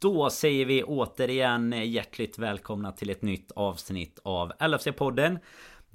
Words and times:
Då 0.00 0.30
säger 0.30 0.64
vi 0.64 0.82
återigen 0.82 1.72
hjärtligt 1.72 2.38
välkomna 2.38 2.92
till 2.92 3.10
ett 3.10 3.22
nytt 3.22 3.50
avsnitt 3.50 4.18
av 4.22 4.52
LFC-podden. 4.52 5.38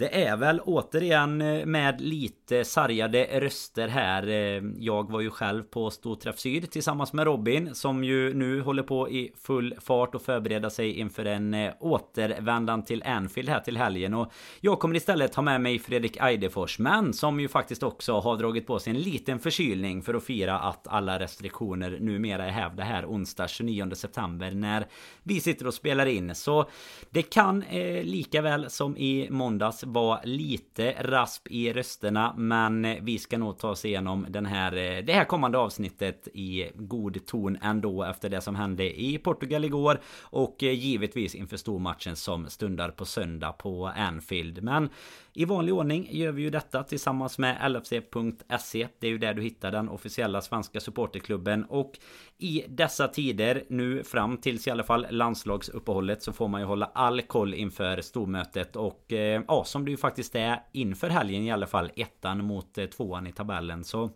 Det 0.03 0.23
är 0.23 0.37
väl 0.37 0.59
återigen 0.59 1.41
eh, 1.41 1.65
med 1.65 2.01
lite 2.01 2.65
sargade 2.65 3.39
röster 3.39 3.87
här. 3.87 4.27
Eh, 4.27 4.63
jag 4.77 5.11
var 5.11 5.21
ju 5.21 5.29
själv 5.29 5.63
på 5.63 5.89
Storträff 5.89 6.39
Syd 6.39 6.71
tillsammans 6.71 7.13
med 7.13 7.25
Robin 7.25 7.75
som 7.75 8.03
ju 8.03 8.33
nu 8.33 8.61
håller 8.61 8.83
på 8.83 9.09
i 9.09 9.31
full 9.41 9.75
fart 9.81 10.15
och 10.15 10.21
förbereda 10.21 10.69
sig 10.69 10.99
inför 10.99 11.25
en 11.25 11.53
eh, 11.53 11.73
återvändan 11.79 12.85
till 12.85 13.03
Anfield 13.03 13.49
här 13.49 13.59
till 13.59 13.77
helgen. 13.77 14.13
Och 14.13 14.33
jag 14.61 14.79
kommer 14.79 14.95
istället 14.95 15.35
ha 15.35 15.43
med 15.43 15.61
mig 15.61 15.79
Fredrik 15.79 16.17
Eidefors 16.21 16.79
men 16.79 17.13
som 17.13 17.39
ju 17.39 17.47
faktiskt 17.47 17.83
också 17.83 18.19
har 18.19 18.37
dragit 18.37 18.67
på 18.67 18.79
sig 18.79 18.91
en 18.91 18.99
liten 18.99 19.39
förkylning 19.39 20.01
för 20.01 20.13
att 20.13 20.23
fira 20.23 20.59
att 20.59 20.87
alla 20.87 21.19
restriktioner 21.19 21.97
numera 21.99 22.45
är 22.45 22.51
hävda 22.51 22.83
här 22.83 23.05
onsdag 23.05 23.47
29 23.47 23.91
september 23.95 24.51
när 24.51 24.85
vi 25.23 25.39
sitter 25.39 25.67
och 25.67 25.73
spelar 25.73 26.05
in. 26.05 26.35
Så 26.35 26.69
det 27.09 27.21
kan 27.21 27.63
eh, 27.63 28.03
lika 28.03 28.41
väl 28.41 28.69
som 28.69 28.97
i 28.97 29.27
måndags 29.29 29.83
var 29.93 30.21
lite 30.23 30.95
rasp 30.99 31.47
i 31.47 31.73
rösterna 31.73 32.33
men 32.37 33.05
vi 33.05 33.19
ska 33.19 33.37
nog 33.37 33.57
ta 33.57 33.69
oss 33.69 33.85
igenom 33.85 34.25
den 34.29 34.45
här, 34.45 34.71
eh, 34.71 35.03
det 35.05 35.13
här 35.13 35.25
kommande 35.25 35.57
avsnittet 35.57 36.27
i 36.33 36.69
god 36.75 37.25
ton 37.25 37.57
ändå 37.61 38.03
efter 38.03 38.29
det 38.29 38.41
som 38.41 38.55
hände 38.55 39.01
i 39.01 39.17
Portugal 39.17 39.65
igår 39.65 39.99
och 40.21 40.63
eh, 40.63 40.71
givetvis 40.71 41.35
inför 41.35 41.57
stormatchen 41.57 42.15
som 42.15 42.49
stundar 42.49 42.89
på 42.89 43.05
söndag 43.05 43.51
på 43.51 43.87
Anfield. 43.87 44.63
Men 44.63 44.89
i 45.35 45.45
vanlig 45.45 45.73
ordning 45.73 46.07
gör 46.11 46.31
vi 46.31 46.41
ju 46.41 46.49
detta 46.49 46.83
tillsammans 46.83 47.37
med 47.37 47.71
LFC.se. 47.71 48.87
Det 48.99 49.07
är 49.07 49.11
ju 49.11 49.17
där 49.17 49.33
du 49.33 49.41
hittar 49.41 49.71
den 49.71 49.89
officiella 49.89 50.41
svenska 50.41 50.79
supporterklubben. 50.79 51.65
Och 51.65 51.91
i 52.37 52.63
dessa 52.67 53.07
tider, 53.07 53.63
nu 53.69 54.03
fram 54.03 54.37
tills 54.37 54.67
i 54.67 54.71
alla 54.71 54.83
fall 54.83 55.07
landslagsuppehållet, 55.09 56.23
så 56.23 56.33
får 56.33 56.47
man 56.47 56.61
ju 56.61 56.67
hålla 56.67 56.85
all 56.93 57.21
koll 57.21 57.53
inför 57.53 58.01
stormötet. 58.01 58.75
Och 58.75 59.13
eh, 59.13 59.41
ja, 59.47 59.63
som 59.63 59.85
det 59.85 59.91
ju 59.91 59.97
faktiskt 59.97 60.35
är 60.35 60.59
inför 60.71 61.09
helgen 61.09 61.43
i 61.43 61.51
alla 61.51 61.67
fall, 61.67 61.91
ettan 61.95 62.45
mot 62.45 62.77
eh, 62.77 62.85
tvåan 62.85 63.27
i 63.27 63.31
tabellen. 63.31 63.83
Så 63.83 64.09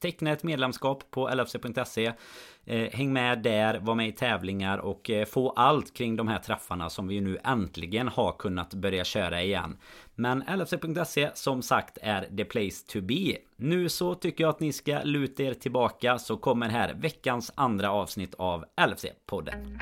Teckna 0.00 0.30
ett 0.30 0.42
medlemskap 0.42 1.10
på 1.10 1.28
lfc.se 1.28 2.12
eh, 2.64 2.90
Häng 2.92 3.12
med 3.12 3.42
där, 3.42 3.78
var 3.78 3.94
med 3.94 4.08
i 4.08 4.12
tävlingar 4.12 4.78
och 4.78 5.10
eh, 5.10 5.24
få 5.24 5.50
allt 5.50 5.94
kring 5.94 6.16
de 6.16 6.28
här 6.28 6.38
träffarna 6.38 6.90
som 6.90 7.08
vi 7.08 7.20
nu 7.20 7.38
äntligen 7.44 8.08
har 8.08 8.32
kunnat 8.32 8.74
börja 8.74 9.04
köra 9.04 9.42
igen. 9.42 9.78
Men 10.14 10.44
LFC.se 10.56 11.30
som 11.34 11.62
sagt 11.62 11.98
är 12.02 12.36
the 12.36 12.44
place 12.44 12.86
to 12.86 13.00
be. 13.00 13.36
Nu 13.56 13.88
så 13.88 14.14
tycker 14.14 14.44
jag 14.44 14.50
att 14.50 14.60
ni 14.60 14.72
ska 14.72 15.02
luta 15.04 15.42
er 15.42 15.54
tillbaka 15.54 16.18
så 16.18 16.36
kommer 16.36 16.68
här 16.68 16.94
veckans 16.94 17.52
andra 17.54 17.90
avsnitt 17.90 18.34
av 18.34 18.64
LFC-podden. 18.76 19.78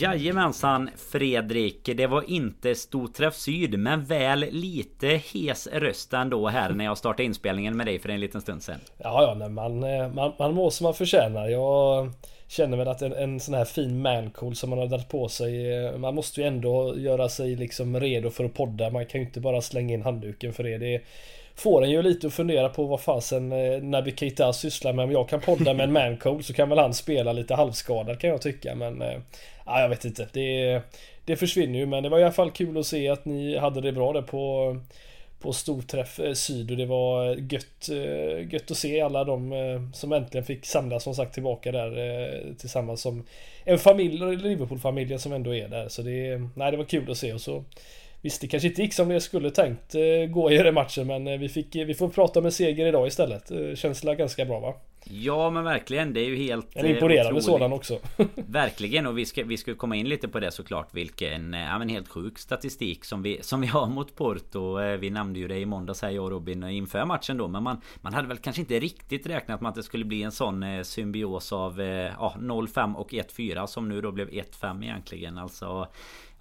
Jajamensan 0.00 0.90
Fredrik, 1.12 1.90
det 1.96 2.06
var 2.06 2.30
inte 2.30 2.74
Storträff 2.74 3.34
Syd 3.34 3.78
men 3.78 4.04
väl 4.04 4.40
lite 4.50 5.06
hes 5.06 5.66
röst 5.66 6.12
ändå 6.12 6.48
här 6.48 6.70
när 6.70 6.84
jag 6.84 6.98
startade 6.98 7.24
inspelningen 7.24 7.76
med 7.76 7.86
dig 7.86 7.98
för 7.98 8.08
en 8.08 8.20
liten 8.20 8.40
stund 8.40 8.62
sedan. 8.62 8.80
Ja, 8.98 9.22
ja, 9.22 9.34
nej, 9.34 9.48
man, 9.48 9.84
eh, 9.84 10.08
man, 10.08 10.32
man 10.38 10.54
mår 10.54 10.70
som 10.70 10.84
man 10.84 10.94
förtjänar. 10.94 11.48
Jag 11.48 12.10
känner 12.48 12.76
väl 12.76 12.88
att 12.88 13.02
en, 13.02 13.12
en 13.12 13.40
sån 13.40 13.54
här 13.54 13.64
fin 13.64 14.02
mancool 14.02 14.56
som 14.56 14.70
man 14.70 14.78
har 14.78 14.86
dragit 14.86 15.08
på 15.08 15.28
sig. 15.28 15.84
Eh, 15.84 15.96
man 15.96 16.14
måste 16.14 16.40
ju 16.40 16.46
ändå 16.46 16.94
göra 16.98 17.28
sig 17.28 17.56
liksom 17.56 18.00
redo 18.00 18.30
för 18.30 18.44
att 18.44 18.54
podda. 18.54 18.90
Man 18.90 19.06
kan 19.06 19.20
ju 19.20 19.26
inte 19.26 19.40
bara 19.40 19.60
slänga 19.60 19.94
in 19.94 20.02
handduken 20.02 20.52
för 20.52 20.64
det. 20.64 20.78
det 20.78 21.02
får 21.54 21.84
en 21.84 21.90
ju 21.90 22.02
lite 22.02 22.26
att 22.26 22.32
fundera 22.32 22.68
på 22.68 22.84
vad 22.84 23.00
fasen 23.00 23.52
eh, 23.52 23.82
Naby 23.82 24.16
Keita 24.16 24.52
sysslar 24.52 24.92
med. 24.92 25.04
Om 25.04 25.12
jag 25.12 25.28
kan 25.28 25.40
podda 25.40 25.74
med 25.74 25.84
en 25.84 25.92
mancool 25.92 26.42
så 26.42 26.52
kan 26.52 26.68
väl 26.68 26.78
han 26.78 26.94
spela 26.94 27.32
lite 27.32 27.54
halvskadad 27.54 28.20
kan 28.20 28.30
jag 28.30 28.42
tycka. 28.42 28.74
Men 28.74 29.02
ja, 29.68 29.80
jag 29.80 29.88
vet 29.88 30.04
inte. 30.04 30.28
Det, 30.32 30.80
det 31.24 31.36
försvinner 31.36 31.78
ju 31.78 31.86
men 31.86 32.02
det 32.02 32.08
var 32.08 32.18
i 32.18 32.22
alla 32.22 32.32
fall 32.32 32.50
kul 32.50 32.78
att 32.78 32.86
se 32.86 33.08
att 33.08 33.24
ni 33.24 33.58
hade 33.58 33.80
det 33.80 33.92
bra 33.92 34.12
där 34.12 34.22
på 34.22 34.76
på 35.40 35.52
storträff 35.52 36.20
eh, 36.20 36.32
syd 36.32 36.70
och 36.70 36.76
det 36.76 36.86
var 36.86 37.30
eh, 37.30 37.44
gött, 37.50 37.88
eh, 37.88 38.52
gött 38.52 38.70
att 38.70 38.76
se 38.76 39.00
alla 39.00 39.24
de 39.24 39.90
som 39.94 40.12
äntligen 40.12 40.44
fick 40.44 40.66
samlas 40.66 41.02
som 41.02 41.14
sagt 41.14 41.34
tillbaka 41.34 41.72
där 41.72 42.54
tillsammans 42.58 43.00
som 43.00 43.24
en 43.64 43.78
familj, 43.78 44.36
Liverpool-familjen 44.36 45.18
som 45.18 45.32
ändå 45.32 45.54
är 45.54 45.68
där. 45.68 45.88
Så 45.88 46.02
det, 46.02 46.40
nej, 46.54 46.70
det 46.70 46.76
var 46.76 46.84
kul 46.84 47.10
att 47.10 47.18
se 47.18 47.32
och 47.32 47.40
så 47.40 47.64
Visst, 48.22 48.40
det 48.40 48.46
kanske 48.46 48.68
inte 48.68 48.82
gick 48.82 48.94
som 48.94 49.08
det 49.08 49.20
skulle 49.20 49.50
tänkt 49.50 49.94
eh, 49.94 50.30
gå 50.30 50.50
i 50.50 50.56
den 50.56 50.74
matchen 50.74 51.06
men 51.06 51.26
eh, 51.26 51.38
vi, 51.38 51.48
fick, 51.48 51.76
vi 51.76 51.94
får 51.94 52.08
prata 52.08 52.40
med 52.40 52.54
seger 52.54 52.86
idag 52.86 53.06
istället. 53.06 53.50
Eh, 53.50 53.74
känns 53.74 54.00
det 54.00 54.14
ganska 54.14 54.44
bra 54.44 54.60
va? 54.60 54.74
Ja 55.10 55.50
men 55.50 55.64
verkligen 55.64 56.12
det 56.12 56.20
är 56.20 56.24
ju 56.24 56.36
helt 56.36 56.76
En 56.76 56.86
imponerande 56.86 57.28
otroligt. 57.28 57.44
sådan 57.44 57.72
också 57.72 57.98
Verkligen 58.34 59.06
och 59.06 59.18
vi 59.18 59.26
ska, 59.26 59.44
vi 59.44 59.56
ska 59.56 59.74
komma 59.74 59.96
in 59.96 60.08
lite 60.08 60.28
på 60.28 60.40
det 60.40 60.50
såklart 60.50 60.94
Vilken 60.94 61.52
ja, 61.52 61.78
men 61.78 61.88
helt 61.88 62.08
sjuk 62.08 62.38
statistik 62.38 63.04
som 63.04 63.22
vi, 63.22 63.38
som 63.42 63.60
vi 63.60 63.66
har 63.66 63.86
mot 63.86 64.16
Porto 64.16 64.76
Vi 65.00 65.10
nämnde 65.10 65.38
ju 65.38 65.48
det 65.48 65.58
i 65.58 65.66
måndags 65.66 66.02
här 66.02 66.10
jag 66.10 66.24
och 66.24 66.30
Robin 66.30 66.64
inför 66.64 67.04
matchen 67.04 67.36
då 67.36 67.48
Men 67.48 67.62
man, 67.62 67.80
man 67.96 68.14
hade 68.14 68.28
väl 68.28 68.36
kanske 68.36 68.62
inte 68.62 68.80
riktigt 68.80 69.26
räknat 69.26 69.60
med 69.60 69.68
att 69.68 69.74
det 69.74 69.82
skulle 69.82 70.04
bli 70.04 70.22
en 70.22 70.32
sån 70.32 70.84
symbios 70.84 71.52
av 71.52 71.80
ja, 72.18 72.34
0-5 72.38 72.94
och 72.94 73.10
1-4 73.12 73.66
Som 73.66 73.88
nu 73.88 74.00
då 74.00 74.12
blev 74.12 74.28
1-5 74.28 74.84
egentligen 74.84 75.38
alltså 75.38 75.88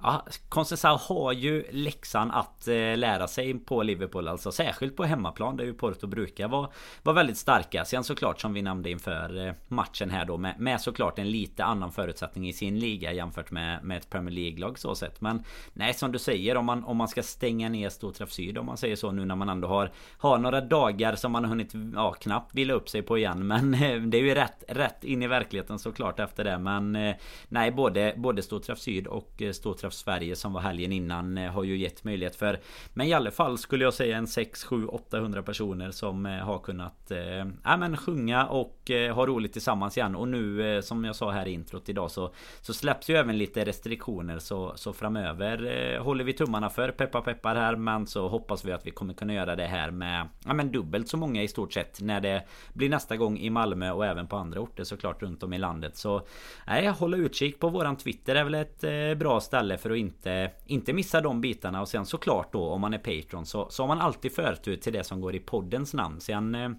Ja, 0.01 0.25
Conceição 0.49 0.97
har 1.01 1.31
ju 1.31 1.65
läxan 1.71 2.31
att 2.31 2.67
eh, 2.67 2.97
lära 2.97 3.27
sig 3.27 3.59
på 3.59 3.83
Liverpool 3.83 4.27
alltså 4.27 4.51
Särskilt 4.51 4.95
på 4.95 5.03
hemmaplan 5.03 5.57
där 5.57 5.63
ju 5.63 5.73
Porto 5.73 6.07
brukar 6.07 6.47
vara, 6.47 6.69
vara 7.03 7.15
väldigt 7.15 7.37
starka. 7.37 7.85
Sen 7.85 8.03
såklart 8.03 8.41
som 8.41 8.53
vi 8.53 8.61
nämnde 8.61 8.89
inför 8.89 9.47
eh, 9.47 9.53
matchen 9.67 10.09
här 10.09 10.25
då 10.25 10.37
med, 10.37 10.59
med 10.59 10.81
såklart 10.81 11.19
en 11.19 11.31
lite 11.31 11.63
annan 11.63 11.91
förutsättning 11.91 12.47
i 12.47 12.53
sin 12.53 12.79
liga 12.79 13.13
jämfört 13.13 13.51
med, 13.51 13.83
med 13.83 13.97
ett 13.97 14.09
Premier 14.09 14.35
League-lag 14.35 14.79
så 14.79 14.95
sett. 14.95 15.21
Men 15.21 15.43
nej 15.73 15.93
som 15.93 16.11
du 16.11 16.19
säger 16.19 16.57
om 16.57 16.65
man, 16.65 16.83
om 16.83 16.97
man 16.97 17.07
ska 17.07 17.23
stänga 17.23 17.69
ner 17.69 17.89
Storträff 17.89 18.31
Syd 18.31 18.57
om 18.57 18.65
man 18.65 18.77
säger 18.77 18.95
så 18.95 19.11
nu 19.11 19.25
när 19.25 19.35
man 19.35 19.49
ändå 19.49 19.67
har, 19.67 19.91
har 20.17 20.37
några 20.37 20.61
dagar 20.61 21.15
som 21.15 21.31
man 21.31 21.43
har 21.43 21.49
hunnit 21.49 21.71
ja, 21.95 22.13
knappt 22.13 22.55
vila 22.55 22.73
upp 22.73 22.89
sig 22.89 23.01
på 23.01 23.17
igen. 23.17 23.47
Men 23.47 23.73
eh, 23.73 24.01
det 24.01 24.17
är 24.17 24.23
ju 24.23 24.35
rätt, 24.35 24.63
rätt 24.67 25.03
in 25.03 25.23
i 25.23 25.27
verkligheten 25.27 25.79
såklart 25.79 26.19
efter 26.19 26.43
det. 26.43 26.57
Men 26.57 26.95
eh, 26.95 27.15
nej 27.49 27.71
både, 27.71 28.13
både 28.17 28.43
Storträff 28.43 28.79
Syd 28.79 29.07
och 29.07 29.41
eh, 29.41 29.51
Storträff 29.51 29.86
Kraft 29.87 29.97
Sverige 29.97 30.35
som 30.35 30.53
var 30.53 30.61
helgen 30.61 30.91
innan 30.91 31.37
eh, 31.37 31.51
har 31.51 31.63
ju 31.63 31.77
gett 31.77 32.03
möjlighet 32.03 32.35
för 32.35 32.59
Men 32.93 33.07
i 33.07 33.13
alla 33.13 33.31
fall 33.31 33.57
skulle 33.57 33.83
jag 33.83 33.93
säga 33.93 34.17
en 34.17 34.27
6, 34.27 34.63
7, 34.63 34.87
800 34.87 35.43
personer 35.43 35.91
som 35.91 36.25
eh, 36.25 36.31
har 36.31 36.59
kunnat 36.59 37.11
äh, 37.11 37.77
men 37.77 37.97
sjunga 37.97 38.45
och 38.45 38.91
ha 39.13 39.25
roligt 39.25 39.53
tillsammans 39.53 39.97
igen. 39.97 40.15
Och 40.15 40.27
nu 40.27 40.81
som 40.81 41.05
jag 41.05 41.15
sa 41.15 41.31
här 41.31 41.47
i 41.47 41.51
introt 41.51 41.89
idag 41.89 42.11
så 42.11 42.33
Så 42.61 42.73
släpps 42.73 43.09
ju 43.09 43.15
även 43.15 43.37
lite 43.37 43.65
restriktioner 43.65 44.39
så, 44.39 44.73
så 44.75 44.93
framöver. 44.93 45.99
Håller 45.99 46.23
vi 46.23 46.33
tummarna 46.33 46.69
för 46.69 46.91
peppar 46.91 47.21
peppar 47.21 47.55
här 47.55 47.75
men 47.75 48.07
så 48.07 48.27
hoppas 48.27 48.65
vi 48.65 48.71
att 48.71 48.85
vi 48.85 48.91
kommer 48.91 49.13
kunna 49.13 49.33
göra 49.33 49.55
det 49.55 49.65
här 49.65 49.91
med 49.91 50.27
ja, 50.45 50.53
men 50.53 50.71
dubbelt 50.71 51.07
så 51.07 51.17
många 51.17 51.43
i 51.43 51.47
stort 51.47 51.73
sett 51.73 52.01
när 52.01 52.21
det 52.21 52.43
blir 52.73 52.89
nästa 52.89 53.17
gång 53.17 53.39
i 53.39 53.49
Malmö 53.49 53.91
och 53.91 54.05
även 54.05 54.27
på 54.27 54.35
andra 54.35 54.59
orter 54.59 54.83
såklart 54.83 55.21
runt 55.21 55.43
om 55.43 55.53
i 55.53 55.57
landet. 55.57 55.97
Så 55.97 56.21
Nej, 56.67 56.87
hålla 56.87 57.17
utkik 57.17 57.59
på 57.59 57.69
våran 57.69 57.95
Twitter 57.95 58.35
är 58.35 58.43
väl 58.43 58.55
ett 58.55 59.17
bra 59.19 59.39
ställe 59.39 59.76
för 59.77 59.89
att 59.91 59.97
inte, 59.97 60.51
inte 60.65 60.93
missa 60.93 61.21
de 61.21 61.41
bitarna 61.41 61.81
och 61.81 61.87
sen 61.87 62.05
såklart 62.05 62.53
då 62.53 62.69
om 62.69 62.81
man 62.81 62.93
är 62.93 62.97
Patreon 62.97 63.45
så, 63.45 63.67
så 63.69 63.83
har 63.83 63.87
man 63.87 64.01
alltid 64.01 64.31
förtur 64.31 64.75
till 64.75 64.93
det 64.93 65.03
som 65.03 65.21
går 65.21 65.35
i 65.35 65.39
poddens 65.39 65.93
namn. 65.93 66.21
Sen 66.21 66.55
eh, 66.55 66.69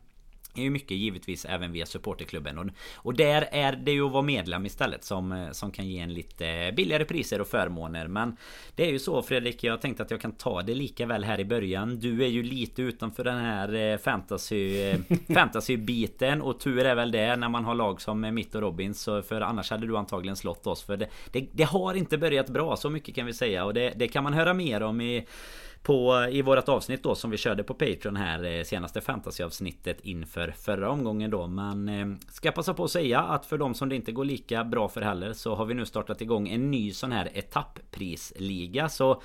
är 0.59 0.63
ju 0.63 0.71
mycket 0.71 0.97
givetvis 0.97 1.45
även 1.45 1.73
via 1.73 1.87
supporterklubben. 1.87 2.59
Och, 2.59 2.67
och 2.95 3.15
där 3.15 3.49
är 3.53 3.73
det 3.73 3.93
ju 3.93 4.07
att 4.07 4.13
vara 4.13 4.23
medlem 4.23 4.67
istället 4.67 5.05
som, 5.05 5.33
eh, 5.33 5.51
som 5.51 5.71
kan 5.71 5.89
ge 5.89 5.99
en 5.99 6.15
lite 6.15 6.73
billigare 6.77 7.05
priser 7.05 7.41
och 7.41 7.49
förmåner. 7.49 8.09
Men 8.09 8.37
Det 8.75 8.87
är 8.87 8.91
ju 8.91 8.99
så 8.99 9.23
Fredrik 9.23 9.65
Jag 9.65 9.81
tänkte 9.81 10.03
att 10.03 10.11
jag 10.11 10.21
kan 10.21 10.33
ta 10.33 10.63
det 10.63 10.75
lika 10.75 11.07
väl 11.07 11.25
här 11.25 11.41
i 11.41 11.45
början. 11.45 11.99
Du 11.99 12.25
är 12.25 12.29
ju 12.29 12.43
lite 12.43 12.83
utanför 12.83 13.25
den 13.25 13.39
här 13.39 13.75
eh, 13.75 13.99
fantasy 13.99 14.83
eh, 14.83 14.99
Fantasy-biten. 15.35 16.43
Och 16.43 16.61
tur 16.61 16.87
är 16.87 16.95
väl 16.95 17.11
det 17.11 17.37
när 17.37 17.49
man 17.49 17.65
har 17.65 17.75
lag 17.75 18.01
som 18.01 18.35
mitt 18.35 18.55
och 18.55 18.61
Robins 18.61 19.05
För 19.05 19.41
annars 19.41 19.71
hade 19.71 19.87
du 19.87 19.97
antagligen 19.97 20.37
slått 20.37 20.67
oss. 20.67 20.83
För 20.83 20.97
det, 20.97 21.09
det, 21.33 21.47
det 21.53 21.65
har 21.65 21.95
inte 21.95 22.19
börjat 22.19 22.49
bra 22.49 22.77
så 22.77 22.91
mycket 22.91 23.15
kan 23.15 23.27
vi 23.27 23.33
säga. 23.33 23.65
Och 23.65 23.75
det, 23.75 23.93
det 23.97 24.09
kan 24.09 24.25
man 24.25 24.35
höra 24.35 24.55
mer 24.55 24.83
om 24.83 25.01
i 25.01 25.27
på, 25.83 26.27
i 26.31 26.43
vårat 26.43 26.69
avsnitt 26.69 27.03
då 27.03 27.15
som 27.15 27.31
vi 27.31 27.37
körde 27.37 27.63
på 27.63 27.75
Patreon 27.75 28.17
här 28.17 28.45
eh, 28.45 28.63
senaste 28.63 29.01
fantasyavsnittet 29.01 30.01
inför 30.01 30.55
förra 30.59 30.91
omgången 30.91 31.31
då. 31.31 31.47
Men 31.47 31.89
eh, 31.89 32.07
ska 32.29 32.53
passa 32.53 32.75
på 32.75 32.85
att 32.85 32.91
säga 32.91 33.21
att 33.21 33.47
för 33.47 33.59
de 33.59 33.75
som 33.75 33.89
det 33.89 33.97
inte 33.97 34.13
går 34.13 34.25
lika 34.25 34.65
bra 34.65 34.89
för 34.89 35.01
heller 35.01 35.33
så 35.33 35.55
har 35.55 35.65
vi 35.65 35.75
nu 35.75 35.87
startat 35.87 36.21
igång 36.21 36.49
en 36.49 36.71
ny 36.71 36.93
sån 36.93 37.13
här 37.13 37.31
etappprisliga. 37.35 38.89
Så 38.89 39.23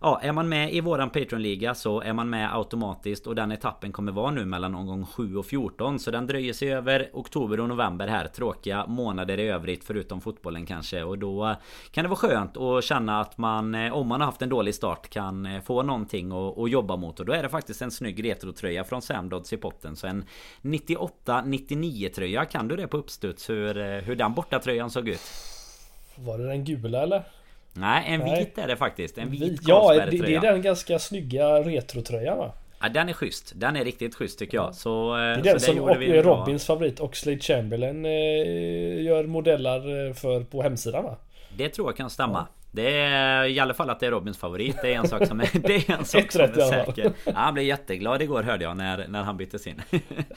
Ja, 0.00 0.20
är 0.22 0.32
man 0.32 0.48
med 0.48 0.74
i 0.74 0.80
våran 0.80 1.10
Patreon-liga 1.10 1.74
så 1.74 2.00
är 2.00 2.12
man 2.12 2.30
med 2.30 2.56
automatiskt 2.56 3.26
och 3.26 3.34
den 3.34 3.52
etappen 3.52 3.92
kommer 3.92 4.12
vara 4.12 4.30
nu 4.30 4.44
mellan 4.44 4.74
omgång 4.74 5.06
7 5.06 5.36
och 5.36 5.46
14 5.46 5.98
Så 5.98 6.10
den 6.10 6.26
dröjer 6.26 6.52
sig 6.52 6.72
över 6.72 7.10
oktober 7.12 7.60
och 7.60 7.68
november 7.68 8.08
här 8.08 8.26
Tråkiga 8.26 8.86
månader 8.86 9.40
i 9.40 9.48
övrigt 9.48 9.84
förutom 9.84 10.20
fotbollen 10.20 10.66
kanske 10.66 11.02
och 11.02 11.18
då 11.18 11.56
kan 11.90 12.04
det 12.04 12.08
vara 12.08 12.18
skönt 12.18 12.56
att 12.56 12.84
känna 12.84 13.20
att 13.20 13.38
man 13.38 13.74
eh, 13.74 13.92
om 13.92 14.08
man 14.08 14.20
har 14.20 14.26
haft 14.26 14.42
en 14.42 14.48
dålig 14.48 14.74
start 14.74 15.08
kan 15.10 15.46
eh, 15.46 15.60
få 15.60 15.82
någon 15.82 15.95
någonting 15.96 16.32
att, 16.32 16.70
jobba 16.70 16.96
mot 16.96 17.20
och 17.20 17.26
då 17.26 17.32
är 17.32 17.42
det 17.42 17.48
faktiskt 17.48 17.82
en 17.82 17.90
snygg 17.90 18.24
retrotröja 18.24 18.84
från 18.84 19.02
Samdods 19.02 19.52
i 19.52 19.56
potten 19.56 19.96
så 19.96 20.06
en 20.06 20.24
98-99 20.62 22.08
tröja 22.08 22.44
kan 22.44 22.68
du 22.68 22.76
det 22.76 22.88
på 22.88 22.96
uppstuds 22.96 23.50
hur, 23.50 23.78
eh, 23.78 23.86
hur 23.86 24.16
den 24.16 24.34
bortatröjan 24.34 24.90
såg 24.90 25.08
ut? 25.08 25.20
Var 26.16 26.38
det 26.38 26.46
den 26.46 26.64
gula 26.64 27.02
eller? 27.02 27.22
Nej, 27.72 28.04
en 28.06 28.20
Nej. 28.20 28.38
vit 28.38 28.58
är 28.58 28.68
det 28.68 28.76
faktiskt. 28.76 29.18
En 29.18 29.30
vit 29.30 29.60
Ja, 29.66 29.94
det, 29.94 30.18
det 30.18 30.34
är 30.34 30.40
den 30.40 30.62
ganska 30.62 30.98
snygga 30.98 31.60
retrotröjan 31.60 32.38
va? 32.38 32.52
Ja, 32.80 32.88
den 32.88 33.08
är 33.08 33.12
schysst. 33.12 33.52
Den 33.56 33.76
är 33.76 33.84
riktigt 33.84 34.14
schysst 34.14 34.38
tycker 34.38 34.56
jag. 34.56 34.74
Så, 34.74 35.14
det 35.14 35.20
är 35.22 35.42
den 35.42 35.60
som 35.60 35.78
och, 35.78 35.96
Robins 35.96 36.66
bra. 36.66 36.74
favorit 36.74 37.00
Oxlade 37.00 37.38
Chamberlain 37.38 38.04
eh, 38.04 39.02
gör 39.02 39.26
modeller 39.26 40.12
för 40.12 40.44
på 40.44 40.62
hemsidan 40.62 41.04
va? 41.04 41.16
Det 41.56 41.68
tror 41.68 41.88
jag 41.88 41.96
kan 41.96 42.10
stämma. 42.10 42.46
Det 42.70 42.96
är 42.96 43.44
i 43.44 43.60
alla 43.60 43.74
fall 43.74 43.90
att 43.90 44.00
det 44.00 44.06
är 44.06 44.10
Robins 44.10 44.38
favorit. 44.38 44.76
Det 44.82 44.94
är 44.94 44.98
en 44.98 45.08
sak 45.08 45.26
som 45.26 45.40
är, 45.40 45.48
det 45.52 45.74
är, 45.74 45.98
en 45.98 46.04
sak 46.04 46.32
som 46.32 46.40
är 46.42 46.68
säker. 46.70 47.12
Ja, 47.24 47.32
han 47.34 47.54
blev 47.54 47.66
jätteglad 47.66 48.22
igår 48.22 48.42
hörde 48.42 48.64
jag 48.64 48.76
när, 48.76 49.08
när 49.08 49.22
han 49.22 49.36
byttes 49.36 49.66
in. 49.66 49.82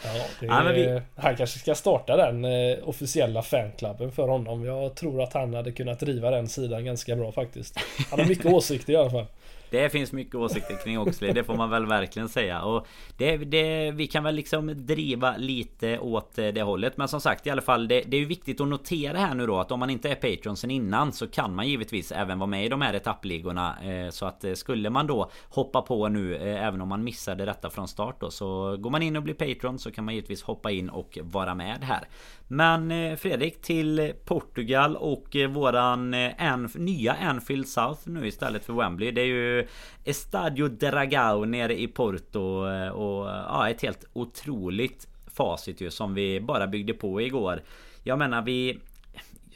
Ja, 0.03 0.25
ja, 0.41 0.71
vi... 0.73 1.01
Han 1.15 1.35
kanske 1.35 1.59
ska 1.59 1.75
starta 1.75 2.17
den 2.17 2.45
eh, 2.45 2.77
officiella 2.83 3.41
fanklubben 3.41 4.11
för 4.11 4.27
honom. 4.27 4.65
Jag 4.65 4.95
tror 4.95 5.23
att 5.23 5.33
han 5.33 5.53
hade 5.53 5.71
kunnat 5.71 5.99
driva 5.99 6.31
den 6.31 6.47
sidan 6.47 6.85
ganska 6.85 7.15
bra 7.15 7.31
faktiskt. 7.31 7.79
Han 8.09 8.19
har 8.19 8.27
mycket 8.27 8.45
åsikter 8.53 8.93
i 8.93 8.95
alla 8.95 9.11
fall. 9.11 9.25
Det 9.69 9.89
finns 9.89 10.11
mycket 10.11 10.35
åsikter 10.35 10.83
kring 10.83 10.99
Oxley, 10.99 11.33
det 11.33 11.43
får 11.43 11.55
man 11.55 11.69
väl 11.69 11.85
verkligen 11.85 12.29
säga. 12.29 12.61
Och 12.61 12.87
det, 13.17 13.37
det, 13.37 13.91
vi 13.91 14.07
kan 14.07 14.23
väl 14.23 14.35
liksom 14.35 14.85
driva 14.85 15.37
lite 15.37 15.99
åt 15.99 16.37
eh, 16.37 16.47
det 16.47 16.61
hållet. 16.61 16.97
Men 16.97 17.07
som 17.07 17.21
sagt 17.21 17.47
i 17.47 17.49
alla 17.49 17.61
fall, 17.61 17.87
det, 17.87 18.01
det 18.01 18.17
är 18.17 18.21
ju 18.21 18.25
viktigt 18.25 18.61
att 18.61 18.67
notera 18.67 19.17
här 19.17 19.35
nu 19.35 19.47
då 19.47 19.59
att 19.59 19.71
om 19.71 19.79
man 19.79 19.89
inte 19.89 20.09
är 20.09 20.15
Patreon 20.15 20.57
sen 20.57 20.71
innan 20.71 21.13
så 21.13 21.27
kan 21.27 21.55
man 21.55 21.67
givetvis 21.67 22.11
även 22.11 22.39
vara 22.39 22.47
med 22.47 22.65
i 22.65 22.69
de 22.69 22.81
här 22.81 22.93
etappligorna. 22.93 23.75
Eh, 23.83 24.09
så 24.09 24.25
att 24.25 24.43
eh, 24.43 24.53
skulle 24.53 24.89
man 24.89 25.07
då 25.07 25.31
hoppa 25.49 25.81
på 25.81 26.07
nu, 26.07 26.35
även 26.35 26.81
om 26.81 26.89
man 26.89 27.03
missade 27.03 27.45
detta 27.45 27.69
från 27.69 27.87
start 27.87 28.15
då, 28.19 28.31
så 28.31 28.77
går 28.77 28.89
man 28.89 29.01
in 29.01 29.15
och 29.15 29.23
blir 29.23 29.33
Patreon 29.33 29.79
så 29.79 29.91
kan 29.91 30.05
man 30.05 30.15
givetvis 30.15 30.43
hoppa 30.43 30.71
in 30.71 30.89
och 30.89 31.17
vara 31.21 31.55
med 31.55 31.83
här. 31.83 32.07
Men 32.47 33.17
Fredrik 33.17 33.61
till 33.61 34.13
Portugal 34.25 34.95
och 34.95 35.35
våran 35.49 36.13
Anf 36.37 36.75
nya 36.75 37.13
Anfield 37.13 37.67
South 37.67 38.01
nu 38.05 38.27
istället 38.27 38.65
för 38.65 38.73
Wembley. 38.73 39.11
Det 39.11 39.21
är 39.21 39.25
ju 39.25 39.58
Estadio 40.03 40.67
Dragao 40.67 41.45
nere 41.45 41.79
i 41.79 41.87
Porto 41.87 42.67
eh, 42.67 42.89
och 42.89 43.27
ja, 43.27 43.69
ett 43.69 43.81
helt 43.81 44.05
otroligt 44.13 45.07
facit 45.27 45.81
ju 45.81 45.91
som 45.91 46.13
vi 46.13 46.41
bara 46.41 46.67
byggde 46.67 46.93
på 46.93 47.21
igår. 47.21 47.61
Jag 48.03 48.19
menar 48.19 48.41
vi 48.41 48.79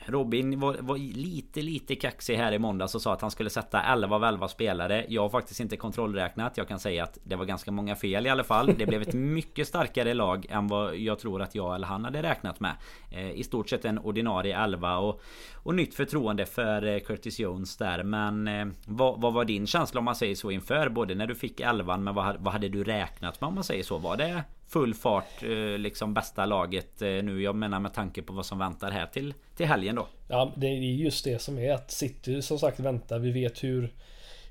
Robin 0.06 0.60
var, 0.60 0.78
var, 0.80 0.98
lite 0.98 1.62
lite 1.62 1.96
kaxig 1.96 2.36
här 2.36 2.52
i 2.52 2.60
måndags 2.60 2.96
och 2.96 3.02
sa 3.02 3.14
att 3.14 3.22
han 3.22 3.32
skulle 3.32 3.50
sätta 3.50 3.82
11 3.82 4.16
av 4.16 4.24
11 4.24 4.48
spelare. 4.48 5.06
Jag 5.08 5.22
har 5.22 5.30
faktiskt 5.30 5.60
inte 5.60 5.78
kontrollräknat. 5.78 6.58
Jag 6.58 6.68
kan 6.68 6.80
säga 6.80 7.04
att 7.04 7.18
det 7.24 7.36
var 7.36 7.46
ganska 7.46 7.72
många 7.72 7.96
fel 7.96 8.26
i 8.26 8.30
alla 8.30 8.44
fall. 8.44 8.74
Det 8.78 8.86
blev 8.86 9.02
ett 9.02 9.14
mycket 9.14 9.68
starkare 9.68 10.14
lag 10.14 10.46
än 10.50 10.68
vad 10.68 10.96
jag 10.96 11.20
tror 11.20 11.42
att 11.42 11.56
jag 11.56 11.76
eller 11.76 11.88
han 11.88 12.06
hade 12.06 12.24
räknat 12.24 12.60
med. 12.60 12.76
Eh, 13.12 13.32
I 13.32 13.44
stort 13.44 13.70
sett 13.70 13.86
en 13.86 14.00
ordinarie 14.00 14.64
11 14.64 14.98
och, 14.98 15.22
och 15.56 15.76
nytt 15.76 15.96
förtroende 15.96 16.46
för 16.46 16.86
eh, 16.86 17.00
Curtis 17.00 17.40
Jones 17.40 17.78
där. 17.78 18.04
Men 18.04 18.48
eh, 18.48 18.66
vad, 18.86 19.22
vad, 19.22 19.34
var 19.34 19.46
din 19.46 19.68
känsla 19.68 20.00
om 20.00 20.06
man 20.06 20.16
säger 20.16 20.36
så 20.36 20.52
inför? 20.52 20.90
Både 20.90 21.16
när 21.16 21.28
du 21.28 21.36
fick 21.36 21.60
11 21.60 21.98
men 21.98 22.16
vad, 22.16 22.36
vad 22.40 22.54
hade 22.54 22.70
du 22.70 22.84
räknat 22.84 23.42
med 23.42 23.48
om 23.48 23.56
man 23.56 23.64
säger 23.64 23.84
så? 23.84 23.98
Var 23.98 24.18
det 24.18 24.44
full 24.74 24.94
fart 24.94 25.44
eh, 25.44 25.78
liksom 25.78 26.14
bästa 26.14 26.46
laget 26.46 27.02
eh, 27.02 27.08
nu. 27.08 27.42
Jag 27.42 27.56
menar 27.56 27.80
med 27.80 27.94
tanke 27.94 28.22
på 28.22 28.34
vad 28.34 28.46
som 28.46 28.60
väntar 28.60 28.92
här 28.92 29.06
till, 29.06 29.34
till 29.56 29.66
helgen 29.66 29.96
då. 29.96 30.08
Ja, 30.28 30.52
det 30.56 30.68
är 30.68 30.72
just 30.72 31.26
det 31.26 31.42
som 31.42 31.60
är 31.60 31.74
att 31.74 31.92
City 31.92 32.42
som 32.42 32.60
sagt 32.60 32.80
väntar. 32.80 33.20
Vi 33.20 33.32
vet 33.32 33.64
hur 33.64 33.94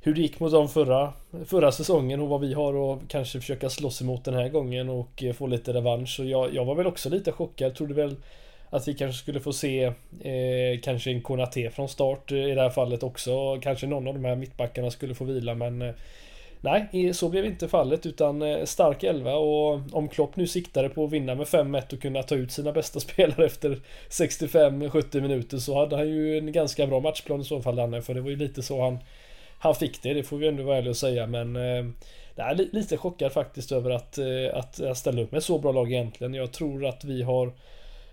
hur 0.04 0.14
det 0.14 0.20
gick 0.20 0.40
mot 0.40 0.52
dem 0.52 0.68
förra, 0.68 1.12
förra 1.46 1.72
säsongen 1.72 2.20
och 2.20 2.28
vad 2.28 2.40
vi 2.40 2.54
har 2.54 2.74
och 2.74 3.00
kanske 3.08 3.40
försöka 3.40 3.70
slåss 3.70 4.02
emot 4.02 4.24
den 4.24 4.34
här 4.34 4.48
gången 4.48 4.88
och 4.88 5.22
eh, 5.22 5.32
få 5.32 5.46
lite 5.46 5.72
revansch. 5.72 6.20
Och 6.20 6.26
jag, 6.26 6.54
jag 6.54 6.64
var 6.64 6.74
väl 6.74 6.86
också 6.86 7.08
lite 7.08 7.32
chockad. 7.32 7.66
Jag 7.66 7.76
trodde 7.76 7.94
väl 7.94 8.16
att 8.70 8.88
vi 8.88 8.94
kanske 8.94 9.22
skulle 9.22 9.40
få 9.40 9.52
se 9.52 9.84
eh, 10.20 10.80
kanske 10.82 11.10
en 11.10 11.22
Konate 11.22 11.70
från 11.70 11.88
start 11.88 12.32
i 12.32 12.54
det 12.54 12.60
här 12.60 12.70
fallet 12.70 13.02
också. 13.02 13.60
Kanske 13.60 13.86
någon 13.86 14.08
av 14.08 14.14
de 14.14 14.24
här 14.24 14.36
mittbackarna 14.36 14.90
skulle 14.90 15.14
få 15.14 15.24
vila 15.24 15.54
men 15.54 15.82
eh, 15.82 15.94
Nej, 16.64 17.14
så 17.14 17.28
blev 17.28 17.44
inte 17.44 17.68
fallet 17.68 18.06
utan 18.06 18.42
eh, 18.42 18.64
stark 18.64 19.02
11 19.02 19.34
och 19.34 19.80
om 19.92 20.08
Klopp 20.08 20.36
nu 20.36 20.46
siktade 20.46 20.88
på 20.88 21.04
att 21.04 21.10
vinna 21.10 21.34
med 21.34 21.46
5-1 21.46 21.94
och 21.94 22.02
kunna 22.02 22.22
ta 22.22 22.34
ut 22.34 22.52
sina 22.52 22.72
bästa 22.72 23.00
spelare 23.10 23.46
efter 23.46 23.80
65-70 24.08 25.20
minuter 25.20 25.58
så 25.58 25.78
hade 25.78 25.96
han 25.96 26.08
ju 26.08 26.38
en 26.38 26.52
ganska 26.52 26.86
bra 26.86 27.00
matchplan 27.00 27.40
i 27.40 27.44
så 27.44 27.62
fall 27.62 27.76
Danne 27.76 28.02
för 28.02 28.14
det 28.14 28.20
var 28.20 28.30
ju 28.30 28.36
lite 28.36 28.62
så 28.62 28.82
han 28.82 28.98
han 29.58 29.74
fick 29.74 30.02
det, 30.02 30.14
det 30.14 30.22
får 30.22 30.36
vi 30.36 30.48
ändå 30.48 30.62
vara 30.62 30.78
ärliga 30.78 30.90
och 30.90 30.96
säga 30.96 31.26
men 31.26 31.56
eh, 31.56 31.84
nej, 32.34 32.68
lite 32.72 32.96
chockad 32.96 33.32
faktiskt 33.32 33.72
över 33.72 33.90
att, 33.90 34.18
eh, 34.18 34.58
att 34.88 34.98
ställa 34.98 35.22
upp 35.22 35.32
med 35.32 35.42
så 35.42 35.58
bra 35.58 35.72
lag 35.72 35.92
egentligen. 35.92 36.34
Jag 36.34 36.52
tror 36.52 36.86
att 36.86 37.04
vi 37.04 37.22
har 37.22 37.52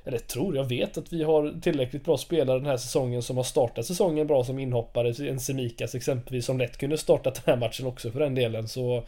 eller 0.09 0.19
tror, 0.19 0.55
jag 0.55 0.63
vet 0.63 0.97
att 0.97 1.13
vi 1.13 1.23
har 1.23 1.61
tillräckligt 1.61 2.05
bra 2.05 2.17
spelare 2.17 2.59
den 2.59 2.65
här 2.65 2.77
säsongen 2.77 3.21
som 3.21 3.37
har 3.37 3.43
startat 3.43 3.85
säsongen 3.85 4.27
bra 4.27 4.43
som 4.43 4.59
inhoppare. 4.59 5.29
En 5.29 5.39
Semikas 5.39 5.95
exempelvis 5.95 6.45
som 6.45 6.57
lätt 6.57 6.77
kunde 6.77 6.97
startat 6.97 7.45
den 7.45 7.53
här 7.53 7.59
matchen 7.67 7.85
också 7.85 8.11
för 8.11 8.19
den 8.19 8.35
delen. 8.35 8.67
Så 8.67 9.03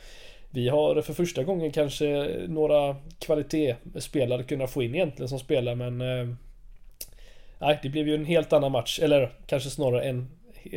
vi 0.49 0.69
har 0.69 1.01
för 1.01 1.13
första 1.13 1.43
gången 1.43 1.71
kanske 1.71 2.29
några 2.47 2.95
kvalitetsspelare 3.19 4.43
kunnat 4.43 4.71
få 4.71 4.83
in 4.83 4.95
egentligen 4.95 5.29
som 5.29 5.39
spelar 5.39 5.75
men 5.75 6.01
eh, 6.01 6.35
Nej, 7.61 7.79
det 7.83 7.89
blev 7.89 8.07
ju 8.07 8.15
en 8.15 8.25
helt 8.25 8.53
annan 8.53 8.71
match. 8.71 8.99
Eller 8.99 9.31
kanske 9.45 9.69
snarare 9.69 10.03
en 10.03 10.27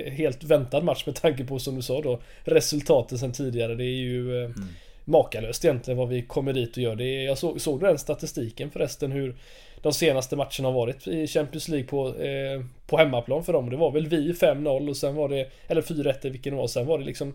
helt 0.07 0.45
väntad 0.45 0.81
match 0.81 1.07
med 1.07 1.15
tanke 1.15 1.45
på 1.45 1.59
som 1.59 1.77
du 1.77 1.83
sa 1.83 2.01
då 2.03 2.21
resultatet 2.45 3.21
sen 3.21 3.33
tidigare. 3.33 3.75
Det 3.75 3.85
är 3.85 3.97
ju 3.97 4.37
eh, 4.37 4.45
mm 4.45 4.69
makalöst 5.05 5.65
egentligen 5.65 5.99
vad 5.99 6.09
vi 6.09 6.23
kommer 6.23 6.53
dit 6.53 6.77
och 6.77 6.83
gör. 6.83 6.97
Det 6.97 7.05
är, 7.05 7.25
jag 7.25 7.39
såg, 7.39 7.61
såg 7.61 7.81
den 7.81 7.99
statistiken 7.99 8.71
förresten 8.71 9.13
hur 9.13 9.37
de 9.83 9.93
senaste 9.93 10.37
matcherna 10.37 10.69
har 10.69 10.73
varit 10.73 11.07
i 11.07 11.27
Champions 11.27 11.69
League 11.69 11.89
på, 11.89 12.09
eh, 12.09 12.65
på 12.87 12.97
hemmaplan 12.97 13.45
för 13.45 13.53
dem. 13.53 13.71
Det 13.71 13.77
var 13.77 13.91
väl 13.91 14.07
vi 14.07 14.33
5-0 14.33 14.89
och 14.89 14.97
sen 14.97 15.15
var 15.15 15.29
det, 15.29 15.51
eller 15.69 15.83
4-1 15.83 16.31
vilken 16.31 16.53
det 16.53 16.61
var, 16.61 16.67
sen 16.67 16.87
var 16.87 16.99
det 16.99 17.05
liksom 17.05 17.35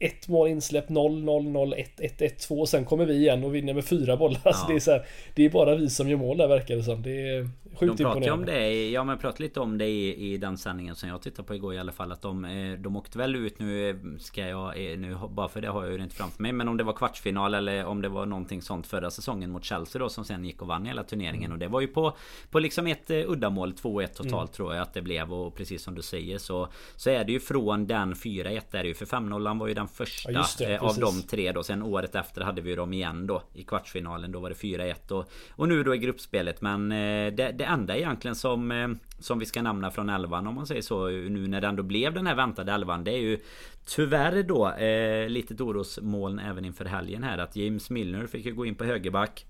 ett 0.00 0.28
mål 0.28 0.48
insläppt, 0.48 0.88
0, 0.88 1.24
0, 1.24 1.44
0, 1.44 1.74
1, 1.76 2.00
1, 2.00 2.22
1, 2.22 2.38
2 2.38 2.60
och 2.60 2.68
sen 2.68 2.84
kommer 2.84 3.06
vi 3.06 3.14
igen 3.14 3.44
och 3.44 3.54
vinner 3.54 3.74
med 3.74 3.84
fyra 3.84 4.16
bollar. 4.16 4.40
Ja. 4.44 4.50
Alltså 4.58 4.66
det 4.66 4.74
är 4.74 4.80
så 4.80 4.90
här, 4.90 5.06
Det 5.34 5.44
är 5.44 5.50
bara 5.50 5.76
vi 5.76 5.90
som 5.90 6.08
gör 6.08 6.16
mål 6.16 6.36
där 6.36 6.48
verkar 6.48 6.76
det 6.76 6.82
som. 6.82 7.02
Det 7.02 7.28
är 7.28 7.48
sjukt 7.74 7.96
De 7.96 8.04
pratar 8.04 8.30
om 8.30 8.44
det, 8.44 8.90
ja 8.90 9.04
men 9.04 9.18
pratade 9.18 9.42
lite 9.42 9.60
om 9.60 9.78
det 9.78 9.86
i, 9.86 10.32
i 10.32 10.36
den 10.36 10.58
sändningen 10.58 10.96
som 10.96 11.08
jag 11.08 11.22
tittade 11.22 11.48
på 11.48 11.54
igår 11.54 11.74
i 11.74 11.78
alla 11.78 11.92
fall. 11.92 12.12
Att 12.12 12.22
de, 12.22 12.44
eh, 12.44 12.78
de 12.78 12.96
åkte 12.96 13.18
väl 13.18 13.36
ut 13.36 13.58
nu, 13.58 14.00
ska 14.18 14.46
jag, 14.46 14.92
eh, 14.92 14.98
nu 14.98 15.16
bara 15.30 15.48
för 15.48 15.60
det 15.60 15.68
har 15.68 15.84
jag 15.84 15.92
ju 15.92 16.02
inte 16.02 16.16
framför 16.16 16.42
mig. 16.42 16.52
Men 16.52 16.68
om 16.68 16.76
det 16.76 16.84
var 16.84 16.92
kvartsfinal 16.92 17.54
eller 17.54 17.84
om 17.84 18.02
det 18.02 18.08
var 18.08 18.26
någonting 18.26 18.62
sånt 18.62 18.86
förra 18.86 19.10
säsongen 19.10 19.50
mot 19.50 19.64
Chelsea 19.64 19.98
då 19.98 20.08
som 20.08 20.24
sen 20.24 20.44
gick 20.44 20.62
och 20.62 20.68
vann 20.68 20.86
hela 20.86 21.02
turneringen. 21.02 21.44
Mm. 21.44 21.52
Och 21.52 21.58
det 21.58 21.68
var 21.68 21.80
ju 21.80 21.86
på, 21.86 22.16
på 22.50 22.58
liksom 22.58 22.86
ett 22.86 23.10
uddamål, 23.10 23.72
2-1 23.72 24.06
totalt 24.06 24.32
mm. 24.32 24.46
tror 24.46 24.74
jag 24.74 24.82
att 24.82 24.94
det 24.94 25.02
blev. 25.02 25.32
Och 25.32 25.54
precis 25.54 25.82
som 25.82 25.94
du 25.94 26.02
säger 26.02 26.38
så, 26.38 26.68
så 26.96 27.10
är 27.10 27.24
det 27.24 27.32
ju 27.32 27.40
från 27.40 27.86
den 27.86 28.14
4-1 28.14 28.60
är 28.72 28.82
det 28.82 28.88
ju. 28.88 28.94
För 28.94 29.06
5-0 29.06 29.58
var 29.58 29.68
ju 29.68 29.74
den 29.74 29.87
första 29.88 30.32
ja, 30.32 30.46
det, 30.58 30.74
eh, 30.74 30.82
av 30.82 30.98
de 30.98 31.22
tre 31.22 31.52
då. 31.52 31.62
Sen 31.62 31.82
året 31.82 32.14
efter 32.14 32.40
hade 32.40 32.60
vi 32.60 32.74
dem 32.74 32.92
igen 32.92 33.26
då 33.26 33.42
i 33.54 33.62
kvartsfinalen. 33.62 34.32
Då 34.32 34.40
var 34.40 34.48
det 34.48 34.54
4-1 34.54 35.10
och, 35.10 35.30
och 35.50 35.68
nu 35.68 35.82
då 35.82 35.94
i 35.94 35.98
gruppspelet. 35.98 36.60
Men 36.60 36.92
eh, 36.92 37.32
det, 37.32 37.54
det 37.58 37.64
enda 37.64 37.96
egentligen 37.96 38.34
som 38.34 38.72
eh, 38.72 38.88
som 39.18 39.38
vi 39.38 39.46
ska 39.46 39.62
nämna 39.62 39.90
från 39.90 40.08
elvan 40.08 40.46
om 40.46 40.54
man 40.54 40.66
säger 40.66 40.82
så 40.82 41.08
nu 41.08 41.46
när 41.46 41.60
det 41.60 41.66
ändå 41.66 41.82
blev 41.82 42.14
den 42.14 42.26
här 42.26 42.34
väntade 42.34 42.72
elvan. 42.72 43.04
Det 43.04 43.10
är 43.10 43.20
ju 43.20 43.38
tyvärr 43.86 44.42
då 44.42 44.70
eh, 44.70 45.28
litet 45.28 45.60
orosmoln 45.60 46.38
även 46.38 46.64
inför 46.64 46.84
helgen 46.84 47.22
här 47.22 47.38
att 47.38 47.56
James 47.56 47.90
Milner 47.90 48.26
fick 48.26 48.46
ju 48.46 48.54
gå 48.54 48.66
in 48.66 48.74
på 48.74 48.84
högerback. 48.84 49.46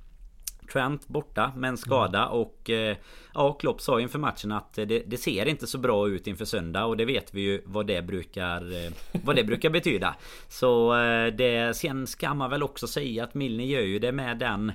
Trent 0.72 1.08
borta 1.08 1.52
med 1.56 1.68
en 1.68 1.76
skada 1.76 2.22
mm. 2.22 2.32
och 2.32 2.70
eh, 2.70 2.96
Ja 3.34 3.52
Klopp 3.52 3.80
sa 3.80 4.00
inför 4.00 4.18
matchen 4.18 4.52
att 4.52 4.74
det, 4.74 4.84
det, 4.84 5.16
ser 5.16 5.46
inte 5.46 5.66
så 5.66 5.78
bra 5.78 6.08
ut 6.08 6.26
inför 6.26 6.44
söndag 6.44 6.84
och 6.84 6.96
det 6.96 7.04
vet 7.04 7.34
vi 7.34 7.40
ju 7.40 7.62
vad 7.64 7.86
det 7.86 8.02
brukar 8.02 8.84
eh, 8.84 8.92
Vad 9.24 9.36
det 9.36 9.44
brukar 9.44 9.70
betyda 9.70 10.14
Så 10.48 10.94
det 11.36 11.76
Sen 11.76 12.06
ska 12.06 12.34
man 12.34 12.50
väl 12.50 12.62
också 12.62 12.86
säga 12.86 13.24
att 13.24 13.34
Milner 13.34 13.64
gör 13.64 13.80
ju 13.80 13.98
det 13.98 14.12
med 14.12 14.38
den 14.38 14.72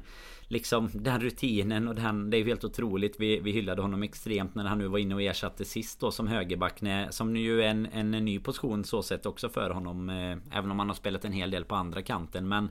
liksom 0.54 0.90
den 0.94 1.22
rutinen 1.22 1.88
och 1.88 1.96
den, 1.96 2.30
det 2.30 2.38
är 2.38 2.40
ju 2.40 2.46
helt 2.46 2.64
otroligt. 2.64 3.16
Vi, 3.20 3.40
vi 3.40 3.52
hyllade 3.52 3.82
honom 3.82 4.04
extremt 4.04 4.56
när 4.56 4.66
han 4.66 4.78
nu 4.78 4.88
var 4.88 5.00
inne 5.00 5.16
och 5.16 5.22
ersatte 5.22 5.66
sist 5.66 6.00
då 6.00 6.12
som 6.12 6.28
högerback. 6.28 6.82
Som 7.10 7.36
ju 7.36 7.64
är 7.64 7.68
en, 7.68 7.86
en, 7.86 8.12
ny 8.12 8.40
position 8.40 8.84
så 8.84 9.04
sett 9.04 9.26
också 9.26 9.50
för 9.50 9.70
honom. 9.70 10.10
Eh, 10.10 10.58
även 10.58 10.72
om 10.72 10.80
han 10.80 10.88
har 10.88 10.96
spelat 10.96 11.26
en 11.26 11.32
hel 11.32 11.52
del 11.52 11.66
på 11.66 11.76
andra 11.76 12.02
kanten. 12.02 12.48
Men 12.48 12.70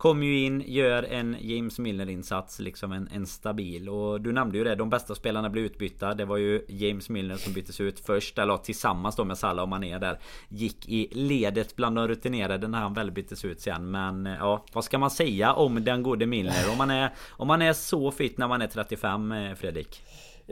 Kommer 0.00 0.26
ju 0.26 0.38
in, 0.38 0.64
gör 0.66 1.02
en 1.02 1.36
James 1.40 1.78
Milner-insats, 1.78 2.58
liksom 2.60 2.92
en, 2.92 3.08
en, 3.14 3.26
stabil. 3.26 3.88
Och 3.88 4.20
du 4.20 4.32
nämnde 4.32 4.58
ju 4.58 4.64
det, 4.64 4.74
de 4.74 4.90
bästa 4.90 5.14
spelarna 5.14 5.50
blev 5.50 5.64
utbytta. 5.64 6.14
Det 6.14 6.24
var 6.24 6.36
ju 6.36 6.64
James 6.68 7.08
Milner 7.08 7.36
som 7.36 7.52
byttes 7.52 7.80
ut 7.80 8.00
först, 8.00 8.38
eller 8.38 8.56
tillsammans 8.56 9.16
då 9.16 9.24
med 9.24 9.38
Salah 9.38 9.62
och 9.62 9.68
Mané 9.68 9.98
där. 9.98 10.18
Gick 10.48 10.88
i 10.88 11.08
ledet 11.12 11.76
bland 11.76 11.96
de 11.96 12.08
rutinerade 12.08 12.68
när 12.68 12.78
han 12.78 12.94
väl 12.94 13.10
byttes 13.10 13.44
ut 13.44 13.60
sen. 13.60 13.90
Men 13.90 14.26
ja, 14.26 14.64
vad 14.72 14.84
ska 14.84 14.98
man 14.98 15.10
säga 15.10 15.52
om 15.52 15.84
den 15.84 16.02
gode 16.02 16.26
Milner? 16.26 16.70
Om 16.70 16.78
man 16.78 16.90
är, 16.90 17.14
om 17.30 17.48
man 17.48 17.62
är 17.62 17.72
så 17.72 18.10
fit 18.10 18.38
när 18.38 18.48
man 18.48 18.62
är 18.62 18.66
35, 18.66 19.32
eh, 19.32 19.54
Fredrik? 19.54 20.02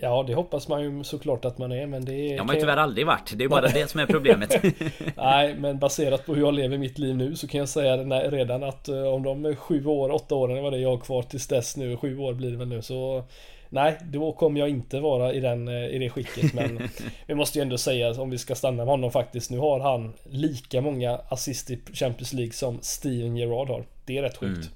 Ja 0.03 0.25
det 0.27 0.35
hoppas 0.35 0.69
man 0.69 0.83
ju 0.83 1.05
såklart 1.05 1.45
att 1.45 1.59
man 1.59 1.73
är 1.73 1.87
men 1.87 2.05
det 2.05 2.15
är... 2.15 2.37
Jag 2.37 2.45
har 2.45 2.55
ju 2.55 2.61
tyvärr 2.61 2.77
aldrig 2.77 3.07
varit. 3.07 3.33
Det 3.37 3.45
är 3.45 3.49
bara 3.49 3.69
det 3.69 3.91
som 3.91 4.01
är 4.01 4.07
problemet. 4.07 4.63
Nej 5.17 5.55
men 5.55 5.79
baserat 5.79 6.27
på 6.27 6.35
hur 6.35 6.43
jag 6.43 6.55
lever 6.55 6.79
mitt 6.79 6.99
liv 6.99 7.17
nu 7.17 7.37
så 7.37 7.49
kan 7.49 7.59
jag 7.59 7.69
säga 7.69 7.97
redan 8.31 8.63
att 8.63 8.89
eh, 8.89 9.03
om 9.03 9.23
de 9.23 9.57
sju 9.57 9.87
år, 9.87 10.11
åtta 10.11 10.35
åren 10.35 10.63
var 10.63 10.71
det 10.71 10.79
jag 10.79 10.91
har 10.91 10.99
kvar 10.99 11.23
tills 11.23 11.47
dess 11.47 11.77
nu. 11.77 11.97
Sju 11.97 12.19
år 12.19 12.35
blir 12.35 12.51
det 12.51 12.57
väl 12.57 12.69
nu 12.69 12.83
så... 12.83 13.25
Nej, 13.71 13.99
då 14.03 14.33
kommer 14.33 14.61
jag 14.61 14.69
inte 14.69 15.01
vara 15.01 15.33
i, 15.33 15.41
den, 15.41 15.69
eh, 15.69 15.87
i 15.87 15.99
det 15.99 16.11
skicket 16.11 16.55
men 16.55 16.89
Vi 17.27 17.35
måste 17.35 17.59
ju 17.59 17.63
ändå 17.63 17.79
säga 17.79 18.23
om 18.23 18.31
vi 18.31 18.39
ska 18.39 18.55
stanna 18.55 18.77
med 18.77 18.87
honom 18.87 19.11
faktiskt 19.11 19.51
Nu 19.51 19.59
har 19.59 19.81
han 19.81 20.13
lika 20.31 20.81
många 20.81 21.21
assist 21.29 21.71
i 21.71 21.81
Champions 21.93 22.33
League 22.33 22.53
som 22.53 22.79
Steven 22.83 23.37
Gerrard 23.37 23.69
har 23.69 23.85
Det 24.05 24.19
är 24.19 24.23
rätt 24.23 24.37
sjukt 24.37 24.57
mm. 24.57 24.69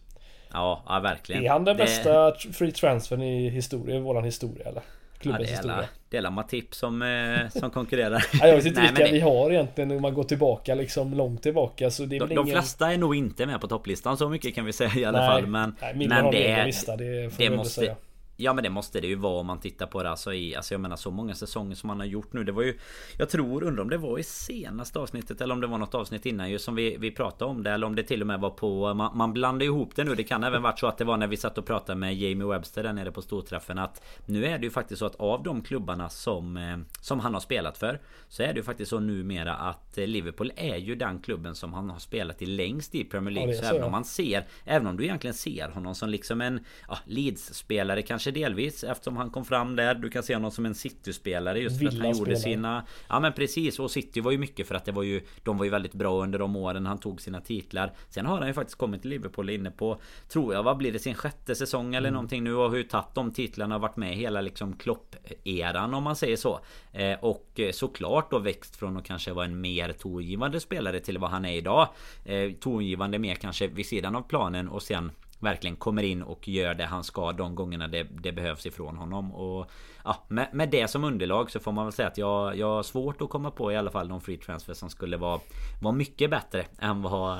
ja, 0.52 0.82
ja, 0.86 1.00
verkligen 1.00 1.44
Är 1.44 1.48
han 1.48 1.64
den 1.64 1.76
det... 1.76 1.82
bästa 1.84 2.34
free 2.34 2.72
transfern 2.72 3.22
i 3.22 3.48
historia, 3.48 3.96
i 3.96 4.00
våran 4.00 4.24
historia 4.24 4.68
eller? 4.68 4.82
Klubbens 5.22 5.50
ja, 5.50 5.56
historia. 5.56 5.88
Det 6.08 6.16
är 6.16 6.30
Matip 6.30 6.74
som, 6.74 7.02
eh, 7.02 7.60
som 7.60 7.70
konkurrerar. 7.70 8.24
ja, 8.40 8.46
jag 8.46 8.56
vet 8.56 8.66
inte 8.66 8.80
vilka 8.80 9.04
det... 9.04 9.12
vi 9.12 9.20
har 9.20 9.50
egentligen 9.50 9.90
om 9.90 10.02
man 10.02 10.14
går 10.14 10.24
tillbaka 10.24 10.74
liksom 10.74 11.14
långt 11.14 11.42
tillbaka. 11.42 11.90
Så 11.90 12.04
det 12.04 12.16
är 12.16 12.20
de, 12.20 12.32
ingen... 12.32 12.46
de 12.46 12.52
flesta 12.52 12.92
är 12.92 12.98
nog 12.98 13.14
inte 13.16 13.46
med 13.46 13.60
på 13.60 13.68
topplistan 13.68 14.16
så 14.16 14.28
mycket 14.28 14.54
kan 14.54 14.64
vi 14.64 14.72
säga 14.72 14.94
i 14.96 15.04
alla 15.04 15.18
nej, 15.18 15.28
fall. 15.28 15.46
Men, 15.46 15.74
nej, 15.80 16.08
men 16.08 16.30
det, 16.30 16.50
är, 16.50 16.66
lista, 16.66 16.96
det, 16.96 17.38
det 17.38 17.50
måste, 17.50 17.80
säga. 17.80 17.96
Ja 18.36 18.52
men 18.52 18.64
det 18.64 18.70
måste 18.70 19.00
det 19.00 19.06
ju 19.06 19.14
vara 19.14 19.40
om 19.40 19.46
man 19.46 19.60
tittar 19.60 19.86
på 19.86 20.02
det. 20.02 20.10
Alltså 20.10 20.34
i 20.34 20.56
Alltså 20.56 20.74
jag 20.74 20.80
menar 20.80 20.96
så 20.96 21.10
många 21.10 21.34
säsonger 21.34 21.74
som 21.74 21.88
man 21.88 22.00
har 22.00 22.06
gjort 22.06 22.32
nu. 22.32 22.44
Det 22.44 22.52
var 22.52 22.62
ju 22.62 22.78
Jag 23.18 23.30
tror 23.30 23.62
undrar 23.62 23.82
om 23.82 23.90
det 23.90 23.98
var 23.98 24.18
i 24.18 24.22
senaste 24.22 24.98
avsnittet 24.98 25.40
Eller 25.40 25.54
om 25.54 25.60
det 25.60 25.66
var 25.66 25.78
något 25.78 25.94
avsnitt 25.94 26.26
innan 26.26 26.50
ju 26.50 26.58
som 26.58 26.74
vi, 26.74 26.96
vi 26.96 27.10
pratade 27.10 27.50
om 27.50 27.62
det 27.62 27.70
Eller 27.70 27.86
om 27.86 27.94
det 27.94 28.02
till 28.02 28.20
och 28.20 28.26
med 28.26 28.40
var 28.40 28.50
på 28.50 28.94
Man, 28.94 29.16
man 29.16 29.32
blandar 29.32 29.66
ihop 29.66 29.96
det 29.96 30.04
nu. 30.04 30.14
Det 30.14 30.24
kan 30.24 30.44
även 30.44 30.62
varit 30.62 30.78
så 30.78 30.86
att 30.86 30.98
det 30.98 31.04
var 31.04 31.16
när 31.16 31.26
vi 31.26 31.36
satt 31.36 31.58
och 31.58 31.66
pratade 31.66 31.98
med 31.98 32.16
Jamie 32.16 32.46
Webster 32.46 32.82
där 32.82 32.92
nere 32.92 33.12
på 33.12 33.22
storträffen 33.22 33.78
Att 33.78 34.02
Nu 34.26 34.46
är 34.46 34.58
det 34.58 34.64
ju 34.64 34.70
faktiskt 34.70 34.98
så 34.98 35.06
att 35.06 35.16
av 35.16 35.42
de 35.42 35.62
klubbarna 35.62 36.08
som 36.08 36.56
eh, 36.56 36.78
Som 37.00 37.20
han 37.20 37.34
har 37.34 37.40
spelat 37.40 37.78
för 37.78 38.00
Så 38.28 38.42
är 38.42 38.48
det 38.48 38.56
ju 38.56 38.62
faktiskt 38.62 38.90
så 38.90 39.00
numera 39.00 39.54
att 39.54 39.98
eh, 39.98 40.06
Liverpool 40.06 40.52
är 40.56 40.76
ju 40.76 40.94
den 40.94 41.18
klubben 41.18 41.54
som 41.54 41.72
han 41.72 41.90
har 41.90 41.98
spelat 41.98 42.42
i 42.42 42.46
längst 42.46 42.94
i 42.94 43.04
Premier 43.04 43.34
League. 43.34 43.54
Ja, 43.54 43.60
så, 43.60 43.68
så 43.68 43.74
även 43.74 43.84
om 43.84 43.92
man 43.92 44.04
ser 44.04 44.46
Även 44.64 44.86
om 44.86 44.96
du 44.96 45.04
egentligen 45.04 45.34
ser 45.34 45.68
honom 45.68 45.94
som 45.94 46.08
liksom 46.08 46.40
en 46.40 46.64
ja, 46.88 46.98
Leeds-spelare 47.04 48.02
kanske 48.02 48.21
delvis 48.30 48.84
eftersom 48.84 49.16
han 49.16 49.30
kom 49.30 49.44
fram 49.44 49.76
där. 49.76 49.94
Du 49.94 50.10
kan 50.10 50.22
se 50.22 50.34
honom 50.34 50.50
som 50.50 50.66
en 50.66 50.74
City-spelare 50.74 51.60
just 51.60 51.78
för 51.78 51.86
att 51.86 51.98
han 51.98 52.18
gjorde 52.18 52.36
sina... 52.36 52.86
Ja 53.08 53.20
men 53.20 53.32
precis 53.32 53.78
och 53.78 53.90
City 53.90 54.20
var 54.20 54.30
ju 54.30 54.38
mycket 54.38 54.68
för 54.68 54.74
att 54.74 54.84
det 54.84 54.92
var 54.92 55.02
ju... 55.02 55.22
De 55.42 55.58
var 55.58 55.64
ju 55.64 55.70
väldigt 55.70 55.94
bra 55.94 56.22
under 56.22 56.38
de 56.38 56.56
åren 56.56 56.86
han 56.86 56.98
tog 56.98 57.20
sina 57.20 57.40
titlar. 57.40 57.92
Sen 58.08 58.26
har 58.26 58.38
han 58.38 58.46
ju 58.46 58.54
faktiskt 58.54 58.78
kommit 58.78 59.00
till 59.00 59.10
Liverpool 59.10 59.50
inne 59.50 59.70
på... 59.70 60.00
Tror 60.28 60.54
jag, 60.54 60.62
vad 60.62 60.76
blir 60.76 60.92
det? 60.92 60.98
Sin 60.98 61.14
sjätte 61.14 61.54
säsong 61.54 61.94
eller 61.94 62.08
mm. 62.08 62.14
någonting 62.14 62.44
nu 62.44 62.54
och 62.54 62.70
har 62.70 62.76
ju 62.76 62.82
tagit 62.82 63.14
de 63.14 63.32
titlarna 63.32 63.74
och 63.74 63.80
varit 63.80 63.96
med 63.96 64.16
hela 64.16 64.40
liksom 64.40 64.76
Klopp-eran 64.76 65.94
om 65.94 66.02
man 66.02 66.16
säger 66.16 66.36
så. 66.36 66.60
Eh, 66.92 67.18
och 67.20 67.60
såklart 67.72 68.30
då 68.30 68.38
växt 68.38 68.76
från 68.76 68.96
att 68.96 69.04
kanske 69.04 69.32
vara 69.32 69.44
en 69.44 69.60
mer 69.60 69.92
tongivande 69.92 70.60
spelare 70.60 71.00
till 71.00 71.18
vad 71.18 71.30
han 71.30 71.44
är 71.44 71.56
idag. 71.56 71.88
Eh, 72.24 72.52
tongivande 72.52 73.18
mer 73.18 73.34
kanske 73.34 73.66
vid 73.66 73.86
sidan 73.86 74.16
av 74.16 74.22
planen 74.22 74.68
och 74.68 74.82
sen 74.82 75.12
verkligen 75.42 75.76
kommer 75.76 76.02
in 76.02 76.22
och 76.22 76.48
gör 76.48 76.74
det 76.74 76.84
han 76.84 77.04
ska 77.04 77.32
de 77.32 77.54
gångerna 77.54 77.88
det, 77.88 78.02
det 78.02 78.32
behövs 78.32 78.66
ifrån 78.66 78.96
honom. 78.96 79.34
Och 79.34 79.66
ja, 80.04 80.16
med, 80.28 80.48
med, 80.52 80.68
det 80.68 80.88
som 80.88 81.04
underlag 81.04 81.50
så 81.50 81.60
får 81.60 81.72
man 81.72 81.84
väl 81.84 81.92
säga 81.92 82.08
att 82.08 82.18
jag, 82.18 82.56
jag 82.56 82.66
har 82.66 82.82
svårt 82.82 83.22
att 83.22 83.30
komma 83.30 83.50
på 83.50 83.72
i 83.72 83.76
alla 83.76 83.90
fall 83.90 84.08
någon 84.08 84.20
free 84.20 84.36
transfer 84.36 84.74
som 84.74 84.90
skulle 84.90 85.16
vara, 85.16 85.40
vara 85.82 85.94
mycket 85.94 86.30
bättre 86.30 86.66
än 86.78 87.02
vad, 87.02 87.38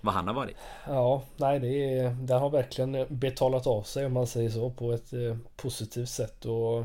vad 0.00 0.14
han 0.14 0.26
har 0.26 0.34
varit. 0.34 0.56
Ja, 0.86 1.22
nej 1.36 1.60
det, 1.60 1.98
är, 1.98 2.10
det 2.10 2.34
har 2.34 2.50
verkligen 2.50 3.06
betalat 3.08 3.66
av 3.66 3.82
sig 3.82 4.06
om 4.06 4.12
man 4.12 4.26
säger 4.26 4.50
så 4.50 4.70
på 4.70 4.92
ett 4.92 5.12
eh, 5.12 5.36
positivt 5.56 6.08
sätt. 6.08 6.44
Och 6.44 6.84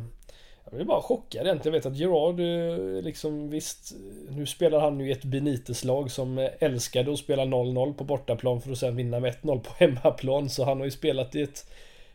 jag 0.74 0.78
blev 0.78 0.88
bara 0.88 1.02
chockad 1.02 1.46
egentligen. 1.46 1.74
Jag 1.74 1.80
vet 1.82 1.86
att 1.86 1.98
Gerard 1.98 2.40
eh, 2.40 3.04
liksom 3.04 3.50
visst 3.50 3.94
Nu 4.30 4.46
spelar 4.46 4.80
han 4.80 5.00
ju 5.00 5.10
i 5.10 5.12
ett 5.12 5.24
Benites-lag 5.24 6.12
som 6.12 6.50
älskade 6.60 7.14
att 7.14 7.20
spela 7.20 7.44
0-0 7.44 7.94
på 7.94 8.04
bortaplan 8.04 8.62
för 8.62 8.72
att 8.72 8.78
sen 8.78 8.96
vinna 8.96 9.20
med 9.20 9.34
1-0 9.42 9.60
på 9.60 9.70
hemmaplan. 9.78 10.50
Så 10.50 10.64
han 10.66 10.78
har 10.78 10.86
ju 10.86 10.92
spelat 10.92 11.36
i 11.36 11.42
ett 11.42 11.72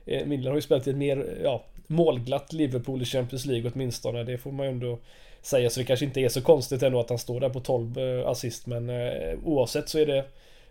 eh, 0.06 0.26
Miller 0.26 0.50
har 0.50 0.56
ju 0.56 0.62
spelat 0.62 0.86
i 0.86 0.90
ett 0.90 0.96
mer 0.96 1.38
ja, 1.44 1.64
målglatt 1.86 2.52
Liverpool 2.52 3.02
i 3.02 3.04
Champions 3.04 3.46
League 3.46 3.70
åtminstone. 3.74 4.24
Det 4.24 4.38
får 4.38 4.52
man 4.52 4.66
ju 4.66 4.72
ändå 4.72 4.98
säga. 5.42 5.70
Så 5.70 5.80
det 5.80 5.86
kanske 5.86 6.06
inte 6.06 6.20
är 6.20 6.28
så 6.28 6.42
konstigt 6.42 6.82
ändå 6.82 7.00
att 7.00 7.08
han 7.08 7.18
står 7.18 7.40
där 7.40 7.48
på 7.50 7.60
12 7.60 7.98
eh, 7.98 8.28
assist. 8.28 8.66
Men 8.66 8.90
eh, 8.90 9.38
oavsett 9.44 9.88
så 9.88 9.98
är 9.98 10.06
det 10.06 10.24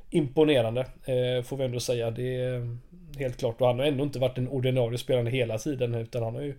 imponerande. 0.10 0.86
Får 1.44 1.58
vi 1.58 1.65
ändå 1.65 1.79
säga. 1.79 2.12
Det 2.12 2.36
är 2.36 2.77
helt 3.17 3.38
klart. 3.38 3.62
Och 3.62 3.67
han 3.67 3.79
har 3.79 3.86
ändå 3.86 4.03
inte 4.03 4.20
varit 4.20 4.38
en 4.38 4.48
ordinarie 4.48 4.98
spelare 4.98 5.29
hela 5.29 5.58
tiden. 5.58 5.96
Utan 5.96 6.24
han 6.24 6.36
har 6.36 6.41
ju 6.41 6.56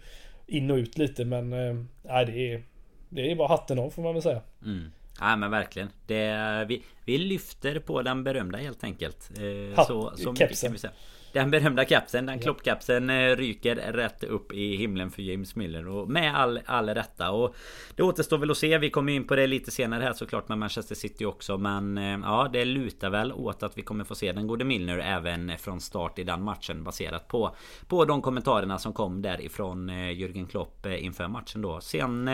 in 0.49 0.71
och 0.71 0.77
ut 0.77 0.99
lite 0.99 1.25
men 1.25 1.53
eh, 1.53 1.75
nej 2.03 2.27
det 2.27 2.53
är 2.53 2.63
Det 3.09 3.31
är 3.31 3.37
bara 3.37 3.49
hatten 3.49 3.79
av 3.79 3.91
får 3.91 4.03
man 4.03 4.15
väl 4.15 4.23
säga. 4.23 4.41
Mm. 4.65 4.91
Ja 5.21 5.37
men 5.37 5.51
verkligen. 5.51 5.89
Det, 6.07 6.65
vi, 6.69 6.83
vi 7.05 7.19
lyfter 7.19 7.79
på 7.79 8.03
den 8.03 8.25
berömda 8.25 8.59
helt 8.59 8.85
enkelt. 8.85 9.31
Eh, 9.39 9.77
Hatt, 9.77 9.87
så, 9.87 10.13
så 10.17 10.33
mycket 10.33 10.61
kan 10.61 10.73
vi 10.73 10.79
säga. 10.79 10.93
Den 11.33 11.51
berömda 11.51 11.85
kapsen, 11.85 12.27
den 12.27 12.39
kloppkapsen 12.39 13.11
eh, 13.11 13.37
ryker 13.37 13.77
rätt 13.77 14.25
upp 14.25 14.53
i 14.53 14.77
himlen 14.77 15.11
för 15.11 15.23
James 15.23 15.57
Miller. 15.57 15.89
Och 15.89 16.09
med 16.09 16.37
all, 16.37 16.61
all 16.67 16.89
rätta. 16.89 17.31
Och 17.31 17.55
Det 17.97 18.03
återstår 18.03 18.39
väl 18.39 18.51
att 18.51 18.59
se, 18.59 18.79
vi 18.79 18.91
kommer 18.91 19.13
in 19.13 19.27
på 19.27 19.37
det 19.37 19.47
lite 19.47 19.71
senare 19.71 20.03
här 20.03 20.13
såklart 20.13 20.49
med 20.49 20.59
Manchester 20.59 20.95
City 20.95 21.25
också. 21.25 21.59
Men 21.59 21.99
eh, 21.99 22.19
Ja 22.23 22.51
det 22.53 22.65
lutar 22.65 23.11
väl 23.11 23.33
åt 23.33 23.63
att 23.63 23.79
vi 23.79 23.83
kommer 23.83 24.05
få 24.05 24.15
se 24.15 24.33
den 24.33 24.47
gode 24.47 24.65
Milner 24.65 24.99
även 24.99 25.59
från 25.59 25.81
start 25.81 26.19
i 26.19 26.25
den 26.25 26.43
matchen 26.43 26.85
baserat 26.85 27.29
på 27.29 27.57
På 27.89 28.05
de 28.05 28.23
kommentarerna 28.23 28.79
som 28.79 28.93
kom 28.93 29.23
därifrån 29.23 29.91
eh, 29.91 29.95
Jürgen 29.95 30.49
Klopp 30.49 30.87
inför 30.87 31.29
matchen 31.29 31.63
då. 31.63 31.81
Sen 31.81 32.29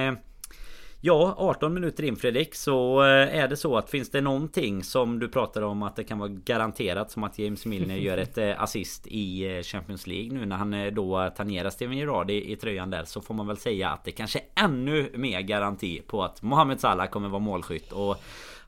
Ja, 1.07 1.35
18 1.39 1.75
minuter 1.75 2.05
in 2.05 2.17
Fredrik. 2.17 2.55
Så 2.55 3.03
eh, 3.03 3.39
är 3.39 3.49
det 3.49 3.57
så 3.57 3.77
att 3.77 3.91
finns 3.91 4.11
det 4.11 4.21
någonting 4.21 4.85
som 4.85 5.19
du 5.19 5.29
pratar 5.29 5.63
om 5.63 5.83
att 5.83 5.97
det 5.97 6.05
kan 6.05 6.19
vara 6.19 6.29
garanterat 6.29 7.11
som 7.11 7.25
att 7.25 7.39
James 7.39 7.67
Milner 7.67 7.97
gör 7.97 8.19
ett 8.19 8.39
eh, 8.39 8.63
assist 8.63 9.07
i 9.07 9.57
eh, 9.57 9.63
Champions 9.63 10.07
League 10.07 10.39
nu 10.39 10.47
när 10.47 10.57
han 10.57 10.95
då 10.95 11.31
tangerar 11.37 11.71
Steven 11.71 11.97
Gerrard 11.97 12.31
i, 12.31 12.53
i 12.53 12.57
tröjan 12.57 12.91
där 12.91 13.05
så 13.05 13.21
får 13.21 13.35
man 13.35 13.47
väl 13.47 13.57
säga 13.57 13.91
att 13.91 14.05
det 14.05 14.11
kanske 14.11 14.39
är 14.39 14.65
ännu 14.65 15.11
mer 15.15 15.41
garanti 15.41 16.03
på 16.07 16.25
att 16.25 16.43
Mohamed 16.43 16.81
Salah 16.81 17.07
kommer 17.07 17.29
vara 17.29 17.41
målskytt. 17.41 17.93
Och 17.93 18.17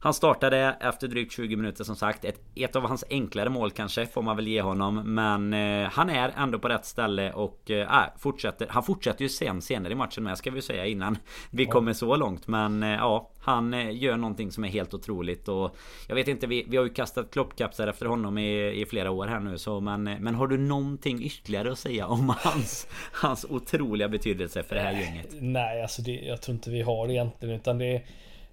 han 0.01 0.15
startade 0.15 0.77
efter 0.81 1.09
drygt 1.09 1.33
20 1.33 1.57
minuter 1.57 1.85
som 1.85 1.97
sagt. 1.97 2.25
Ett, 2.25 2.41
ett 2.55 2.77
av 2.77 2.83
hans 2.83 3.05
enklare 3.11 3.49
mål 3.49 3.71
kanske 3.71 4.07
får 4.07 4.23
man 4.23 4.37
väl 4.37 4.49
ge 4.49 4.61
honom. 4.61 5.15
Men 5.15 5.53
eh, 5.53 5.91
han 5.91 6.11
är 6.11 6.33
ändå 6.37 6.59
på 6.59 6.69
rätt 6.69 6.85
ställe 6.85 7.33
och 7.33 7.71
eh, 7.71 7.81
äh, 7.81 8.05
fortsätter. 8.19 8.67
Han 8.71 8.83
fortsätter 8.83 9.23
ju 9.23 9.29
sen 9.29 9.63
senare 9.63 9.93
i 9.93 9.97
matchen 9.97 10.25
med 10.25 10.39
ska 10.39 10.51
vi 10.51 10.63
säga 10.63 10.87
innan 10.87 11.19
vi 11.51 11.65
ja. 11.65 11.71
kommer 11.71 11.93
så 11.93 12.17
långt. 12.17 12.47
Men 12.47 12.83
eh, 12.83 12.89
ja, 12.89 13.31
han 13.47 13.75
eh, 13.75 14.03
gör 14.03 14.17
någonting 14.17 14.53
som 14.53 14.65
är 14.65 14.69
helt 14.69 14.95
otroligt 14.95 15.49
och 15.49 15.77
jag 16.09 16.15
vet 16.15 16.29
inte, 16.29 16.47
vi, 16.47 16.65
vi 16.69 16.77
har 16.77 16.85
ju 16.85 16.91
kastat 16.91 17.31
kloppkapsar 17.31 17.87
efter 17.87 18.07
honom 18.07 18.39
i, 18.39 18.81
i 18.83 18.87
flera 18.87 19.11
år 19.11 19.27
här 19.27 19.41
nu 19.41 19.59
så 19.59 19.81
men, 19.81 20.07
eh, 20.07 20.19
men 20.21 20.35
har 20.35 20.47
du 20.47 20.59
någonting 20.59 21.23
ytterligare 21.23 21.73
att 21.73 21.79
säga 21.79 22.07
om 22.07 22.29
hans, 22.39 22.89
hans 23.13 23.45
otroliga 23.45 24.09
betydelse 24.09 24.63
för 24.63 24.75
det 24.75 24.81
här 24.81 24.93
gänget? 24.93 25.27
Nej, 25.41 25.83
alltså 25.83 26.03
det, 26.03 26.13
jag 26.13 26.43
tror 26.43 26.55
inte 26.55 26.71
vi 26.71 26.83
har 26.83 27.09
egentligen 27.09 27.55
utan 27.55 27.79
det 27.79 28.03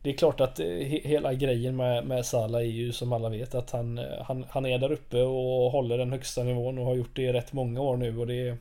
det 0.03 0.10
är 0.10 0.13
klart 0.13 0.41
att 0.41 0.60
eh, 0.60 0.67
hela 1.03 1.33
grejen 1.33 1.75
med, 1.75 2.05
med 2.05 2.25
Salah 2.25 2.62
är 2.62 2.65
ju 2.65 2.91
som 2.91 3.13
alla 3.13 3.29
vet 3.29 3.55
att 3.55 3.72
han, 3.72 3.98
eh, 3.98 4.24
han, 4.25 4.45
han 4.50 4.65
är 4.65 4.77
där 4.77 4.91
uppe 4.91 5.22
och 5.22 5.72
håller 5.72 5.98
den 5.98 6.12
högsta 6.12 6.43
nivån 6.43 6.77
och 6.77 6.86
har 6.86 6.95
gjort 6.95 7.15
det 7.15 7.22
i 7.22 7.33
rätt 7.33 7.53
många 7.53 7.81
år 7.81 7.98
nu 7.98 8.17
och 8.17 8.27
det 8.27 8.57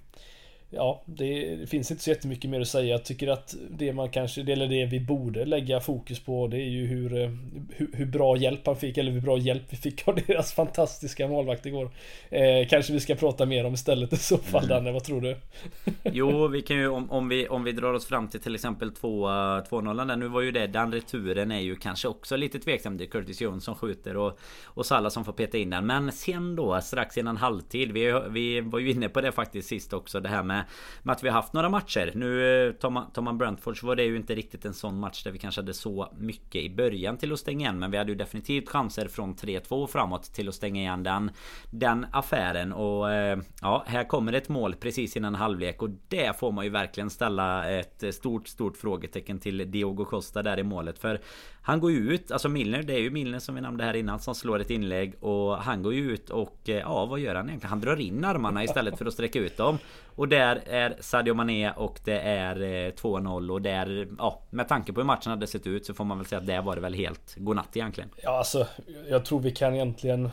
ja, 0.75 1.03
det, 1.07 1.57
det, 1.57 1.67
finns 1.67 1.91
inte 1.91 2.03
så 2.03 2.11
jättemycket 2.11 2.51
mer 2.51 2.61
att 2.61 2.69
säga. 2.69 2.87
Jag 2.87 3.05
tycker 3.05 3.29
att 3.29 3.55
det 3.71 3.93
man 3.93 4.11
kanske, 4.11 4.41
eller 4.41 4.67
det 4.67 4.87
vi 4.87 5.01
borde 5.01 5.45
lägga 5.45 5.81
fokus 5.81 6.21
på 6.21 6.47
det 6.47 6.57
är 6.57 6.69
ju 6.69 6.87
hur, 6.87 7.23
eh, 7.23 7.31
hur, 7.71 7.91
hur 7.93 8.07
bra 8.07 8.37
hjälp 8.37 8.67
han 8.67 8.77
fick, 8.77 8.99
eller 8.99 9.13
hur 9.13 9.21
bra 9.21 9.39
hjälp 9.39 9.63
vi 9.69 9.77
fick 9.77 10.09
av 10.09 10.15
deras 10.27 10.53
fantastiska 10.53 11.29
målvakt 11.29 11.67
igår. 11.67 11.91
Eh, 12.31 12.69
kanske 12.69 12.93
vi 12.93 13.01
ska 13.01 13.15
prata 13.15 13.47
mer 13.47 13.65
om 13.65 13.75
istället 13.75 14.13
i 14.13 14.17
så 14.17 14.39
fall, 14.39 14.65
mm. 14.65 14.69
Danne, 14.69 14.93
vad 14.93 15.05
tror 15.05 15.21
du? 15.21 15.37
jo, 16.03 16.49
vi 16.49 16.63
kan 16.63 16.77
ju 16.77 16.89
om, 16.89 17.11
om, 17.11 17.29
vi, 17.29 17.49
om 17.49 17.65
vi 17.65 17.73
drar 17.73 17.93
oss 17.93 18.07
fram 18.07 18.29
till 18.29 18.41
till 18.41 18.55
exempel 18.55 18.91
2-0 18.91 20.07
där. 20.07 20.17
Nu 20.17 20.29
var 20.29 20.41
ju 20.41 20.51
det, 20.51 20.67
den 20.67 20.93
returen 20.93 21.51
är 21.51 21.61
ju 21.61 21.77
kanske 21.77 22.09
också 22.09 22.37
lite 22.37 22.59
tveksam. 22.59 22.97
Det 22.97 23.05
är 23.05 23.09
Curtis 23.09 23.41
Jones 23.41 23.65
som 23.65 23.75
skjuter 23.75 24.17
och, 24.17 24.39
och 24.65 24.87
Salah 24.87 25.11
som 25.11 25.25
får 25.25 25.33
peta 25.33 25.59
in 25.59 25.71
den. 25.71 25.87
Men 25.87 26.13
sen 26.13 26.57
då, 26.57 26.81
strax 26.81 27.19
innan 27.19 27.37
halvtid. 27.37 27.93
Vi, 27.93 28.23
vi 28.31 28.61
var 28.61 28.79
ju 28.79 28.91
inne 28.91 29.09
på 29.09 29.21
det 29.21 29.33
faktiskt 29.33 29.69
sist 29.69 29.93
också, 29.93 30.21
det 30.21 30.29
här 30.29 30.43
med 30.43 30.62
med, 31.03 31.13
att 31.13 31.25
vi 31.25 31.29
har 31.29 31.35
haft 31.35 31.53
några 31.53 31.69
matcher. 31.69 32.13
Nu 32.15 32.67
eh, 32.69 32.73
tar 32.73 33.21
man, 33.21 33.39
Brentford 33.39 33.81
så 33.81 33.87
var 33.87 33.97
det 33.97 34.05
ju 34.05 34.17
inte 34.17 34.35
riktigt 34.35 34.65
en 34.65 34.75
sån 34.75 34.99
match 35.01 35.25
där 35.25 35.31
vi 35.31 35.39
kanske 35.39 35.61
hade 35.61 35.75
så 35.75 36.13
mycket 36.19 36.63
i 36.63 36.71
början 36.71 37.17
till 37.17 37.33
att 37.33 37.39
stänga 37.39 37.61
igen. 37.61 37.79
Men 37.79 37.91
vi 37.91 37.99
hade 37.99 38.13
ju 38.13 38.19
definitivt 38.19 38.69
chanser 38.69 39.09
från 39.09 39.35
3-2 39.35 39.87
framåt 39.87 40.35
till 40.35 40.49
att 40.49 40.55
stänga 40.55 40.81
igen 40.81 41.03
den, 41.03 41.31
den 41.71 42.07
affären. 42.13 42.73
Och 42.73 43.13
eh, 43.13 43.39
ja, 43.61 43.85
här 43.87 44.05
kommer 44.05 44.33
ett 44.33 44.49
mål 44.49 44.75
precis 44.75 45.17
innan 45.17 45.35
halvlek. 45.35 45.83
Och 45.83 45.91
det 46.09 46.39
får 46.39 46.53
man 46.53 46.65
ju 46.65 46.71
verkligen 46.71 47.11
ställa 47.11 47.71
ett 47.71 48.15
stort, 48.15 48.49
stort 48.49 48.77
frågetecken 48.77 49.39
till 49.39 49.71
Diogo 49.71 50.05
Costa 50.05 50.43
där 50.43 50.59
i 50.59 50.63
målet. 50.63 50.99
För 50.99 51.21
han 51.65 51.81
går 51.81 51.91
ju 51.91 52.15
ut, 52.15 52.31
alltså 52.31 52.49
Milner, 52.49 52.83
det 52.83 52.95
är 52.95 52.99
ju 52.99 53.11
Milner 53.11 53.39
som 53.39 53.55
vi 53.55 53.61
nämnde 53.61 53.85
här 53.85 53.95
innan 53.95 54.21
som 54.21 54.35
slår 54.35 54.61
ett 54.61 54.71
inlägg 54.71 55.15
och 55.21 55.57
han 55.57 55.83
går 55.83 55.95
ju 55.95 56.13
ut 56.13 56.31
och 56.31 56.69
eh, 56.69 56.77
ja, 56.77 57.07
vad 57.07 57.21
gör 57.21 57.35
han 57.35 57.49
egentligen? 57.49 57.71
Han 57.71 57.81
drar 57.81 58.01
in 58.01 58.25
armarna 58.25 58.65
istället 58.65 58.99
för 58.99 59.07
att 59.07 59.13
sträcka 59.13 59.39
ut 59.39 59.57
dem. 59.57 59.79
Och 60.15 60.29
där 60.29 60.52
där 60.55 60.63
är 60.67 60.97
Sadio 61.01 61.35
Mané 61.35 61.71
och 61.71 62.01
det 62.05 62.19
är 62.19 62.63
eh, 62.63 62.93
2-0 62.93 63.51
och 63.51 63.63
där, 63.63 64.09
ja, 64.19 64.43
med 64.51 64.69
tanke 64.69 64.93
på 64.93 65.01
hur 65.01 65.07
matchen 65.07 65.31
hade 65.31 65.47
sett 65.47 65.67
ut 65.67 65.87
så 65.87 65.95
får 65.95 66.05
man 66.05 66.19
väl 66.19 66.27
säga 66.27 66.41
att 66.41 66.47
det 66.47 66.61
var 66.61 66.75
det 66.75 66.81
väl 66.81 66.95
helt 66.95 67.35
godnatt 67.37 67.77
egentligen. 67.77 68.11
Ja, 68.23 68.39
alltså, 68.39 68.67
jag 69.09 69.25
tror 69.25 69.41
vi 69.41 69.51
kan 69.51 69.75
egentligen 69.75 70.31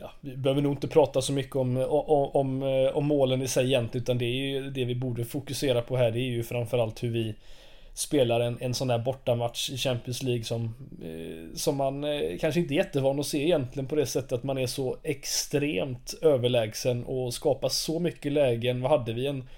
Ja, 0.00 0.10
vi 0.20 0.36
behöver 0.36 0.62
nog 0.62 0.72
inte 0.72 0.88
prata 0.88 1.22
så 1.22 1.32
mycket 1.32 1.56
om, 1.56 1.76
om, 1.76 2.30
om, 2.32 2.62
om 2.94 3.06
målen 3.06 3.42
i 3.42 3.48
sig 3.48 3.66
egentligen 3.66 4.02
utan 4.02 4.18
det 4.18 4.24
är 4.24 4.48
ju 4.50 4.70
det 4.70 4.84
vi 4.84 4.94
borde 4.94 5.24
fokusera 5.24 5.82
på 5.82 5.96
här 5.96 6.10
det 6.10 6.18
är 6.18 6.30
ju 6.30 6.42
framförallt 6.42 7.02
hur 7.02 7.10
vi 7.10 7.34
spelar 8.00 8.40
en, 8.40 8.58
en 8.60 8.74
sån 8.74 8.88
där 8.88 8.98
bortamatch 8.98 9.70
i 9.70 9.76
Champions 9.76 10.22
League 10.22 10.44
som, 10.44 10.74
eh, 11.02 11.56
som 11.56 11.76
man 11.76 12.04
eh, 12.04 12.38
kanske 12.40 12.60
inte 12.60 12.74
är 12.74 12.76
jättevan 12.76 13.20
att 13.20 13.26
se 13.26 13.44
egentligen 13.44 13.86
på 13.88 13.94
det 13.94 14.06
sättet 14.06 14.32
att 14.32 14.42
man 14.42 14.58
är 14.58 14.66
så 14.66 14.96
extremt 15.02 16.14
överlägsen 16.22 17.04
och 17.04 17.34
skapar 17.34 17.68
så 17.68 17.98
mycket 17.98 18.32
lägen. 18.32 18.82
Vad 18.82 18.90
hade 18.90 19.12
vi? 19.12 19.26
En 19.26 19.48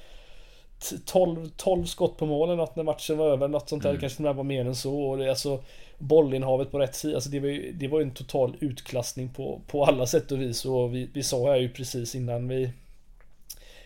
12, 1.05 1.51
12 1.57 1.85
skott 1.85 2.17
på 2.17 2.27
målen 2.27 2.57
något 2.57 2.77
när 2.77 2.85
matchen 2.85 3.19
var 3.19 3.31
över, 3.31 3.49
något 3.49 3.69
sånt 3.69 3.83
där. 3.83 3.91
Mm. 3.91 4.01
Kanske 4.01 4.17
till 4.17 4.27
och 4.27 4.29
med 4.29 4.37
var 4.37 4.45
mer 4.45 4.65
än 4.65 4.75
så. 4.75 5.03
Och 5.03 5.19
det, 5.19 5.31
alltså, 5.31 5.63
bollinnehavet 5.99 6.71
på 6.71 6.79
rätt 6.79 6.95
sida. 6.95 7.15
Alltså 7.15 7.31
det 7.31 7.41
var 7.41 7.49
ju, 7.49 7.73
det 7.73 7.89
var 7.89 7.99
ju 7.99 8.05
en 8.05 8.15
total 8.15 8.57
utklassning 8.61 9.29
på, 9.29 9.61
på 9.67 9.85
alla 9.85 10.07
sätt 10.07 10.33
och 10.33 10.41
vis. 10.41 10.65
Och 10.65 10.95
vi, 10.95 11.11
vi 11.13 11.23
sa 11.23 11.51
här 11.51 11.57
ju 11.57 11.69
precis 11.69 12.15
innan 12.15 12.49
vi 12.49 12.71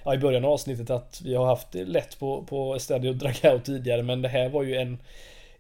ja, 0.06 0.14
i 0.14 0.18
början 0.18 0.44
av 0.44 0.50
avsnittet 0.50 0.90
att 0.90 1.20
vi 1.24 1.34
har 1.34 1.46
haft 1.46 1.72
det 1.72 1.84
lätt 1.84 2.18
på, 2.18 2.42
på 2.42 2.74
Estadio 2.74 3.12
Dragao 3.12 3.58
tidigare 3.58 4.02
men 4.02 4.22
det 4.22 4.28
här 4.28 4.48
var 4.48 4.62
ju 4.62 4.76
en 4.76 4.98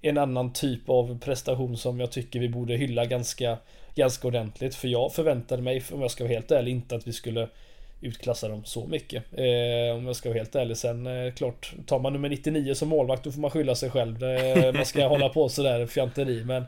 en 0.00 0.18
annan 0.18 0.52
typ 0.52 0.88
av 0.88 1.18
prestation 1.18 1.76
som 1.76 2.00
jag 2.00 2.12
tycker 2.12 2.40
vi 2.40 2.48
borde 2.48 2.76
hylla 2.76 3.04
ganska 3.04 3.58
ganska 3.94 4.28
ordentligt 4.28 4.74
för 4.74 4.88
jag 4.88 5.12
förväntade 5.12 5.62
mig 5.62 5.82
om 5.92 6.00
jag 6.00 6.10
ska 6.10 6.24
vara 6.24 6.34
helt 6.34 6.50
ärlig 6.50 6.72
inte 6.72 6.96
att 6.96 7.06
vi 7.06 7.12
skulle 7.12 7.48
utklassa 8.00 8.48
dem 8.48 8.64
så 8.64 8.86
mycket. 8.86 9.24
Eh, 9.32 9.96
om 9.96 10.06
jag 10.06 10.16
ska 10.16 10.28
vara 10.28 10.38
helt 10.38 10.54
ärlig. 10.54 10.76
Sen 10.76 11.06
eh, 11.06 11.32
klart, 11.32 11.72
tar 11.86 11.98
man 11.98 12.12
nummer 12.12 12.28
99 12.28 12.74
som 12.74 12.88
målvakt 12.88 13.24
då 13.24 13.32
får 13.32 13.40
man 13.40 13.50
skylla 13.50 13.74
sig 13.74 13.90
själv. 13.90 14.24
Eh, 14.24 14.72
man 14.72 14.84
ska 14.84 15.06
hålla 15.06 15.28
på 15.28 15.48
sådär 15.48 15.86
fjanteri. 15.86 16.44
Men 16.44 16.64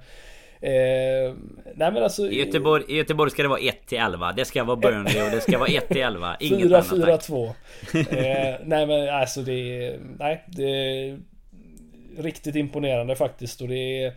Eh, 0.61 1.35
nej 1.75 1.93
men 1.93 2.03
alltså, 2.03 2.27
I, 2.27 2.39
Göteborg, 2.39 2.85
I 2.89 2.97
Göteborg 2.97 3.31
ska 3.31 3.43
det 3.43 3.49
vara 3.49 3.61
1 3.61 3.87
till 3.87 3.99
11 3.99 4.33
Det 4.33 4.45
ska 4.45 4.65
vara 4.65 4.77
Burnley 4.77 5.23
och 5.23 5.31
det 5.31 5.41
ska 5.41 5.59
vara 5.59 5.69
1 5.69 5.89
till 5.89 6.01
11 6.01 6.37
Inget 6.41 6.69
4, 6.69 6.77
annat 6.77 6.91
4, 6.91 7.19
2 7.19 7.45
eh, 7.95 8.55
Nej 8.65 8.87
men 8.87 9.09
alltså 9.15 9.43
det 9.43 9.97
Nej 10.19 10.45
det 10.47 10.71
är 10.71 11.19
Riktigt 12.19 12.57
imponerande 12.57 13.17
faktiskt. 13.17 13.61
Och 13.61 13.69
det 13.69 14.05
är 14.05 14.13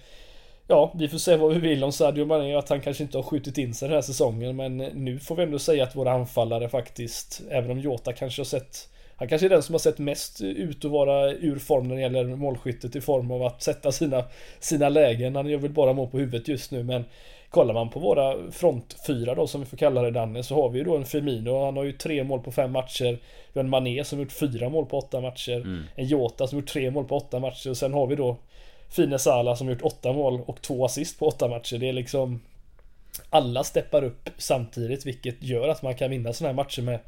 Ja, 0.68 0.94
vi 0.96 1.10
får 1.10 1.18
se 1.18 1.36
vad 1.36 1.54
vi 1.54 1.60
vill 1.60 1.84
om 1.84 1.92
Sadio 1.92 2.26
Mané. 2.26 2.56
Att 2.56 2.70
han 2.70 2.82
kanske 2.82 3.04
inte 3.04 3.18
har 3.18 3.24
skjutit 3.24 3.58
in 3.58 3.74
sig 3.74 3.88
den 3.88 3.96
här 3.96 4.02
säsongen. 4.02 4.56
Men 4.56 4.78
nu 4.78 5.20
får 5.20 5.36
vi 5.36 5.44
ändå 5.44 5.60
säga 5.60 5.84
att 5.84 5.96
våra 5.96 6.12
anfallare 6.12 6.70
faktiskt 6.70 7.42
Även 7.50 7.72
om 7.72 7.80
Jota 7.80 8.14
kanske 8.14 8.40
har 8.40 8.46
sett 8.46 8.90
han 9.22 9.28
kanske 9.28 9.48
är 9.48 9.50
den 9.50 9.64
som 9.64 9.74
har 9.74 9.80
sett 9.80 10.00
mest 10.00 10.42
ut 10.42 10.86
att 10.86 10.92
vara 10.92 11.32
ur 11.32 11.60
form 11.60 11.88
när 11.88 11.96
det 11.96 12.02
gäller 12.02 12.24
målskyttet 12.24 12.96
i 12.96 13.02
form 13.02 13.32
av 13.32 13.44
att 13.44 13.64
sätta 13.64 13.92
sina, 13.92 14.24
sina 14.60 14.90
lägen. 14.90 15.36
Han 15.36 15.50
gör 15.50 15.58
väl 15.58 15.72
bara 15.72 15.94
mål 15.94 16.08
på 16.08 16.18
huvudet 16.18 16.48
just 16.48 16.72
nu 16.72 16.84
men 16.84 17.06
Kollar 17.50 17.74
man 17.74 17.90
på 17.90 18.00
våra 18.00 18.52
frontfyra 18.52 19.36
då 19.36 19.48
som 19.48 19.62
vi 19.62 19.68
får 19.68 19.78
kalla 19.78 20.02
det 20.02 20.12
Danne 20.12 20.44
så 20.44 20.56
har 20.56 20.70
vi 20.70 20.78
ju 20.78 20.84
då 20.84 20.98
en 20.98 21.06
Firmino. 21.06 21.66
Han 21.66 21.78
har 21.78 21.84
ju 21.84 21.92
tre 21.92 22.24
mål 22.24 22.40
på 22.40 22.52
fem 22.52 22.72
matcher. 22.72 23.20
Vi 23.54 23.60
har 23.60 23.64
en 23.64 23.70
Mané 23.70 24.04
som 24.04 24.20
gjort 24.20 24.32
fyra 24.32 24.70
mål 24.70 24.86
på 24.86 24.98
åtta 24.98 25.22
matcher. 25.22 25.56
Mm. 25.56 25.84
En 25.96 26.06
Jota 26.06 26.48
som 26.48 26.60
gjort 26.60 26.70
tre 26.70 26.92
mål 26.92 27.06
på 27.06 27.18
åtta 27.18 27.40
matcher. 27.40 27.70
Och 27.70 27.78
sen 27.78 27.94
har 27.94 28.08
vi 28.08 28.16
då 28.16 28.38
Fine 28.90 29.20
Sala 29.20 29.56
som 29.56 29.70
gjort 29.70 29.82
åtta 29.82 30.14
mål 30.14 30.42
och 30.46 30.62
två 30.62 30.86
assist 30.86 31.20
på 31.20 31.28
åtta 31.28 31.48
matcher. 31.48 31.78
Det 31.78 31.90
är 31.90 31.94
liksom 31.94 32.42
Alla 33.30 33.64
steppar 33.64 34.04
upp 34.04 34.30
samtidigt 34.38 35.06
vilket 35.06 35.44
gör 35.44 35.68
att 35.68 35.82
man 35.82 35.96
kan 35.96 36.10
vinna 36.10 36.34
sådana 36.34 36.50
här 36.50 36.64
matcher 36.64 36.82
med 36.82 37.00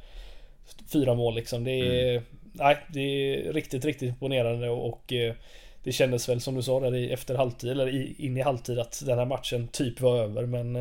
fyra 0.94 1.14
mål 1.14 1.36
liksom. 1.36 1.64
Det 1.64 1.72
är, 1.72 2.12
mm. 2.12 2.24
nej, 2.52 2.78
det 2.94 3.00
är 3.00 3.54
riktigt, 3.54 3.86
riktigt 3.86 4.10
imponerande 4.10 4.70
och, 4.70 4.88
och 4.88 5.14
eh, 5.14 5.34
det 5.84 5.92
kändes 5.92 6.30
väl 6.30 6.42
som 6.42 6.56
du 6.56 6.62
sa 6.62 6.80
där 6.80 7.12
efter 7.12 7.36
halvtid 7.36 7.72
eller 7.72 8.22
in 8.22 8.38
i 8.38 8.42
halvtid 8.42 8.80
att 8.80 9.04
den 9.06 9.18
här 9.20 9.26
matchen 9.26 9.68
typ 9.68 10.02
var 10.02 10.18
över 10.18 10.46
men 10.46 10.78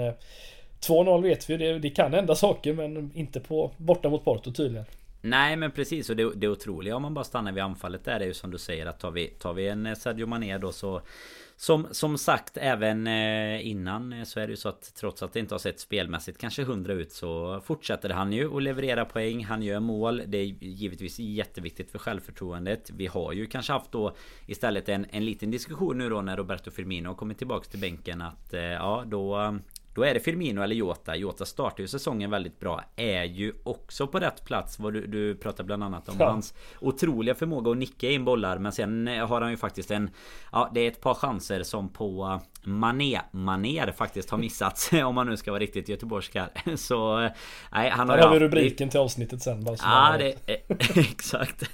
2-0 0.81 1.17
eh, 1.17 1.21
vet 1.23 1.51
vi, 1.51 1.57
det, 1.57 1.79
det 1.79 1.91
kan 1.91 2.15
hända 2.15 2.35
saker 2.35 2.73
men 2.73 3.11
inte 3.15 3.41
på 3.41 3.71
borta 3.77 4.09
mot 4.09 4.25
Porto 4.25 4.53
tydligen. 4.53 4.87
Nej 5.25 5.57
men 5.57 5.71
precis 5.71 6.11
och 6.11 6.17
det, 6.17 6.33
det 6.35 6.49
otroliga 6.49 6.97
om 6.97 7.03
man 7.03 7.15
bara 7.15 7.25
stannar 7.25 7.53
vid 7.53 7.63
anfallet 7.63 8.05
där 8.05 8.21
är 8.21 8.25
ju 8.25 8.35
som 8.35 8.51
du 8.51 8.59
säger 8.59 8.87
att 8.87 9.01
tar 9.01 9.11
vi, 9.11 9.29
tar 9.29 9.53
vi 9.53 9.69
en 9.69 9.87
eh, 9.87 9.95
Sadio 9.95 10.27
Mané 10.27 10.59
då 10.59 10.73
så 10.73 11.03
som, 11.57 11.87
som 11.91 12.19
sagt 12.19 12.57
även 12.57 13.07
eh, 13.07 13.67
innan 13.67 14.13
eh, 14.13 14.25
så 14.25 14.41
är 14.41 14.47
det 14.47 14.51
ju 14.51 14.57
så 14.57 14.69
att 14.69 14.95
trots 14.95 15.23
att 15.23 15.33
det 15.33 15.41
inte 15.41 15.55
har 15.55 15.59
sett 15.59 15.81
spelmässigt 15.81 16.39
kanske 16.39 16.65
hundra 16.65 16.93
ut 16.93 17.13
så 17.13 17.61
fortsätter 17.61 18.11
han 18.11 18.33
ju 18.33 18.57
att 18.57 18.63
leverera 18.63 19.05
poäng. 19.05 19.45
Han 19.45 19.63
gör 19.63 19.81
mål. 19.81 20.23
Det 20.27 20.39
är 20.39 20.45
givetvis 20.61 21.19
jätteviktigt 21.19 21.91
för 21.91 21.99
självförtroendet. 21.99 22.91
Vi 22.91 23.07
har 23.07 23.33
ju 23.33 23.47
kanske 23.47 23.73
haft 23.73 23.93
då 23.93 24.15
istället 24.47 24.89
en, 24.89 25.07
en 25.11 25.25
liten 25.25 25.51
diskussion 25.51 25.99
nu 25.99 26.09
då 26.09 26.23
när 26.23 26.37
Roberto 26.37 26.71
Firmino 26.71 27.09
har 27.09 27.15
kommit 27.15 27.39
tillbaks 27.39 27.69
till 27.69 27.81
bänken 27.81 28.23
att 28.23 28.49
ja 28.53 29.05
då 29.07 29.59
då 29.95 30.03
är 30.03 30.15
det 30.15 30.21
Firmino 30.21 30.63
eller 30.63 30.75
Jota. 30.75 31.17
Jota 31.17 31.45
startar 31.45 31.81
ju 31.83 31.89
säsongen 31.89 32.31
väldigt 32.31 32.61
bra. 32.61 32.85
Är 32.97 33.25
ju 33.25 33.53
också 33.65 34.07
på 34.07 34.19
rätt 34.19 34.45
plats. 34.45 34.79
Vad 34.79 34.93
du, 34.93 35.07
du 35.07 35.35
pratar 35.35 35.65
bland 35.65 35.85
annat 35.85 36.09
om 36.09 36.17
ja. 36.19 36.31
hans 36.31 36.55
otroliga 36.81 37.35
förmåga 37.35 37.71
att 37.71 37.77
nicka 37.77 38.11
in 38.11 38.25
bollar. 38.25 38.59
Men 38.59 38.73
sen 38.73 39.07
har 39.07 39.41
han 39.41 39.51
ju 39.51 39.57
faktiskt 39.57 39.91
en... 39.91 40.11
Ja, 40.53 40.71
det 40.75 40.81
är 40.81 40.89
ett 40.89 41.01
par 41.01 41.15
chanser 41.15 41.63
som 41.63 41.89
på 41.89 42.41
Mané-maner 42.65 43.93
faktiskt 43.93 44.31
har 44.31 44.39
missats. 44.39 44.93
om 45.05 45.15
man 45.15 45.27
nu 45.27 45.37
ska 45.37 45.51
vara 45.51 45.61
riktigt 45.61 45.89
göteborgsk 45.89 46.37
Så... 46.77 47.19
Nej, 47.73 47.91
han 47.91 48.09
har... 48.09 48.17
Där 48.17 48.27
har 48.27 48.35
vi 48.35 48.41
rubriken 48.41 48.89
till 48.89 49.01
avsnittet 49.01 49.43
sen. 49.43 49.65
Bara 49.65 49.77
ja, 49.83 50.19
det, 50.19 50.35
exakt. 51.01 51.71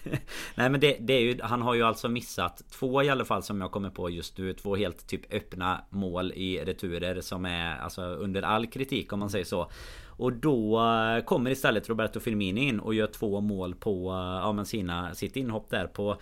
nej, 0.54 0.70
men 0.70 0.80
det, 0.80 0.96
det, 1.00 1.12
är 1.12 1.20
ju... 1.20 1.38
Han 1.42 1.62
har 1.62 1.74
ju 1.74 1.82
alltså 1.82 2.08
missat 2.08 2.62
två 2.70 3.02
i 3.02 3.08
alla 3.08 3.24
fall 3.24 3.42
som 3.42 3.60
jag 3.60 3.70
kommer 3.70 3.90
på 3.90 4.10
just 4.10 4.38
nu. 4.38 4.52
Två 4.52 4.76
helt 4.76 5.06
typ 5.06 5.34
öppna 5.34 5.84
mål 5.90 6.32
i 6.32 6.64
returer 6.64 7.20
som 7.20 7.44
är 7.44 7.76
alltså 7.76 8.02
under 8.02 8.42
all 8.42 8.66
kritik 8.66 9.12
om 9.12 9.18
man 9.20 9.30
säger 9.30 9.44
så. 9.44 9.70
Och 10.18 10.32
då 10.32 10.80
eh, 10.80 11.24
kommer 11.24 11.50
istället 11.50 11.88
Roberto 11.88 12.20
Firmini 12.20 12.68
in 12.68 12.80
och 12.80 12.94
gör 12.94 13.06
två 13.06 13.40
mål 13.40 13.74
på 13.74 14.10
eh, 14.10 14.16
ja, 14.16 14.52
men 14.52 14.66
sina, 14.66 15.14
sitt 15.14 15.36
inhopp 15.36 15.70
där 15.70 15.86
på 15.86 16.16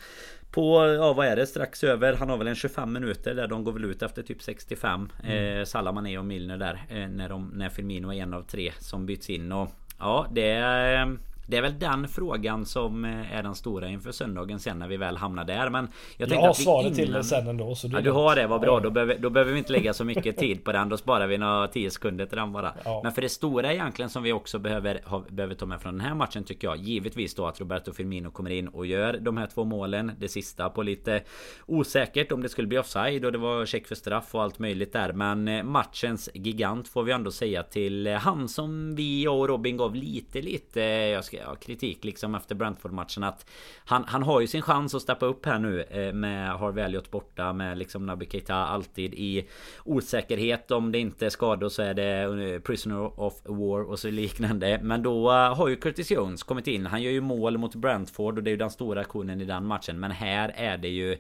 på, 0.57 0.95
ja 0.99 1.13
vad 1.13 1.27
är 1.27 1.37
det, 1.37 1.47
strax 1.47 1.85
över, 1.85 2.13
han 2.13 2.29
har 2.29 2.37
väl 2.37 2.47
en 2.47 2.55
25 2.55 2.93
minuter 2.93 3.35
där 3.35 3.49
de 3.49 3.65
går 3.65 3.73
väl 3.73 3.85
ut 3.85 4.03
efter 4.03 4.23
typ 4.23 4.43
65 4.43 5.09
mm. 5.23 5.59
eh, 5.59 5.65
Salah, 5.65 6.19
och 6.19 6.25
Milner 6.25 6.57
där 6.57 6.85
eh, 6.89 7.09
när, 7.09 7.29
de, 7.29 7.51
när 7.55 7.69
Firmino 7.69 8.13
är 8.13 8.23
en 8.23 8.35
av 8.35 8.43
tre 8.43 8.73
som 8.79 9.07
byts 9.07 9.31
in 9.31 9.53
och 9.53 9.71
Ja 9.99 10.27
det 10.33 10.51
är 10.51 11.17
det 11.47 11.57
är 11.57 11.63
väl 11.63 11.79
den 11.79 12.09
frågan 12.09 12.67
som 12.67 13.05
eh, 13.05 13.37
är 13.37 13.43
den 13.43 13.55
stora 13.55 13.89
inför 13.89 14.13
söndagen 14.13 14.59
sen 14.59 14.79
när 14.79 14.89
vi 14.89 14.97
väl 14.97 15.17
hamnar 15.17 15.45
där. 15.45 15.71
Men 15.71 15.89
jag, 16.17 16.29
jag 16.29 16.41
har 16.41 16.53
svaret 16.53 16.85
innan... 16.87 16.97
till 16.97 17.13
det 17.13 17.25
sen 17.25 17.49
ändå. 17.49 17.75
Så 17.75 17.89
ja, 17.93 18.01
du 18.01 18.11
har 18.11 18.37
det, 18.37 18.47
vad 18.47 18.61
bra. 18.61 18.81
Då 18.81 18.91
behöver, 18.91 19.19
då 19.19 19.31
behöver 19.31 19.53
vi 19.53 19.59
inte 19.59 19.73
lägga 19.73 19.95
så 19.95 20.05
mycket 20.05 20.37
tid 20.39 20.65
på 20.65 20.73
den. 20.73 20.89
Då 20.89 20.97
sparar 20.97 21.27
vi 21.27 21.39
några 21.39 21.69
10 21.69 21.91
sekunder 21.91 22.27
till 22.27 22.37
den 22.37 22.53
bara. 22.53 22.75
Ja. 22.85 23.01
Men 23.03 23.13
för 23.13 23.23
det 23.23 23.29
stora 23.29 23.73
egentligen 23.73 24.11
som 24.11 24.23
vi 24.23 24.33
också 24.33 24.59
behöver, 24.59 25.01
ha, 25.05 25.25
behöver 25.29 25.55
ta 25.55 25.67
med 25.67 25.81
från 25.81 25.99
den 25.99 26.07
här 26.07 26.15
matchen 26.15 26.45
tycker 26.45 26.69
jag. 26.69 26.77
Givetvis 26.77 27.35
då 27.35 27.47
att 27.47 27.61
Roberto 27.61 27.93
Firmino 27.93 28.31
kommer 28.31 28.51
in 28.51 28.69
och 28.69 28.87
gör 28.87 29.19
de 29.21 29.37
här 29.37 29.47
två 29.47 29.65
målen. 29.65 30.13
Det 30.19 30.29
sista 30.29 30.71
på 30.71 30.83
lite 30.83 31.23
osäkert 31.67 32.33
om 32.33 32.43
det 32.43 32.49
skulle 32.49 32.69
bli 32.69 32.79
offside 32.79 33.25
och 33.25 33.33
det 33.33 33.39
var 33.39 33.67
check 33.67 33.87
för 33.87 33.95
straff 33.95 34.35
och 34.35 34.43
allt 34.43 34.59
möjligt 34.59 34.93
där. 34.93 35.13
Men 35.13 35.49
eh, 35.49 35.63
matchens 35.63 36.31
gigant 36.35 36.89
får 36.89 37.03
vi 37.03 37.13
ändå 37.13 37.31
säga 37.31 37.63
till 37.63 38.07
han 38.07 38.49
som 38.49 38.95
vi 38.95 39.29
och 39.29 39.49
Robin 39.49 39.77
gav 39.77 39.95
lite 39.95 40.43
lite. 40.43 40.81
Jag 40.81 41.25
ska 41.25 41.36
ja, 41.45 41.55
kritik 41.55 42.05
liksom 42.05 42.35
efter 42.35 42.55
Brentford-matchen 42.55 43.25
att 43.25 43.47
han, 43.85 44.05
han 44.07 44.23
har 44.23 44.41
ju 44.41 44.47
sin 44.47 44.63
chans 44.63 44.95
att 44.95 45.03
steppa 45.03 45.27
upp 45.27 45.47
här 45.47 45.59
nu 45.59 45.83
eh, 45.83 46.13
med 46.13 46.59
Harvey 46.59 46.85
Elliot 46.85 47.11
borta 47.11 47.53
med 47.53 47.79
liksom 47.79 48.07
Naby 48.07 48.27
Keita 48.27 48.55
alltid 48.55 49.15
i 49.15 49.49
osäkerhet 49.85 50.71
om 50.71 50.93
det 50.93 50.99
inte 50.99 51.27
är 51.27 51.31
skador 51.31 51.69
så 51.69 51.83
är 51.83 51.95
det 51.95 52.53
eh, 52.55 52.61
Prisoner 52.61 53.21
of 53.21 53.35
War 53.45 53.83
och 53.83 53.99
så 53.99 54.11
liknande. 54.11 54.81
Men 54.83 55.03
då 55.03 55.31
eh, 55.31 55.55
har 55.55 55.69
ju 55.69 55.77
Curtis 55.77 56.11
Jones 56.11 56.43
kommit 56.43 56.67
in. 56.67 56.87
Han 56.87 57.03
gör 57.03 57.13
ju 57.13 57.21
mål 57.21 57.59
mot 57.59 57.75
Brentford 57.75 58.39
och 58.39 58.45
det 58.45 58.51
är 58.51 58.53
ju 58.53 58.59
den 58.59 58.71
stora 58.71 59.01
aktionen 59.01 59.41
i 59.41 59.45
den 59.45 59.67
matchen. 59.67 60.01
Men 60.01 60.11
här 60.11 60.53
är 60.57 60.77
det 60.77 60.89
ju 60.89 61.17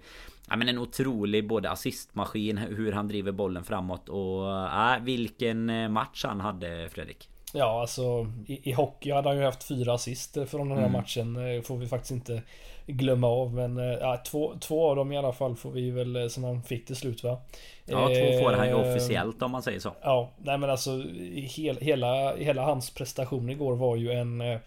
Ja 0.48 0.56
men 0.56 0.68
en 0.68 0.78
otrolig 0.78 1.48
både 1.48 1.70
assistmaskin, 1.70 2.58
hur 2.58 2.92
han 2.92 3.08
driver 3.08 3.32
bollen 3.32 3.64
framåt 3.64 4.08
och 4.08 4.60
äh, 4.60 5.02
vilken 5.02 5.92
match 5.92 6.24
han 6.24 6.40
hade 6.40 6.88
Fredrik. 6.88 7.28
Ja, 7.56 7.80
alltså 7.80 8.26
i, 8.46 8.70
i 8.70 8.72
hockey 8.72 9.12
hade 9.12 9.28
han 9.28 9.38
ju 9.38 9.44
haft 9.44 9.64
fyra 9.64 9.94
assist 9.94 10.38
från 10.46 10.68
den 10.68 10.78
här 10.78 10.86
mm. 10.86 10.92
matchen. 10.92 11.36
Eh, 11.36 11.62
får 11.62 11.76
vi 11.76 11.86
faktiskt 11.86 12.10
inte 12.10 12.42
glömma 12.86 13.26
av. 13.26 13.54
Men 13.54 13.78
eh, 13.78 13.84
ja, 13.84 14.22
två, 14.26 14.54
två 14.60 14.90
av 14.90 14.96
dem 14.96 15.12
i 15.12 15.18
alla 15.18 15.32
fall 15.32 15.56
får 15.56 15.70
vi 15.70 15.90
väl 15.90 16.16
eh, 16.16 16.28
som 16.28 16.44
han 16.44 16.62
fick 16.62 16.86
till 16.86 16.96
slut 16.96 17.24
va? 17.24 17.38
Ja, 17.84 18.06
två 18.06 18.38
får 18.42 18.52
han 18.52 18.68
ju 18.68 18.74
officiellt 18.74 19.42
om 19.42 19.50
man 19.50 19.62
säger 19.62 19.80
så. 19.80 19.92
Ja, 20.02 20.30
nej 20.38 20.58
men 20.58 20.70
alltså 20.70 21.02
hel, 21.34 21.76
hela, 21.76 22.36
hela 22.36 22.62
hans 22.62 22.94
prestation 22.94 23.50
igår 23.50 23.76
var 23.76 23.96
ju 23.96 24.12
en 24.12 24.58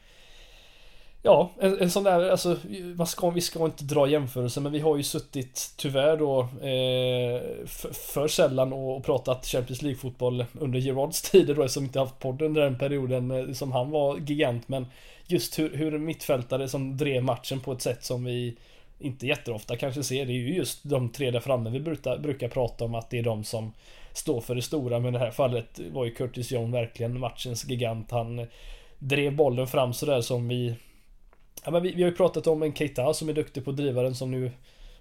Ja, 1.22 1.52
en, 1.60 1.82
en 1.82 1.92
sån 1.92 2.04
där, 2.04 2.30
alltså 2.30 2.58
man 2.96 3.08
ska, 3.08 3.30
vi 3.30 3.42
ska 3.42 3.66
inte 3.66 3.84
dra 3.84 4.08
jämförelser 4.08 4.62
men 4.62 4.72
vi 4.72 4.80
har 4.80 4.98
ju 4.98 5.04
suttit 5.04 5.74
tyvärr 5.78 6.18
då 6.18 6.40
eh, 6.42 7.68
för, 7.68 7.94
för 7.94 8.28
sällan 8.28 8.74
och 8.74 9.06
pratat 9.06 9.46
Champions 9.46 9.82
League-fotboll 9.82 10.46
under 10.60 10.80
Gerards 10.80 11.22
tider 11.22 11.56
då 11.56 11.64
eftersom 11.64 11.84
vi 11.84 11.88
inte 11.88 12.00
haft 12.00 12.20
podden 12.20 12.48
under 12.48 12.62
den 12.62 12.78
perioden 12.78 13.32
eh, 13.32 13.54
som 13.54 13.72
han 13.72 13.90
var 13.90 14.18
gigant 14.18 14.68
men 14.68 14.88
just 15.26 15.60
hur, 15.60 15.76
hur 15.76 15.98
mittfältare 15.98 16.68
som 16.68 16.98
drev 16.98 17.24
matchen 17.24 17.60
på 17.60 17.72
ett 17.72 17.82
sätt 17.82 18.04
som 18.04 18.24
vi 18.24 18.58
inte 19.00 19.28
jätteofta 19.28 19.76
kanske 19.76 20.04
ser. 20.04 20.26
Det 20.26 20.32
är 20.32 20.36
ju 20.36 20.56
just 20.56 20.80
de 20.84 21.10
tre 21.10 21.32
där 21.32 21.40
framme 21.40 21.70
vi 21.70 21.80
brukar, 21.80 22.18
brukar 22.18 22.48
prata 22.48 22.86
om 22.86 22.96
att 22.96 23.10
det 23.10 23.20
är 23.20 23.24
de 23.24 23.44
som 23.44 23.74
står 24.14 24.42
för 24.42 24.56
det 24.56 24.62
stora 24.62 25.00
men 25.00 25.16
i 25.16 25.18
det 25.18 25.26
här 25.26 25.32
fallet 25.32 25.80
var 25.92 26.06
ju 26.06 26.12
Curtis 26.12 26.52
Young 26.52 26.72
verkligen 26.72 27.20
matchens 27.20 27.66
gigant. 27.70 28.12
Han 28.12 28.48
drev 29.00 29.36
bollen 29.36 29.68
fram 29.68 29.94
sådär 29.94 30.22
som 30.22 30.48
vi 30.48 30.76
Ja, 31.66 31.72
men 31.72 31.84
vi, 31.84 31.92
vi 31.92 32.04
har 32.04 32.10
ju 32.10 32.16
pratat 32.16 32.48
om 32.48 32.64
en 32.64 32.74
Keita 32.74 33.14
som 33.14 33.30
är 33.30 33.34
duktig 33.34 33.66
på 33.66 33.72
drivaren 33.72 34.16
som 34.16 34.32
nu 34.32 34.52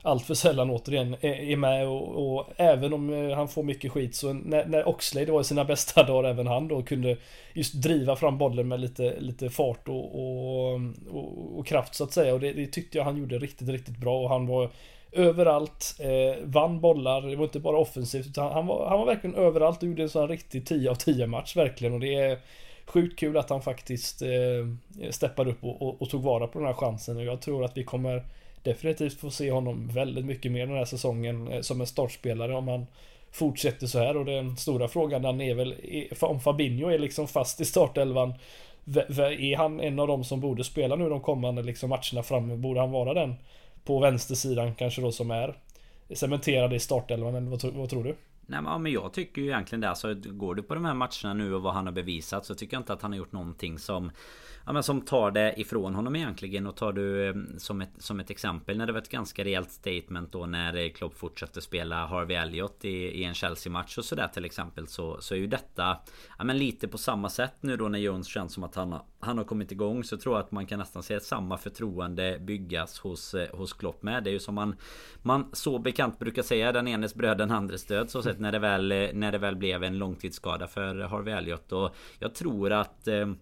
allt 0.02 0.24
för 0.24 0.34
sällan 0.34 0.70
återigen 0.70 1.16
är, 1.20 1.34
är 1.34 1.56
med 1.56 1.88
och, 1.88 2.36
och, 2.36 2.46
även 2.56 2.92
om 2.92 3.12
eh, 3.12 3.36
han 3.36 3.48
får 3.48 3.62
mycket 3.62 3.92
skit 3.92 4.14
så 4.14 4.32
när, 4.32 4.66
när 4.66 4.88
Oxlade 4.88 5.32
var 5.32 5.40
i 5.40 5.44
sina 5.44 5.64
bästa 5.74 6.02
dagar 6.02 6.30
även 6.30 6.46
han 6.46 6.68
då 6.68 6.82
kunde 6.82 7.16
just 7.54 7.74
driva 7.74 8.16
fram 8.16 8.38
bollen 8.38 8.68
med 8.68 8.80
lite, 8.80 9.20
lite 9.20 9.50
fart 9.50 9.88
och, 9.88 10.14
och, 10.14 10.80
och, 11.10 11.58
och 11.58 11.66
kraft 11.66 11.94
så 11.94 12.04
att 12.04 12.12
säga. 12.12 12.34
Och 12.34 12.40
det, 12.40 12.52
det, 12.52 12.66
tyckte 12.66 12.98
jag 12.98 13.04
han 13.04 13.16
gjorde 13.16 13.38
riktigt, 13.38 13.68
riktigt 13.68 13.96
bra 13.96 14.22
och 14.22 14.28
han 14.28 14.46
var 14.46 14.70
överallt, 15.12 15.96
eh, 16.00 16.44
vann 16.44 16.80
bollar, 16.80 17.22
det 17.22 17.36
var 17.36 17.44
inte 17.44 17.60
bara 17.60 17.78
offensivt 17.78 18.26
utan 18.26 18.52
han 18.52 18.66
var, 18.66 18.88
han 18.88 18.98
var 18.98 19.06
verkligen 19.06 19.36
överallt 19.36 19.82
och 19.82 19.88
gjorde 19.88 20.02
en 20.02 20.08
sån 20.08 20.28
riktig 20.28 20.66
10 20.66 20.90
av 20.90 20.94
10 20.94 21.26
match 21.26 21.56
verkligen. 21.56 21.94
Och 21.94 22.00
det 22.00 22.14
är 22.14 22.38
sjukt 22.88 23.18
kul 23.18 23.36
att 23.36 23.50
han 23.50 23.62
faktiskt 23.62 24.22
eh, 24.22 25.10
steppade 25.10 25.50
upp 25.50 25.64
och, 25.64 25.82
och, 25.82 26.02
och, 26.02 26.10
tog 26.10 26.22
vara 26.22 26.46
på 26.46 26.58
den 26.58 26.66
här 26.66 26.74
chansen 26.74 27.16
och 27.16 27.24
jag 27.24 27.40
tror 27.40 27.64
att 27.64 27.76
vi 27.76 27.84
kommer 27.84 28.24
definitivt 28.62 29.20
få 29.20 29.30
se 29.30 29.50
honom 29.50 29.88
väldigt 29.88 30.24
mycket 30.24 30.52
mer 30.52 30.66
den 30.66 30.76
här 30.76 30.84
säsongen 30.84 31.48
eh, 31.48 31.60
som 31.60 31.80
en 31.80 31.86
startspelare 31.86 32.56
om 32.56 32.68
han 32.68 32.86
fortsätter 33.30 33.86
så 33.86 33.98
här 33.98 34.16
och 34.16 34.24
den 34.24 34.56
stora 34.56 34.88
frågan 34.88 35.22
den 35.22 35.40
är 35.40 35.54
väl 35.54 35.74
eh, 35.82 36.24
om 36.24 36.40
Fabinho 36.40 36.88
är 36.88 36.98
liksom 36.98 37.28
fast 37.28 37.60
i 37.60 37.64
startelvan 37.64 38.34
är 39.16 39.56
han 39.56 39.80
en 39.80 39.98
av 39.98 40.08
dem 40.08 40.24
som 40.24 40.40
borde 40.40 40.64
spela 40.64 40.96
nu 40.96 41.08
de 41.08 41.20
kommande 41.20 41.62
liksom 41.62 41.90
matcherna 41.90 42.22
framme? 42.22 42.56
Borde 42.56 42.80
han 42.80 42.90
vara 42.90 43.14
den 43.14 43.34
på 43.84 43.98
vänstersidan 43.98 44.74
kanske 44.74 45.00
då 45.00 45.12
som 45.12 45.30
är 45.30 45.54
cementerad 46.14 46.74
i 46.74 46.78
startelvan 46.78 47.34
eller 47.34 47.50
vad, 47.50 47.64
vad 47.64 47.90
tror 47.90 48.04
du? 48.04 48.14
Nej 48.50 48.62
men 48.62 48.92
jag 48.92 49.12
tycker 49.12 49.42
ju 49.42 49.48
egentligen 49.48 49.80
det. 49.80 49.88
Alltså, 49.88 50.14
går 50.14 50.54
du 50.54 50.62
på 50.62 50.74
de 50.74 50.84
här 50.84 50.94
matcherna 50.94 51.34
nu 51.34 51.54
och 51.54 51.62
vad 51.62 51.74
han 51.74 51.86
har 51.86 51.92
bevisat 51.92 52.46
så 52.46 52.54
tycker 52.54 52.74
jag 52.74 52.80
inte 52.80 52.92
att 52.92 53.02
han 53.02 53.12
har 53.12 53.18
gjort 53.18 53.32
någonting 53.32 53.78
som 53.78 54.10
ja, 54.68 54.72
men 54.72 54.82
som 54.82 55.00
tar 55.00 55.30
det 55.30 55.54
ifrån 55.60 55.94
honom 55.94 56.16
egentligen. 56.16 56.66
Och 56.66 56.76
tar 56.76 56.92
du 56.92 57.28
ehm, 57.28 57.58
som 57.58 57.80
ett, 57.80 57.90
som 57.98 58.20
ett 58.20 58.30
exempel 58.30 58.78
när 58.78 58.86
det 58.86 58.92
var 58.92 59.00
ett 59.00 59.08
ganska 59.08 59.44
rejält 59.44 59.70
statement 59.70 60.32
då 60.32 60.46
när 60.46 60.76
eh, 60.76 60.90
Klopp 60.90 61.18
fortsatte 61.18 61.60
spela 61.60 62.06
Harvey 62.06 62.36
Elliot 62.36 62.84
i, 62.84 62.88
i 62.88 63.24
en 63.24 63.34
Chelsea-match 63.34 63.98
och 63.98 64.04
sådär 64.04 64.28
till 64.28 64.44
exempel. 64.44 64.86
Så, 64.88 65.20
så 65.20 65.34
är 65.34 65.38
ju 65.38 65.46
detta 65.46 65.98
ja, 66.38 66.44
men 66.44 66.58
lite 66.58 66.88
på 66.88 66.98
samma 66.98 67.28
sätt 67.28 67.54
nu 67.60 67.76
då 67.76 67.88
när 67.88 67.98
Jones 67.98 68.26
känns 68.26 68.52
som 68.52 68.64
att 68.64 68.74
han, 68.74 69.00
han 69.20 69.38
har 69.38 69.44
kommit 69.44 69.72
igång. 69.72 70.04
Så 70.04 70.16
tror 70.16 70.34
jag 70.34 70.44
att 70.44 70.52
man 70.52 70.66
kan 70.66 70.78
nästan 70.78 71.02
se 71.02 71.20
samma 71.20 71.58
förtroende 71.58 72.38
byggas 72.40 72.98
hos, 72.98 73.34
eh, 73.34 73.56
hos 73.56 73.72
Klopp 73.72 74.02
med. 74.02 74.24
Det 74.24 74.30
är 74.30 74.32
ju 74.32 74.40
som 74.40 74.54
man, 74.54 74.76
man 75.22 75.50
så 75.52 75.78
bekant 75.78 76.18
brukar 76.18 76.42
säga. 76.42 76.72
Den 76.72 76.88
enes 76.88 77.14
bröd 77.14 77.38
den 77.38 77.50
andres 77.50 77.84
död. 77.84 78.10
Så 78.10 78.22
sett 78.22 78.40
när 78.40 78.52
det 78.52 78.58
väl, 78.58 78.92
eh, 78.92 79.08
när 79.12 79.32
det 79.32 79.38
väl 79.38 79.56
blev 79.56 79.84
en 79.84 79.98
långtidsskada 79.98 80.66
för 80.66 80.98
Harvey 80.98 81.34
Elliot. 81.34 81.72
Och 81.72 81.94
jag 82.18 82.34
tror 82.34 82.72
att 82.72 83.08
ehm, 83.08 83.38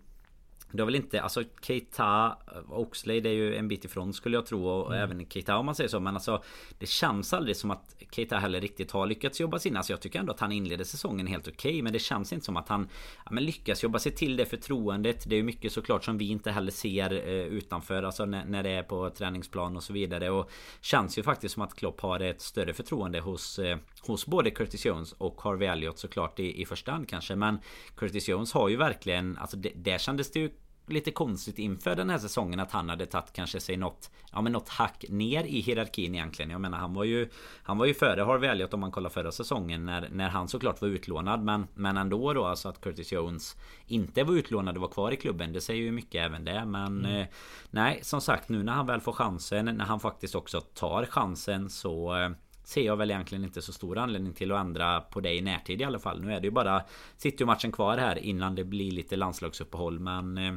det 0.72 0.82
har 0.82 0.86
väl 0.86 0.94
inte, 0.94 1.22
alltså 1.22 1.42
Keita 1.62 2.36
Oxlade 2.68 3.28
är 3.28 3.32
ju 3.32 3.56
en 3.56 3.68
bit 3.68 3.84
ifrån 3.84 4.12
skulle 4.12 4.36
jag 4.36 4.46
tro 4.46 4.68
och 4.68 4.94
mm. 4.94 5.02
även 5.02 5.26
Keita 5.26 5.56
om 5.56 5.66
man 5.66 5.74
säger 5.74 5.88
så. 5.88 6.00
Men 6.00 6.14
alltså 6.14 6.42
Det 6.78 6.86
känns 6.86 7.32
aldrig 7.32 7.56
som 7.56 7.70
att 7.70 7.96
Keita 8.10 8.38
heller 8.38 8.60
riktigt 8.60 8.90
har 8.90 9.06
lyckats 9.06 9.40
jobba 9.40 9.58
sig 9.58 9.70
in 9.70 9.76
Alltså 9.76 9.92
jag 9.92 10.00
tycker 10.00 10.18
ändå 10.18 10.32
att 10.32 10.40
han 10.40 10.52
inleder 10.52 10.84
säsongen 10.84 11.26
helt 11.26 11.48
okej 11.48 11.70
okay, 11.70 11.82
Men 11.82 11.92
det 11.92 11.98
känns 11.98 12.32
inte 12.32 12.44
som 12.46 12.56
att 12.56 12.68
han 12.68 12.88
ja, 13.24 13.30
men 13.30 13.44
lyckas 13.44 13.82
jobba 13.82 13.98
sig 13.98 14.12
till 14.12 14.36
det 14.36 14.46
förtroendet. 14.46 15.24
Det 15.28 15.34
är 15.34 15.36
ju 15.36 15.42
mycket 15.42 15.72
såklart 15.72 16.04
som 16.04 16.18
vi 16.18 16.28
inte 16.28 16.50
heller 16.50 16.72
ser 16.72 17.12
eh, 17.12 17.46
utanför 17.46 18.02
Alltså 18.02 18.24
när, 18.24 18.44
när, 18.44 18.62
det 18.62 18.70
är 18.70 18.82
på 18.82 19.10
träningsplan 19.10 19.76
och 19.76 19.82
så 19.82 19.92
vidare. 19.92 20.30
Och 20.30 20.50
Känns 20.80 21.18
ju 21.18 21.22
faktiskt 21.22 21.54
som 21.54 21.62
att 21.62 21.74
Klopp 21.74 22.00
har 22.00 22.20
ett 22.20 22.40
större 22.40 22.74
förtroende 22.74 23.20
hos 23.20 23.58
eh, 23.58 23.78
Hos 24.00 24.26
både 24.26 24.50
Curtis 24.50 24.86
Jones 24.86 25.12
och 25.12 25.40
Harvey 25.40 25.68
Elliot 25.68 25.98
såklart 25.98 26.38
i, 26.38 26.62
i 26.62 26.66
första 26.66 26.92
hand 26.92 27.08
kanske. 27.08 27.36
Men 27.36 27.58
Curtis 27.96 28.28
Jones 28.28 28.52
har 28.52 28.68
ju 28.68 28.76
verkligen 28.76 29.38
Alltså 29.38 29.56
det, 29.56 29.72
där 29.74 29.98
kändes 29.98 30.30
det 30.30 30.40
ju 30.40 30.50
lite 30.86 31.10
konstigt 31.10 31.58
inför 31.58 31.96
den 31.96 32.10
här 32.10 32.18
säsongen 32.18 32.60
att 32.60 32.72
han 32.72 32.88
hade 32.88 33.06
tagit 33.06 33.32
kanske 33.32 33.60
sig 33.60 33.76
något 33.76 34.10
Ja 34.32 34.40
men 34.40 34.52
något 34.52 34.68
hack 34.68 35.04
ner 35.08 35.44
i 35.44 35.60
hierarkin 35.60 36.14
egentligen. 36.14 36.50
Jag 36.50 36.60
menar 36.60 36.78
han 36.78 36.94
var 36.94 37.04
ju 37.04 37.28
Han 37.62 37.78
var 37.78 37.86
ju 37.86 37.94
före 37.94 38.22
Harvey 38.22 38.50
Elliot 38.50 38.74
om 38.74 38.80
man 38.80 38.90
kollar 38.90 39.10
förra 39.10 39.32
säsongen 39.32 39.86
när, 39.86 40.08
när 40.12 40.28
han 40.28 40.48
såklart 40.48 40.80
var 40.80 40.88
utlånad. 40.88 41.42
Men 41.42 41.66
Men 41.74 41.96
ändå 41.96 42.32
då 42.32 42.44
alltså 42.44 42.68
att 42.68 42.80
Curtis 42.80 43.12
Jones 43.12 43.56
Inte 43.86 44.24
var 44.24 44.34
utlånad 44.34 44.76
och 44.76 44.82
var 44.82 44.88
kvar 44.88 45.12
i 45.12 45.16
klubben 45.16 45.52
Det 45.52 45.60
säger 45.60 45.82
ju 45.82 45.92
mycket 45.92 46.24
även 46.24 46.44
det. 46.44 46.64
Men 46.64 46.98
mm. 47.04 47.20
eh, 47.20 47.26
Nej 47.70 48.00
som 48.02 48.20
sagt 48.20 48.48
nu 48.48 48.62
när 48.62 48.72
han 48.72 48.86
väl 48.86 49.00
får 49.00 49.12
chansen 49.12 49.64
När 49.64 49.84
han 49.84 50.00
faktiskt 50.00 50.34
också 50.34 50.60
tar 50.60 51.04
chansen 51.04 51.70
så 51.70 52.16
eh, 52.16 52.30
ser 52.66 52.82
jag 52.82 52.96
väl 52.96 53.10
egentligen 53.10 53.44
inte 53.44 53.62
så 53.62 53.72
stor 53.72 53.98
anledning 53.98 54.32
till 54.32 54.52
att 54.52 54.60
ändra 54.60 55.00
på 55.00 55.20
det 55.20 55.34
i 55.34 55.40
närtid 55.40 55.80
i 55.80 55.84
alla 55.84 55.98
fall. 55.98 56.20
Nu 56.20 56.32
är 56.32 56.40
det 56.40 56.46
ju 56.46 56.50
bara 56.50 56.82
City-matchen 57.16 57.72
kvar 57.72 57.98
här 57.98 58.18
innan 58.18 58.54
det 58.54 58.64
blir 58.64 58.90
lite 58.90 59.16
landslagsuppehåll. 59.16 59.98
Men 59.98 60.38
eh, 60.38 60.54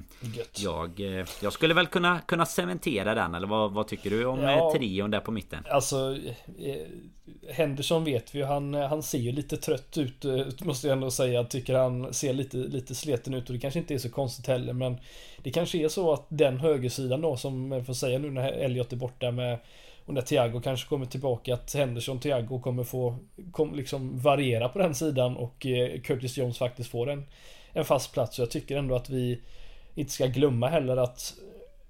jag, 0.56 1.00
eh, 1.00 1.26
jag 1.41 1.54
skulle 1.54 1.74
väl 1.74 1.88
kunna, 1.88 2.19
kunna 2.19 2.45
cementera 2.45 3.15
den. 3.15 3.36
Eller 3.36 3.48
vad, 3.48 3.72
vad 3.72 3.88
tycker 3.88 4.10
du 4.10 4.26
om 4.26 4.39
ja, 4.39 4.52
eh, 4.52 4.72
trion 4.72 5.12
där 5.12 5.19
på 5.19 5.32
mitten? 5.32 5.63
Alltså 5.69 6.17
Henderson 7.50 8.04
vet 8.04 8.36
vi 8.36 8.39
ju. 8.39 8.45
Han, 8.45 8.74
han 8.74 9.04
ser 9.04 9.19
ju 9.19 9.32
lite 9.32 9.58
trött 9.58 9.98
ut 9.98 10.26
måste 10.62 10.88
jag 10.88 10.93
ändå 10.93 11.12
säga. 11.12 11.34
Jag 11.34 11.50
tycker 11.50 11.76
han 11.76 12.13
ser 12.13 12.34
lite, 12.34 12.58
lite 12.58 12.95
sleten 12.95 13.34
ut 13.34 13.48
och 13.48 13.54
det 13.54 13.60
kanske 13.60 13.80
inte 13.80 13.93
är 13.93 13.98
så 13.98 14.10
konstigt 14.10 14.48
heller. 14.48 14.74
Men 14.74 14.98
det 15.43 15.52
kanske 15.52 15.78
är 15.78 15.89
så 15.89 16.13
att 16.13 16.26
den 16.30 16.58
högersidan 16.60 17.22
då 17.22 17.38
som 17.38 17.72
jag 17.72 17.86
får 17.86 17.93
säga 17.93 18.19
nu 18.19 18.32
när 18.32 18.52
Elliot 18.52 18.93
är 18.93 18.98
borta 18.98 19.32
med 19.32 19.60
och 20.10 20.15
när 20.15 20.22
Thiago 20.22 20.62
kanske 20.62 20.89
kommer 20.89 21.06
tillbaka 21.06 21.54
att 21.54 21.74
Henderson 21.74 22.19
Thiago 22.19 22.60
kommer 22.60 22.84
få 22.84 23.15
kom, 23.52 23.76
liksom 23.76 24.19
variera 24.19 24.69
på 24.69 24.80
den 24.80 24.95
sidan 24.95 25.38
och 25.38 25.65
eh, 25.65 26.02
Curtis 26.02 26.38
Jones 26.38 26.58
faktiskt 26.58 26.89
får 26.89 27.10
en, 27.10 27.26
en 27.74 27.86
fast 27.86 28.13
plats. 28.13 28.36
Så 28.36 28.41
jag 28.41 28.52
tycker 28.52 28.78
ändå 28.78 28.95
att 28.95 29.10
vi 29.10 29.41
inte 29.95 30.12
ska 30.12 30.26
glömma 30.26 30.67
heller 30.67 30.98
att 30.98 31.34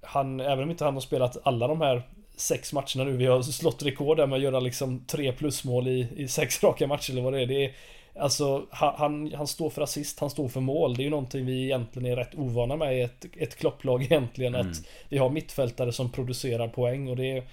han, 0.02 0.40
även 0.40 0.64
om 0.64 0.70
inte 0.70 0.84
han 0.84 0.94
har 0.94 1.00
spelat 1.00 1.36
alla 1.42 1.68
de 1.68 1.80
här 1.80 2.02
sex 2.36 2.72
matcherna 2.72 3.04
nu, 3.04 3.16
vi 3.16 3.26
har 3.26 3.42
slått 3.42 3.82
rekord 3.82 4.16
där 4.16 4.26
med 4.26 4.36
att 4.36 4.42
göra 4.42 4.60
liksom 4.60 5.04
tre 5.06 5.32
plusmål 5.32 5.88
i, 5.88 6.08
i 6.16 6.28
sex 6.28 6.62
raka 6.62 6.86
matcher 6.86 7.10
eller 7.10 7.22
vad 7.22 7.32
det 7.32 7.42
är. 7.42 7.46
Det 7.46 7.64
är 7.64 7.72
Alltså 8.18 8.66
han, 8.70 9.32
han 9.34 9.46
står 9.46 9.70
för 9.70 9.82
assist, 9.82 10.20
han 10.20 10.30
står 10.30 10.48
för 10.48 10.60
mål. 10.60 10.94
Det 10.94 11.02
är 11.02 11.04
ju 11.04 11.10
någonting 11.10 11.46
vi 11.46 11.64
egentligen 11.64 12.12
är 12.12 12.16
rätt 12.16 12.34
ovana 12.34 12.76
med 12.76 12.98
i 12.98 13.00
ett, 13.00 13.26
ett 13.38 13.56
klopplag 13.56 14.02
egentligen. 14.12 14.54
Mm. 14.54 14.70
Att 14.70 14.76
vi 15.08 15.18
har 15.18 15.30
mittfältare 15.30 15.92
som 15.92 16.12
producerar 16.12 16.68
poäng 16.68 17.08
och 17.08 17.16
det 17.16 17.36
är 17.36 17.44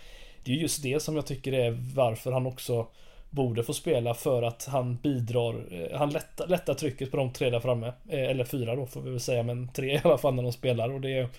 det 0.48 0.54
är 0.54 0.58
just 0.58 0.84
det 0.84 1.00
som 1.00 1.16
jag 1.16 1.26
tycker 1.26 1.54
är 1.54 1.78
varför 1.96 2.32
han 2.32 2.46
också 2.46 2.88
borde 3.30 3.64
få 3.64 3.74
spela 3.74 4.14
för 4.14 4.44
att 4.44 4.66
han 4.66 4.96
bidrar. 4.96 5.66
Eh, 5.72 5.98
han 5.98 6.10
lättar, 6.10 6.48
lättar 6.48 6.74
trycket 6.74 7.12
på 7.12 7.18
de 7.18 7.34
tre 7.34 7.50
där 7.50 7.60
framme. 7.60 7.88
Eh, 7.88 8.30
eller 8.30 8.44
fyra 8.44 8.76
då 8.76 8.86
får 8.86 9.02
vi 9.02 9.10
väl 9.10 9.20
säga, 9.20 9.44
men 9.44 9.68
tre 9.74 9.94
i 9.96 10.02
alla 10.04 10.18
fall 10.18 10.34
när 10.34 10.44
de 10.44 10.52
spelar. 10.52 10.90
Och 10.90 11.02
det 11.02 11.18
är, 11.18 11.30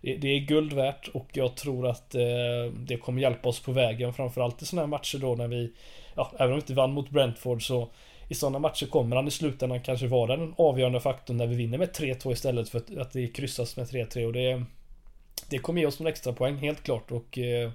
det 0.00 0.28
är 0.28 0.38
guld 0.38 0.72
värt 0.72 1.08
och 1.08 1.28
jag 1.32 1.56
tror 1.56 1.86
att 1.86 2.14
eh, 2.14 2.72
det 2.76 2.96
kommer 2.96 3.22
hjälpa 3.22 3.48
oss 3.48 3.60
på 3.60 3.72
vägen. 3.72 4.12
Framförallt 4.14 4.62
i 4.62 4.66
sådana 4.66 4.82
här 4.82 4.90
matcher 4.90 5.18
då 5.18 5.34
när 5.34 5.48
vi, 5.48 5.72
ja, 6.14 6.32
även 6.38 6.52
om 6.52 6.54
vi 6.54 6.60
inte 6.60 6.74
vann 6.74 6.92
mot 6.92 7.10
Brentford 7.10 7.66
så 7.66 7.88
i 8.28 8.34
sådana 8.34 8.58
matcher 8.58 8.86
kommer 8.86 9.16
han 9.16 9.28
i 9.28 9.30
slutändan 9.30 9.80
kanske 9.80 10.06
vara 10.06 10.36
den 10.36 10.54
avgörande 10.58 11.00
faktorn 11.00 11.36
när 11.36 11.46
vi 11.46 11.56
vinner 11.56 11.78
med 11.78 11.90
3-2 11.90 12.32
istället 12.32 12.68
för 12.68 12.78
att 13.00 13.12
det 13.12 13.28
kryssas 13.28 13.76
med 13.76 13.86
3-3 13.86 14.26
och 14.26 14.32
det 14.32 14.64
det 15.50 15.58
kommer 15.58 15.80
ge 15.80 15.86
oss 15.86 15.98
några 15.98 16.10
extra 16.10 16.32
poäng 16.32 16.56
helt 16.56 16.82
klart 16.82 17.10
och 17.10 17.38
eh, 17.38 17.70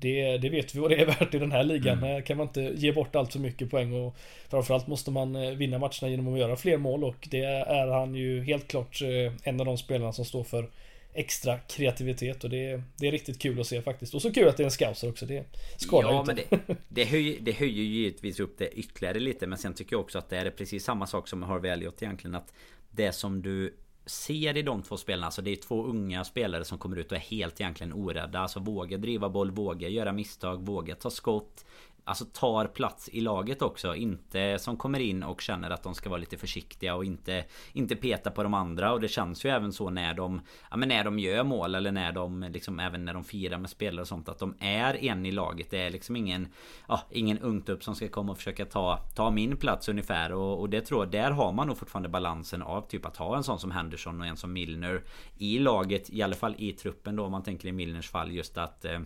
det, 0.00 0.38
det 0.38 0.48
vet 0.48 0.74
vi 0.74 0.80
vad 0.80 0.90
det 0.90 0.96
är 0.96 1.06
värt 1.06 1.34
i 1.34 1.38
den 1.38 1.52
här 1.52 1.64
ligan. 1.64 1.98
Mm. 1.98 2.22
Kan 2.22 2.36
man 2.36 2.46
inte 2.46 2.60
ge 2.60 2.92
bort 2.92 3.16
allt 3.16 3.32
för 3.32 3.38
mycket 3.38 3.70
poäng 3.70 3.92
och 3.92 4.16
framförallt 4.48 4.86
måste 4.86 5.10
man 5.10 5.36
eh, 5.36 5.50
vinna 5.50 5.78
matcherna 5.78 6.08
genom 6.08 6.32
att 6.32 6.38
göra 6.38 6.56
fler 6.56 6.76
mål 6.76 7.04
och 7.04 7.28
det 7.30 7.44
är 7.44 7.86
han 7.86 8.14
ju 8.14 8.44
helt 8.44 8.68
klart 8.68 9.02
eh, 9.02 9.32
en 9.42 9.60
av 9.60 9.66
de 9.66 9.78
spelarna 9.78 10.12
som 10.12 10.24
står 10.24 10.44
för 10.44 10.70
extra 11.14 11.58
kreativitet 11.58 12.44
och 12.44 12.50
det, 12.50 12.82
det 12.96 13.08
är 13.08 13.12
riktigt 13.12 13.38
kul 13.38 13.60
att 13.60 13.66
se 13.66 13.82
faktiskt. 13.82 14.14
Och 14.14 14.22
så 14.22 14.32
kul 14.32 14.48
att 14.48 14.56
det 14.56 14.62
är 14.62 14.64
en 14.64 14.70
scouser 14.70 15.08
också. 15.08 15.26
Det 15.26 15.44
skadar 15.76 16.10
ja, 16.10 16.20
inte. 16.20 16.34
Men 16.34 16.62
det, 16.66 16.76
det, 16.88 17.04
höjer, 17.04 17.36
det 17.40 17.52
höjer 17.52 17.82
ju 17.82 17.84
givetvis 17.84 18.40
upp 18.40 18.58
det 18.58 18.68
ytterligare 18.68 19.20
lite. 19.20 19.46
Men 19.46 19.58
sen 19.58 19.74
tycker 19.74 19.94
jag 19.94 20.00
också 20.00 20.18
att 20.18 20.28
det 20.28 20.36
är 20.36 20.50
precis 20.50 20.84
samma 20.84 21.06
sak 21.06 21.28
som 21.28 21.40
med 21.40 21.48
Harvey 21.48 21.70
Elliot 21.70 22.02
egentligen. 22.02 22.34
Att 22.34 22.52
det 22.90 23.12
som 23.12 23.42
du 23.42 23.74
ser 24.10 24.56
i 24.56 24.62
de 24.62 24.82
två 24.82 24.96
spelarna. 24.96 25.26
Alltså 25.26 25.42
det 25.42 25.50
är 25.50 25.56
två 25.56 25.84
unga 25.84 26.24
spelare 26.24 26.64
som 26.64 26.78
kommer 26.78 26.96
ut 26.96 27.12
och 27.12 27.18
är 27.18 27.22
helt 27.22 27.60
egentligen 27.60 27.92
orädda. 27.92 28.38
Alltså 28.38 28.60
våga 28.60 28.98
driva 28.98 29.28
boll, 29.28 29.50
våga 29.50 29.88
göra 29.88 30.12
misstag, 30.12 30.66
våga 30.66 30.94
ta 30.94 31.10
skott 31.10 31.64
alltså 32.04 32.24
tar 32.24 32.66
plats 32.66 33.08
i 33.12 33.20
laget 33.20 33.62
också. 33.62 33.94
Inte 33.94 34.58
som 34.58 34.76
kommer 34.76 34.98
in 35.00 35.22
och 35.22 35.40
känner 35.40 35.70
att 35.70 35.82
de 35.82 35.94
ska 35.94 36.10
vara 36.10 36.20
lite 36.20 36.36
försiktiga 36.36 36.94
och 36.94 37.04
inte, 37.04 37.44
inte 37.72 37.96
peta 37.96 38.30
på 38.30 38.42
de 38.42 38.54
andra. 38.54 38.92
Och 38.92 39.00
det 39.00 39.08
känns 39.08 39.44
ju 39.44 39.50
även 39.50 39.72
så 39.72 39.90
när 39.90 40.14
de, 40.14 40.40
ja, 40.70 40.76
men 40.76 40.88
när 40.88 41.04
de 41.04 41.18
gör 41.18 41.44
mål 41.44 41.74
eller 41.74 41.92
när 41.92 42.12
de 42.12 42.46
liksom 42.52 42.80
även 42.80 43.04
när 43.04 43.14
de 43.14 43.24
firar 43.24 43.58
med 43.58 43.70
spelare 43.70 44.00
och 44.00 44.08
sånt. 44.08 44.28
Att 44.28 44.38
de 44.38 44.54
är 44.60 45.04
en 45.04 45.26
i 45.26 45.32
laget. 45.32 45.70
Det 45.70 45.78
är 45.78 45.90
liksom 45.90 46.16
ingen, 46.16 46.48
ja, 46.88 47.00
ingen 47.10 47.38
ungt 47.38 47.68
upp 47.68 47.84
som 47.84 47.94
ska 47.94 48.08
komma 48.08 48.32
och 48.32 48.38
försöka 48.38 48.64
ta, 48.64 48.98
ta 49.14 49.30
min 49.30 49.56
plats 49.56 49.88
ungefär. 49.88 50.32
Och, 50.32 50.60
och 50.60 50.70
det 50.70 50.80
tror 50.80 51.04
jag, 51.04 51.10
där 51.12 51.30
har 51.30 51.52
man 51.52 51.66
nog 51.66 51.78
fortfarande 51.78 52.08
balansen 52.08 52.62
av 52.62 52.88
typ 52.88 53.06
att 53.06 53.16
ha 53.16 53.36
en 53.36 53.44
sån 53.44 53.58
som 53.58 53.70
Henderson 53.70 54.20
och 54.20 54.26
en 54.26 54.36
som 54.36 54.52
Milner 54.52 55.02
i 55.38 55.58
laget. 55.58 56.10
I 56.10 56.22
alla 56.22 56.36
fall 56.36 56.54
i 56.58 56.72
truppen 56.72 57.16
då 57.16 57.24
om 57.24 57.32
man 57.32 57.42
tänker 57.42 57.68
i 57.68 57.72
Milners 57.72 58.10
fall 58.10 58.32
just 58.32 58.58
att 58.58 58.84
eh, 58.84 59.00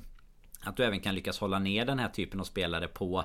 att 0.66 0.76
du 0.76 0.84
även 0.84 1.00
kan 1.00 1.14
lyckas 1.14 1.38
hålla 1.38 1.58
ner 1.58 1.84
den 1.84 1.98
här 1.98 2.08
typen 2.08 2.40
av 2.40 2.44
spelare 2.44 2.88
på 2.88 3.24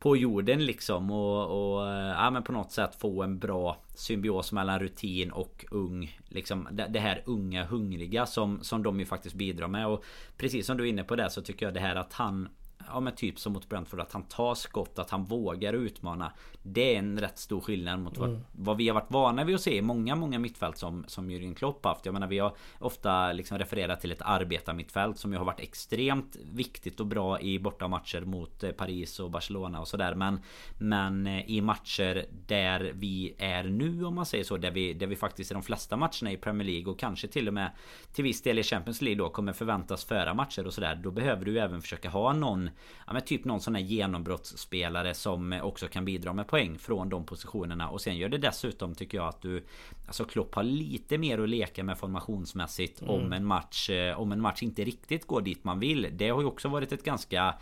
på 0.00 0.16
jorden 0.16 0.64
liksom 0.64 1.10
och, 1.10 1.76
och 1.76 1.86
ja, 1.88 2.30
men 2.30 2.42
på 2.42 2.52
något 2.52 2.72
sätt 2.72 2.94
få 2.94 3.22
en 3.22 3.38
bra 3.38 3.76
symbios 3.94 4.52
mellan 4.52 4.78
rutin 4.78 5.30
och 5.30 5.64
ung 5.70 6.18
liksom 6.28 6.68
det, 6.70 6.86
det 6.90 7.00
här 7.00 7.22
unga 7.26 7.64
hungriga 7.64 8.26
som, 8.26 8.58
som 8.62 8.82
de 8.82 9.00
ju 9.00 9.06
faktiskt 9.06 9.34
bidrar 9.34 9.68
med. 9.68 9.86
Och 9.86 10.04
precis 10.36 10.66
som 10.66 10.76
du 10.76 10.84
är 10.84 10.88
inne 10.88 11.04
på 11.04 11.16
det 11.16 11.30
så 11.30 11.42
tycker 11.42 11.66
jag 11.66 11.74
det 11.74 11.80
här 11.80 11.96
att 11.96 12.12
han 12.12 12.48
Ja 12.86 13.00
men 13.00 13.14
typ 13.14 13.38
som 13.38 13.52
mot 13.52 13.68
Brentford 13.68 14.00
att 14.00 14.12
han 14.12 14.22
tar 14.22 14.54
skott, 14.54 14.98
att 14.98 15.10
han 15.10 15.24
vågar 15.24 15.72
utmana. 15.72 16.32
Det 16.62 16.94
är 16.94 16.98
en 16.98 17.20
rätt 17.20 17.38
stor 17.38 17.60
skillnad 17.60 18.00
mot 18.00 18.16
mm. 18.16 18.30
vad, 18.30 18.40
vad, 18.52 18.76
vi 18.76 18.88
har 18.88 18.94
varit 18.94 19.10
vana 19.10 19.44
vid 19.44 19.54
att 19.54 19.60
se 19.60 19.76
i 19.76 19.82
många, 19.82 20.16
många 20.16 20.38
mittfält 20.38 20.76
som, 20.76 21.04
som 21.06 21.30
Jürgen 21.30 21.54
Klopp 21.54 21.84
haft. 21.84 22.06
Jag 22.06 22.12
menar 22.12 22.26
vi 22.26 22.38
har 22.38 22.56
ofta 22.78 23.32
liksom 23.32 23.58
refererat 23.58 24.00
till 24.00 24.12
ett 24.12 24.22
arbetarmittfält 24.22 25.18
som 25.18 25.32
ju 25.32 25.38
har 25.38 25.44
varit 25.44 25.60
extremt 25.60 26.36
viktigt 26.52 27.00
och 27.00 27.06
bra 27.06 27.40
i 27.40 27.58
bortamatcher 27.58 28.20
mot 28.20 28.62
eh, 28.62 28.70
Paris 28.70 29.20
och 29.20 29.30
Barcelona 29.30 29.80
och 29.80 29.88
sådär. 29.88 30.14
Men, 30.14 30.40
men 30.78 31.26
eh, 31.26 31.50
i 31.50 31.60
matcher 31.60 32.26
där 32.46 32.92
vi 32.94 33.34
är 33.38 33.64
nu 33.64 34.04
om 34.04 34.14
man 34.14 34.26
säger 34.26 34.44
så. 34.44 34.56
Där 34.56 34.70
vi, 34.70 34.92
där 34.92 35.06
vi 35.06 35.16
faktiskt 35.16 35.50
i 35.50 35.54
de 35.54 35.62
flesta 35.62 35.96
matcherna 35.96 36.32
i 36.32 36.36
Premier 36.36 36.68
League 36.68 36.92
och 36.92 36.98
kanske 36.98 37.28
till 37.28 37.48
och 37.48 37.54
med 37.54 37.70
till 38.12 38.24
viss 38.24 38.42
del 38.42 38.58
i 38.58 38.62
Champions 38.62 39.02
League 39.02 39.18
då 39.18 39.30
kommer 39.30 39.52
förväntas 39.52 40.04
föra 40.04 40.34
matcher 40.34 40.66
och 40.66 40.74
sådär. 40.74 40.94
Då 40.94 41.10
behöver 41.10 41.44
du 41.44 41.58
även 41.58 41.82
försöka 41.82 42.08
ha 42.08 42.32
någon 42.32 42.69
Ja 43.06 43.12
men 43.12 43.22
typ 43.22 43.44
någon 43.44 43.60
sån 43.60 43.74
här 43.74 43.82
genombrottsspelare 43.82 45.14
som 45.14 45.60
också 45.62 45.88
kan 45.88 46.04
bidra 46.04 46.32
med 46.32 46.46
poäng 46.46 46.78
från 46.78 47.08
de 47.08 47.26
positionerna. 47.26 47.88
Och 47.88 48.00
sen 48.00 48.16
gör 48.16 48.28
det 48.28 48.38
dessutom 48.38 48.94
tycker 48.94 49.18
jag 49.18 49.28
att 49.28 49.42
du 49.42 49.64
Alltså 50.06 50.24
Klopp 50.24 50.54
har 50.54 50.62
lite 50.62 51.18
mer 51.18 51.38
att 51.38 51.48
leka 51.48 51.84
med 51.84 51.98
formationsmässigt 51.98 53.02
mm. 53.02 53.14
om 53.14 53.32
en 53.32 53.44
match 53.44 53.90
eh, 53.90 54.20
Om 54.20 54.32
en 54.32 54.40
match 54.40 54.62
inte 54.62 54.84
riktigt 54.84 55.26
går 55.26 55.40
dit 55.40 55.64
man 55.64 55.80
vill. 55.80 56.08
Det 56.12 56.28
har 56.28 56.40
ju 56.40 56.46
också 56.46 56.68
varit 56.68 56.92
ett 56.92 57.04
ganska 57.04 57.54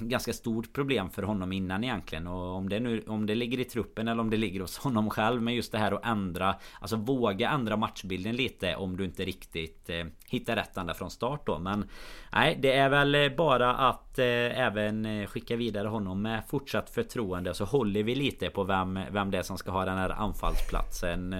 Ganska 0.00 0.32
stort 0.32 0.72
problem 0.72 1.10
för 1.10 1.22
honom 1.22 1.52
innan 1.52 1.84
egentligen. 1.84 2.26
Och 2.26 2.56
om 2.56 2.68
det 2.68 2.80
nu 2.80 3.04
Om 3.06 3.26
det 3.26 3.34
ligger 3.34 3.60
i 3.60 3.64
truppen 3.64 4.08
eller 4.08 4.20
om 4.20 4.30
det 4.30 4.36
ligger 4.36 4.60
hos 4.60 4.78
honom 4.78 5.10
själv 5.10 5.42
Men 5.42 5.54
just 5.54 5.72
det 5.72 5.78
här 5.78 5.92
att 5.92 6.06
ändra 6.06 6.54
Alltså 6.80 6.96
våga 6.96 7.50
ändra 7.50 7.76
matchbilden 7.76 8.36
lite 8.36 8.76
om 8.76 8.96
du 8.96 9.04
inte 9.04 9.24
riktigt 9.24 9.90
eh, 9.90 10.04
Hittar 10.28 10.56
rätt 10.56 10.76
ända 10.76 10.94
från 10.94 11.10
start 11.10 11.46
då. 11.46 11.58
Men 11.58 11.88
Nej 12.32 12.58
det 12.62 12.72
är 12.72 12.88
väl 12.88 13.14
eh, 13.14 13.28
bara 13.28 13.74
att 13.74 14.18
eh, 14.18 14.24
även 14.60 15.06
eh, 15.06 15.26
skicka 15.26 15.56
vidare 15.56 15.88
honom 15.88 16.22
med 16.22 16.42
fortsatt 16.48 16.90
förtroende. 16.90 17.54
Så 17.54 17.64
håller 17.64 18.02
vi 18.02 18.14
lite 18.14 18.50
på 18.50 18.64
vem, 18.64 19.00
vem 19.10 19.30
det 19.30 19.38
är 19.38 19.42
som 19.42 19.58
ska 19.58 19.70
ha 19.70 19.84
den 19.84 19.98
här 19.98 20.10
anfallsplatsen 20.10 21.34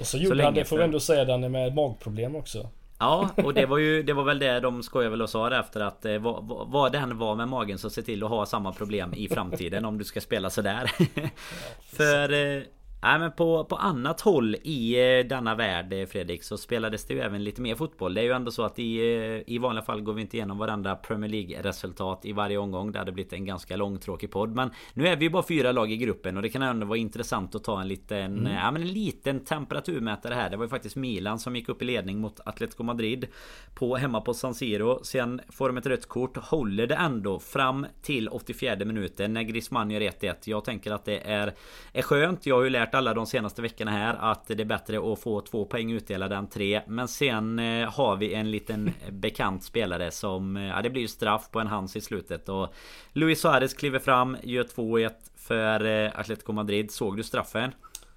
och 0.00 0.06
så 0.06 0.18
gjorde 0.18 0.36
så 0.36 0.44
han 0.44 0.54
det, 0.54 0.64
får 0.64 0.78
vi 0.78 0.84
ändå 0.84 1.00
säga, 1.00 1.24
den 1.24 1.52
med 1.52 1.74
magproblem 1.74 2.36
också. 2.36 2.70
Ja, 2.98 3.30
och 3.36 3.54
det 3.54 3.66
var 3.66 3.78
ju 3.78 4.02
Det 4.02 4.12
var 4.12 4.24
väl 4.24 4.38
det 4.38 4.60
de 4.60 4.82
skojade 4.82 5.10
väl 5.10 5.22
och 5.22 5.30
sa 5.30 5.50
det 5.50 5.56
efter 5.56 5.80
att 5.80 6.04
eh, 6.04 6.18
vad, 6.18 6.44
vad 6.70 6.92
det 6.92 6.98
än 6.98 7.18
var 7.18 7.34
med 7.34 7.48
magen 7.48 7.78
så 7.78 7.90
se 7.90 8.02
till 8.02 8.24
att 8.24 8.30
ha 8.30 8.46
samma 8.46 8.72
problem 8.72 9.14
i 9.14 9.28
framtiden 9.28 9.84
om 9.84 9.98
du 9.98 10.04
ska 10.04 10.20
spela 10.20 10.50
sådär. 10.50 10.90
Ja, 11.14 11.22
För 11.96 12.32
eh, 12.32 12.62
Nej 13.02 13.18
men 13.18 13.32
på, 13.32 13.64
på 13.64 13.76
annat 13.76 14.20
håll 14.20 14.56
i 14.62 14.94
eh, 15.18 15.26
denna 15.26 15.54
värld 15.54 15.92
eh, 15.92 16.06
Fredrik 16.06 16.42
så 16.42 16.58
spelades 16.58 17.04
det 17.04 17.14
ju 17.14 17.20
även 17.20 17.44
lite 17.44 17.60
mer 17.60 17.74
fotboll. 17.74 18.14
Det 18.14 18.20
är 18.20 18.24
ju 18.24 18.32
ändå 18.32 18.50
så 18.50 18.62
att 18.62 18.78
i, 18.78 18.96
eh, 18.96 19.54
i 19.54 19.58
vanliga 19.58 19.84
fall 19.84 20.00
går 20.00 20.12
vi 20.12 20.22
inte 20.22 20.36
igenom 20.36 20.58
varenda 20.58 20.96
Premier 20.96 21.30
League 21.30 21.62
resultat 21.62 22.24
i 22.24 22.32
varje 22.32 22.58
omgång. 22.58 22.92
Det 22.92 22.98
hade 22.98 23.12
blivit 23.12 23.32
en 23.32 23.44
ganska 23.44 23.76
långtråkig 23.76 24.30
podd. 24.30 24.54
Men 24.54 24.70
nu 24.94 25.08
är 25.08 25.16
vi 25.16 25.24
ju 25.24 25.30
bara 25.30 25.42
fyra 25.42 25.72
lag 25.72 25.92
i 25.92 25.96
gruppen 25.96 26.36
och 26.36 26.42
det 26.42 26.48
kan 26.48 26.62
ändå 26.62 26.86
vara 26.86 26.98
intressant 26.98 27.54
att 27.54 27.64
ta 27.64 27.80
en 27.80 27.88
liten, 27.88 28.38
mm. 28.38 28.52
ja, 28.52 28.70
men 28.70 28.82
en 28.82 28.92
liten 28.92 29.44
temperaturmätare 29.44 30.34
här. 30.34 30.50
Det 30.50 30.56
var 30.56 30.64
ju 30.64 30.68
faktiskt 30.68 30.96
Milan 30.96 31.38
som 31.38 31.56
gick 31.56 31.68
upp 31.68 31.82
i 31.82 31.84
ledning 31.84 32.18
mot 32.18 32.40
Atletico 32.44 32.82
Madrid 32.82 33.26
på 33.74 33.96
hemma 33.96 34.20
på 34.20 34.34
San 34.34 34.54
Siro. 34.54 35.04
Sen 35.04 35.40
får 35.48 35.68
de 35.68 35.76
ett 35.76 35.86
rött 35.86 36.06
kort. 36.06 36.36
Håller 36.36 36.86
det 36.86 36.94
ändå 36.94 37.38
fram 37.38 37.86
till 38.02 38.28
84 38.28 38.76
minuten 38.84 39.32
när 39.32 39.42
Griezmann 39.42 39.90
gör 39.90 40.00
1-1. 40.00 40.34
Jag 40.44 40.64
tänker 40.64 40.90
att 40.90 41.04
det 41.04 41.18
är, 41.18 41.54
är 41.92 42.02
skönt. 42.02 42.46
Jag 42.46 42.56
har 42.56 42.62
ju 42.62 42.70
lärt 42.70 42.85
alla 42.94 43.14
de 43.14 43.26
senaste 43.26 43.62
veckorna 43.62 43.90
här 43.90 44.14
att 44.14 44.46
det 44.46 44.60
är 44.60 44.64
bättre 44.64 45.12
att 45.12 45.20
få 45.20 45.40
två 45.40 45.64
poäng 45.64 45.92
utdelade 45.92 46.36
än 46.36 46.46
tre. 46.46 46.82
Men 46.86 47.08
sen 47.08 47.58
eh, 47.58 47.90
har 47.90 48.16
vi 48.16 48.34
en 48.34 48.50
liten 48.50 48.92
bekant 49.10 49.64
spelare 49.64 50.10
som... 50.10 50.56
Eh, 50.56 50.66
ja, 50.66 50.82
det 50.82 50.90
blir 50.90 51.02
ju 51.02 51.08
straff 51.08 51.50
på 51.50 51.60
en 51.60 51.66
hands 51.66 51.96
i 51.96 52.00
slutet 52.00 52.48
och 52.48 52.74
Luis 53.12 53.40
Suarez 53.40 53.74
kliver 53.74 53.98
fram, 53.98 54.36
gör 54.42 54.64
2-1 54.64 55.10
för 55.36 55.84
eh, 55.84 56.20
Atletico 56.20 56.52
Madrid. 56.52 56.90
Såg 56.90 57.16
du 57.16 57.22
straffen? 57.22 57.72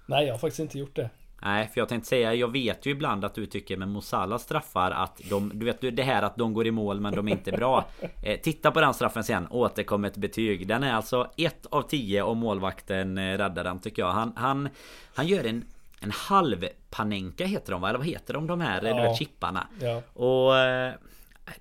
Nej, 0.06 0.26
jag 0.26 0.34
har 0.34 0.38
faktiskt 0.38 0.60
inte 0.60 0.78
gjort 0.78 0.96
det. 0.96 1.10
Nej, 1.42 1.68
för 1.74 1.80
jag 1.80 1.88
tänkte 1.88 2.08
säga, 2.08 2.34
jag 2.34 2.52
vet 2.52 2.86
ju 2.86 2.90
ibland 2.90 3.24
att 3.24 3.34
du 3.34 3.46
tycker 3.46 3.76
med 3.76 3.88
Mosala 3.88 4.38
straffar 4.38 4.90
att 4.90 5.20
de, 5.30 5.52
du 5.54 5.66
vet 5.66 5.96
det 5.96 6.02
här 6.02 6.22
att 6.22 6.36
de 6.36 6.54
går 6.54 6.66
i 6.66 6.70
mål 6.70 7.00
men 7.00 7.14
de 7.14 7.28
är 7.28 7.32
inte 7.32 7.52
bra. 7.52 7.84
Eh, 8.22 8.40
titta 8.40 8.70
på 8.70 8.80
den 8.80 8.94
straffen 8.94 9.24
sen, 9.24 9.46
återkom 9.50 10.04
ett 10.04 10.16
betyg. 10.16 10.66
Den 10.66 10.82
är 10.82 10.92
alltså 10.92 11.30
1 11.36 11.66
av 11.66 11.82
10 11.82 12.22
och 12.22 12.36
målvakten 12.36 13.18
eh, 13.18 13.38
räddar 13.38 13.64
den 13.64 13.78
tycker 13.78 14.02
jag. 14.02 14.10
Han, 14.10 14.32
han, 14.36 14.68
han 15.14 15.26
gör 15.26 15.44
en 15.44 15.64
en 16.00 16.10
halv 16.10 16.68
panenka 16.90 17.46
heter 17.46 17.72
de 17.72 17.80
va? 17.80 17.88
Eller 17.88 17.98
vad 17.98 18.06
heter 18.06 18.34
de 18.34 18.46
de 18.46 18.60
här 18.60 18.82
ja. 18.82 18.94
du 18.94 19.02
vet, 19.02 19.18
chipparna? 19.18 19.66
Ja. 19.80 20.02
Och 20.12 20.58
eh, 20.58 20.94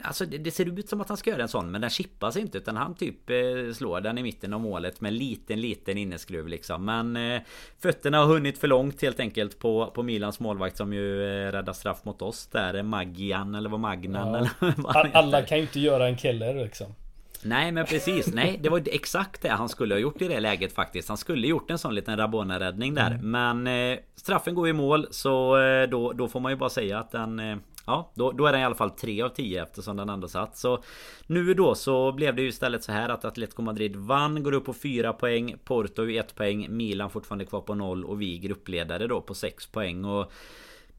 Alltså 0.02 0.26
det, 0.26 0.38
det, 0.38 0.52
ser 0.52 0.80
ut 0.80 0.90
som 0.90 1.02
att 1.02 1.08
han 1.08 1.18
ska 1.18 1.30
göra 1.30 1.42
en 1.42 1.48
sån 1.48 1.72
men 1.72 1.82
den 1.82 1.90
chippas 1.90 2.38
inte 2.38 2.58
utan 2.58 2.78
han 2.78 2.96
typ 2.96 3.30
eh, 3.30 3.74
slår 3.74 4.02
den 4.02 4.18
i 4.18 4.24
mitten 4.24 4.54
av 4.54 4.62
målet 4.62 5.02
med 5.02 5.10
en 5.10 5.18
liten 5.18 5.62
liten 5.62 5.98
inneskruv 5.98 6.48
liksom. 6.48 6.86
Men 6.86 7.18
eh, 7.18 7.42
fötterna 7.80 8.18
har 8.18 8.26
hunnit 8.26 8.58
för 8.58 8.68
långt 8.68 9.02
helt 9.02 9.20
enkelt 9.20 9.60
på, 9.60 9.92
på 9.96 10.04
Milans 10.04 10.40
målvakt 10.40 10.78
som 10.78 10.94
ju 10.94 11.24
eh, 11.24 11.52
räddar 11.52 11.74
straff 11.74 12.06
mot 12.06 12.22
oss 12.22 12.48
där. 12.48 12.84
Magian 12.84 13.56
eller 13.56 13.70
vad 13.70 13.80
Magnan 13.80 14.28
ja. 14.28 14.38
eller 14.38 14.74
vad 14.82 15.10
Alla 15.14 15.42
kan 15.42 15.58
ju 15.58 15.62
inte 15.62 15.80
göra 15.80 16.08
en 16.08 16.18
Keller 16.18 16.54
liksom. 16.54 16.96
Nej 17.44 17.72
men 17.72 17.86
precis, 17.86 18.34
nej 18.34 18.60
det 18.62 18.70
var 18.70 18.84
exakt 18.92 19.42
det 19.42 19.50
han 19.50 19.70
skulle 19.70 19.96
ha 19.96 20.00
gjort 20.00 20.22
i 20.22 20.28
det 20.28 20.40
läget 20.40 20.74
faktiskt. 20.74 21.08
Han 21.08 21.18
skulle 21.18 21.48
gjort 21.48 21.72
en 21.72 21.78
sån 21.78 21.96
liten 21.96 22.18
Rabona-räddning 22.18 22.94
där. 22.94 23.12
Mm. 23.12 23.32
Men 23.32 23.92
eh, 23.92 24.00
straffen 24.16 24.56
går 24.56 24.70
i 24.70 24.74
mål 24.74 25.08
så 25.12 25.62
eh, 25.62 25.90
då, 25.90 26.14
då 26.14 26.28
får 26.28 26.40
man 26.40 26.52
ju 26.52 26.56
bara 26.56 26.70
säga 26.70 27.00
att 27.00 27.12
den 27.12 27.40
eh, 27.40 27.58
Ja, 27.90 28.12
då, 28.14 28.32
då 28.32 28.46
är 28.46 28.52
den 28.52 28.62
i 28.62 28.66
alla 28.66 28.76
fall 28.76 28.92
3 28.92 29.22
av 29.22 29.30
10 29.30 29.64
eftersom 29.64 29.98
den 29.98 30.10
ändå 30.10 30.28
satt. 30.28 30.58
Så 30.58 30.84
nu 31.28 31.54
då 31.54 31.76
så 31.76 32.12
blev 32.12 32.36
det 32.36 32.42
ju 32.42 32.48
istället 32.48 32.84
så 32.84 32.92
här 32.92 33.10
att 33.10 33.26
Atletico 33.26 33.62
Madrid 33.62 33.96
vann, 33.96 34.44
går 34.44 34.52
upp 34.52 34.66
på 34.66 34.74
4 34.74 35.14
poäng. 35.14 35.56
Porto 35.64 36.10
1 36.10 36.36
poäng, 36.36 36.68
Milan 36.70 37.10
fortfarande 37.10 37.46
kvar 37.46 37.62
på 37.62 37.76
0 37.76 38.06
och 38.06 38.22
vi 38.22 38.38
gruppledare 38.38 39.08
då 39.08 39.22
på 39.22 39.34
6 39.34 39.68
poäng. 39.68 40.06
Och 40.06 40.32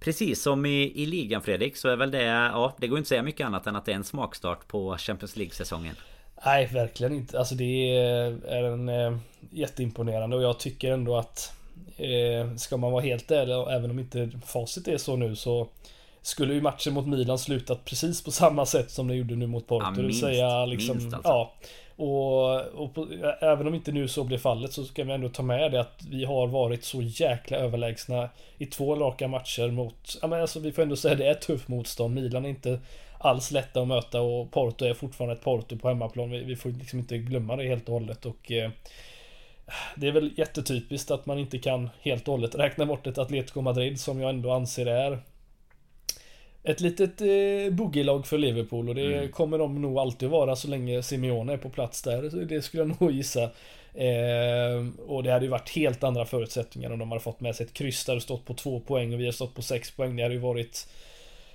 Precis 0.00 0.42
som 0.42 0.66
i, 0.66 1.02
i 1.02 1.06
ligan 1.06 1.42
Fredrik 1.42 1.76
så 1.76 1.88
är 1.88 1.96
väl 1.96 2.10
det, 2.10 2.22
ja 2.22 2.76
det 2.78 2.88
går 2.88 2.98
inte 2.98 3.06
att 3.06 3.08
säga 3.08 3.22
mycket 3.22 3.46
annat 3.46 3.66
än 3.66 3.76
att 3.76 3.84
det 3.84 3.92
är 3.92 3.96
en 3.96 4.04
smakstart 4.04 4.68
på 4.68 4.96
Champions 4.98 5.36
League-säsongen. 5.36 5.94
Nej, 6.44 6.66
verkligen 6.66 7.12
inte. 7.12 7.38
Alltså 7.38 7.54
det 7.54 7.96
är 7.98 8.64
en 8.64 8.88
eh, 8.88 9.16
jätteimponerande 9.50 10.36
och 10.36 10.42
jag 10.42 10.60
tycker 10.60 10.92
ändå 10.92 11.16
att 11.16 11.52
eh, 11.96 12.54
ska 12.56 12.76
man 12.76 12.92
vara 12.92 13.02
helt 13.02 13.30
ärlig, 13.30 13.54
även 13.76 13.90
om 13.90 13.98
inte 13.98 14.30
facit 14.46 14.88
är 14.88 14.98
så 14.98 15.16
nu 15.16 15.36
så 15.36 15.68
skulle 16.22 16.54
ju 16.54 16.60
matchen 16.60 16.94
mot 16.94 17.06
Milan 17.06 17.38
slutat 17.38 17.84
precis 17.84 18.24
på 18.24 18.30
samma 18.30 18.66
sätt 18.66 18.90
som 18.90 19.08
den 19.08 19.16
gjorde 19.16 19.36
nu 19.36 19.46
mot 19.46 19.66
Porto. 19.66 19.84
Ja, 19.84 19.90
minst, 19.90 20.00
det 20.00 20.06
vill 20.06 20.36
säga 20.36 20.66
liksom, 20.66 20.96
minst 20.96 21.14
alltså. 21.14 21.28
ja. 21.28 21.54
Och, 21.96 22.60
och 22.60 22.94
på, 22.94 23.06
även 23.40 23.66
om 23.66 23.74
inte 23.74 23.92
nu 23.92 24.08
så 24.08 24.24
blir 24.24 24.38
fallet 24.38 24.72
så 24.72 24.84
ska 24.84 25.04
vi 25.04 25.12
ändå 25.12 25.28
ta 25.28 25.42
med 25.42 25.72
det 25.72 25.80
att 25.80 26.02
vi 26.10 26.24
har 26.24 26.46
varit 26.46 26.84
så 26.84 27.02
jäkla 27.02 27.56
överlägsna 27.56 28.28
i 28.58 28.66
två 28.66 28.96
raka 28.96 29.28
matcher 29.28 29.70
mot, 29.70 30.18
ja 30.22 30.28
men 30.28 30.40
alltså 30.40 30.60
vi 30.60 30.72
får 30.72 30.82
ändå 30.82 30.96
säga 30.96 31.14
det 31.14 31.28
är 31.28 31.34
tufft 31.34 31.68
motstånd. 31.68 32.14
Milan 32.14 32.44
är 32.44 32.48
inte 32.48 32.80
alls 33.18 33.50
lätta 33.50 33.80
att 33.80 33.88
möta 33.88 34.20
och 34.20 34.50
Porto 34.50 34.84
är 34.84 34.94
fortfarande 34.94 35.34
ett 35.34 35.44
Porto 35.44 35.78
på 35.78 35.88
hemmaplan. 35.88 36.30
Vi, 36.30 36.44
vi 36.44 36.56
får 36.56 36.70
liksom 36.70 36.98
inte 36.98 37.18
glömma 37.18 37.56
det 37.56 37.68
helt 37.68 37.88
och 37.88 37.94
hållet 37.94 38.26
och 38.26 38.52
eh, 38.52 38.70
det 39.96 40.08
är 40.08 40.12
väl 40.12 40.30
jättetypiskt 40.36 41.10
att 41.10 41.26
man 41.26 41.38
inte 41.38 41.58
kan 41.58 41.90
helt 42.00 42.28
och 42.28 42.32
hållet 42.32 42.54
räkna 42.54 42.86
bort 42.86 43.06
ett 43.06 43.18
Atletico 43.18 43.60
Madrid 43.60 44.00
som 44.00 44.20
jag 44.20 44.30
ändå 44.30 44.52
anser 44.52 44.86
är 44.86 45.18
ett 46.62 46.80
litet 46.80 47.20
eh, 47.20 47.72
boogielag 47.72 48.26
för 48.26 48.38
Liverpool 48.38 48.88
och 48.88 48.94
det 48.94 49.14
mm. 49.14 49.32
kommer 49.32 49.58
de 49.58 49.82
nog 49.82 49.98
alltid 49.98 50.28
vara 50.28 50.56
så 50.56 50.68
länge 50.68 51.02
Simeone 51.02 51.52
är 51.52 51.56
på 51.56 51.70
plats 51.70 52.02
där. 52.02 52.46
Det 52.46 52.62
skulle 52.62 52.82
jag 52.82 53.00
nog 53.00 53.12
gissa. 53.12 53.42
Eh, 53.94 54.86
och 55.06 55.22
det 55.22 55.32
hade 55.32 55.44
ju 55.44 55.50
varit 55.50 55.70
helt 55.70 56.04
andra 56.04 56.24
förutsättningar 56.24 56.90
om 56.90 56.98
de 56.98 57.10
hade 57.10 57.22
fått 57.22 57.40
med 57.40 57.56
sig 57.56 57.66
ett 57.66 57.72
kryss 57.72 58.04
där 58.04 58.16
och 58.16 58.22
stått 58.22 58.44
på 58.44 58.54
två 58.54 58.80
poäng 58.80 59.14
och 59.14 59.20
vi 59.20 59.24
har 59.24 59.32
stått 59.32 59.54
på 59.54 59.62
sex 59.62 59.90
poäng. 59.90 60.16
Det 60.16 60.22
hade 60.22 60.34
ju 60.34 60.40
varit 60.40 60.88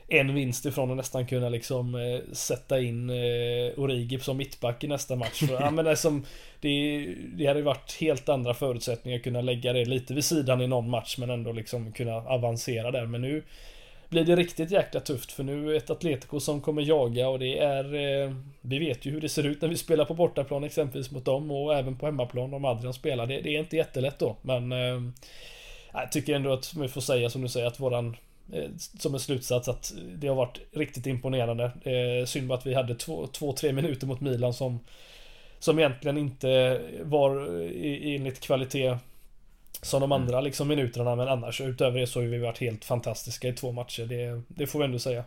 en 0.08 0.36
vinst 0.36 0.66
ifrån 0.66 0.92
att 0.92 0.98
nästan 0.98 1.26
kunna 1.26 1.50
liksom 1.50 1.96
eh, 1.96 2.34
sätta 2.34 2.80
in 2.80 3.10
eh, 3.10 3.80
Origi 3.80 4.20
som 4.20 4.38
mittback 4.38 4.84
i 4.84 4.88
nästa 4.88 5.16
match. 5.16 5.40
För, 5.40 5.54
ja, 5.54 5.72
men 5.72 5.86
det, 5.86 5.96
som, 5.96 6.26
det, 6.60 7.08
det 7.38 7.46
hade 7.46 7.62
varit 7.62 7.98
helt 8.00 8.30
andra 8.30 8.54
förutsättningar 8.54 9.18
att 9.18 9.24
kunna 9.24 9.42
lägga 9.42 9.74
det 9.74 9.86
lite 9.86 10.14
vid 10.14 10.26
sidan 10.26 10.62
i 10.62 10.68
någon 10.68 10.90
match 10.90 11.18
men 11.18 11.30
ändå 11.30 11.52
liksom 11.52 11.92
kunna 11.92 12.16
avancera 12.16 12.92
där. 12.92 13.06
Men 13.06 13.22
nu 13.22 13.44
blir 14.16 14.36
det 14.36 14.42
riktigt 14.42 14.72
jäkla 14.72 15.00
tufft 15.00 15.32
för 15.32 15.44
nu 15.44 15.72
är 15.72 15.78
ett 15.78 15.90
Atletico 15.90 16.40
som 16.40 16.62
kommer 16.62 16.82
jaga 16.82 17.30
och 17.30 17.40
det 17.40 17.60
är 17.60 17.94
eh, 17.96 18.36
Vi 18.62 18.80
vet 18.80 19.06
ju 19.06 19.12
hur 19.12 19.22
det 19.22 19.30
ser 19.30 19.46
ut 19.46 19.62
när 19.62 19.70
vi 19.70 19.78
spelar 19.78 20.06
på 20.06 20.14
bortaplan 20.14 20.64
exempelvis 20.64 21.12
mot 21.12 21.26
dem 21.26 21.52
och 21.52 21.76
även 21.76 21.98
på 21.98 22.06
hemmaplan 22.06 22.54
om 22.54 22.66
Adrian 22.66 22.94
spelar. 22.94 23.28
Det, 23.28 23.42
det 23.42 23.56
är 23.56 23.60
inte 23.60 23.78
jättelätt 23.78 24.20
då 24.20 24.36
men 24.42 24.72
eh, 24.72 25.02
Jag 25.94 26.12
tycker 26.12 26.36
ändå 26.36 26.54
att 26.54 26.74
vi 26.74 26.88
får 26.88 27.02
säga 27.02 27.30
som 27.30 27.42
du 27.42 27.48
säger 27.48 27.68
att 27.68 27.80
våran 27.80 28.16
eh, 28.54 28.70
som 29.00 29.14
en 29.14 29.20
slutsats 29.20 29.68
att 29.68 29.94
det 30.16 30.28
har 30.28 30.36
varit 30.36 30.60
riktigt 30.72 31.08
imponerande. 31.08 31.64
Eh, 31.64 32.26
synd 32.26 32.48
bara 32.48 32.58
att 32.58 32.66
vi 32.66 32.74
hade 32.74 32.96
två, 32.96 33.28
två, 33.28 33.54
tre 33.54 33.74
minuter 33.74 34.08
mot 34.08 34.22
Milan 34.22 34.54
som 34.54 34.80
Som 35.60 35.80
egentligen 35.80 36.18
inte 36.18 36.82
var 37.04 37.38
eh, 37.38 38.16
enligt 38.16 38.40
kvalitet 38.40 38.98
som 39.86 40.02
de 40.02 40.12
andra 40.12 40.42
liksom 40.42 40.68
minuterna 40.68 41.16
men 41.16 41.28
annars 41.28 41.62
utöver 41.62 42.00
det 42.00 42.08
så 42.08 42.20
har 42.20 42.28
vi 42.28 42.38
varit 42.38 42.58
helt 42.58 42.86
fantastiska 42.86 43.48
i 43.48 43.54
två 43.54 43.72
matcher. 43.72 44.06
Det, 44.06 44.42
det 44.48 44.68
får 44.68 44.80
vi 44.80 44.86
ändå 44.86 45.00
säga. 45.00 45.24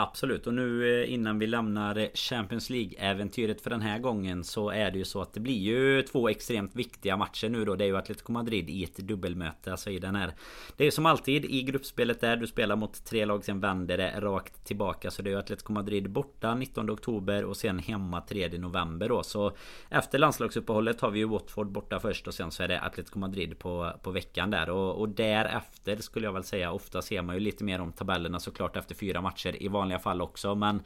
Absolut. 0.00 0.46
Och 0.46 0.54
nu 0.54 1.00
eh, 1.02 1.12
innan 1.12 1.38
vi 1.38 1.46
lämnar 1.46 1.96
eh, 1.96 2.08
Champions 2.14 2.70
League-äventyret 2.70 3.60
för 3.60 3.70
den 3.70 3.80
här 3.80 3.98
gången 3.98 4.44
Så 4.44 4.70
är 4.70 4.90
det 4.90 4.98
ju 4.98 5.04
så 5.04 5.22
att 5.22 5.34
det 5.34 5.40
blir 5.40 5.58
ju 5.58 6.02
två 6.02 6.28
extremt 6.28 6.76
viktiga 6.76 7.16
matcher 7.16 7.48
nu 7.48 7.64
då. 7.64 7.76
Det 7.76 7.84
är 7.84 7.86
ju 7.86 7.96
Atletico 7.96 8.32
Madrid 8.32 8.70
i 8.70 8.84
ett 8.84 8.96
dubbelmöte 8.96 9.70
Alltså 9.70 9.90
i 9.90 9.98
den 9.98 10.14
här. 10.14 10.32
Det 10.76 10.86
är 10.86 10.90
som 10.90 11.06
alltid 11.06 11.44
i 11.44 11.62
gruppspelet 11.62 12.20
där. 12.20 12.36
Du 12.36 12.46
spelar 12.46 12.76
mot 12.76 13.04
tre 13.04 13.24
lag 13.24 13.44
sen 13.44 13.60
vänder 13.60 13.98
det 13.98 14.20
rakt 14.20 14.64
tillbaka. 14.64 15.10
Så 15.10 15.22
det 15.22 15.30
är 15.30 15.32
ju 15.32 15.38
Atletico 15.38 15.72
Madrid 15.72 16.10
borta 16.10 16.54
19 16.54 16.90
oktober 16.90 17.44
och 17.44 17.56
sen 17.56 17.78
hemma 17.78 18.20
3 18.20 18.48
november 18.48 19.08
då. 19.08 19.22
Så 19.22 19.52
Efter 19.90 20.18
landslagsuppehållet 20.18 21.00
har 21.00 21.10
vi 21.10 21.18
ju 21.18 21.24
Watford 21.24 21.72
borta 21.72 22.00
först 22.00 22.26
och 22.26 22.34
sen 22.34 22.50
så 22.50 22.62
är 22.62 22.68
det 22.68 22.80
Atletico 22.80 23.18
Madrid 23.18 23.58
på, 23.58 23.92
på 24.02 24.10
veckan 24.10 24.50
där. 24.50 24.70
Och, 24.70 25.00
och 25.00 25.08
därefter 25.08 25.96
skulle 25.96 26.26
jag 26.26 26.32
väl 26.32 26.44
säga 26.44 26.72
Ofta 26.72 27.02
ser 27.02 27.22
man 27.22 27.34
ju 27.34 27.40
lite 27.40 27.64
mer 27.64 27.80
om 27.80 27.92
tabellerna 27.92 28.40
såklart 28.40 28.76
efter 28.76 28.94
fyra 28.94 29.20
matcher 29.20 29.62
i 29.62 29.68
vanliga 29.68 29.87
vanliga 29.88 29.98
fall 29.98 30.22
också. 30.22 30.54
Men 30.54 30.82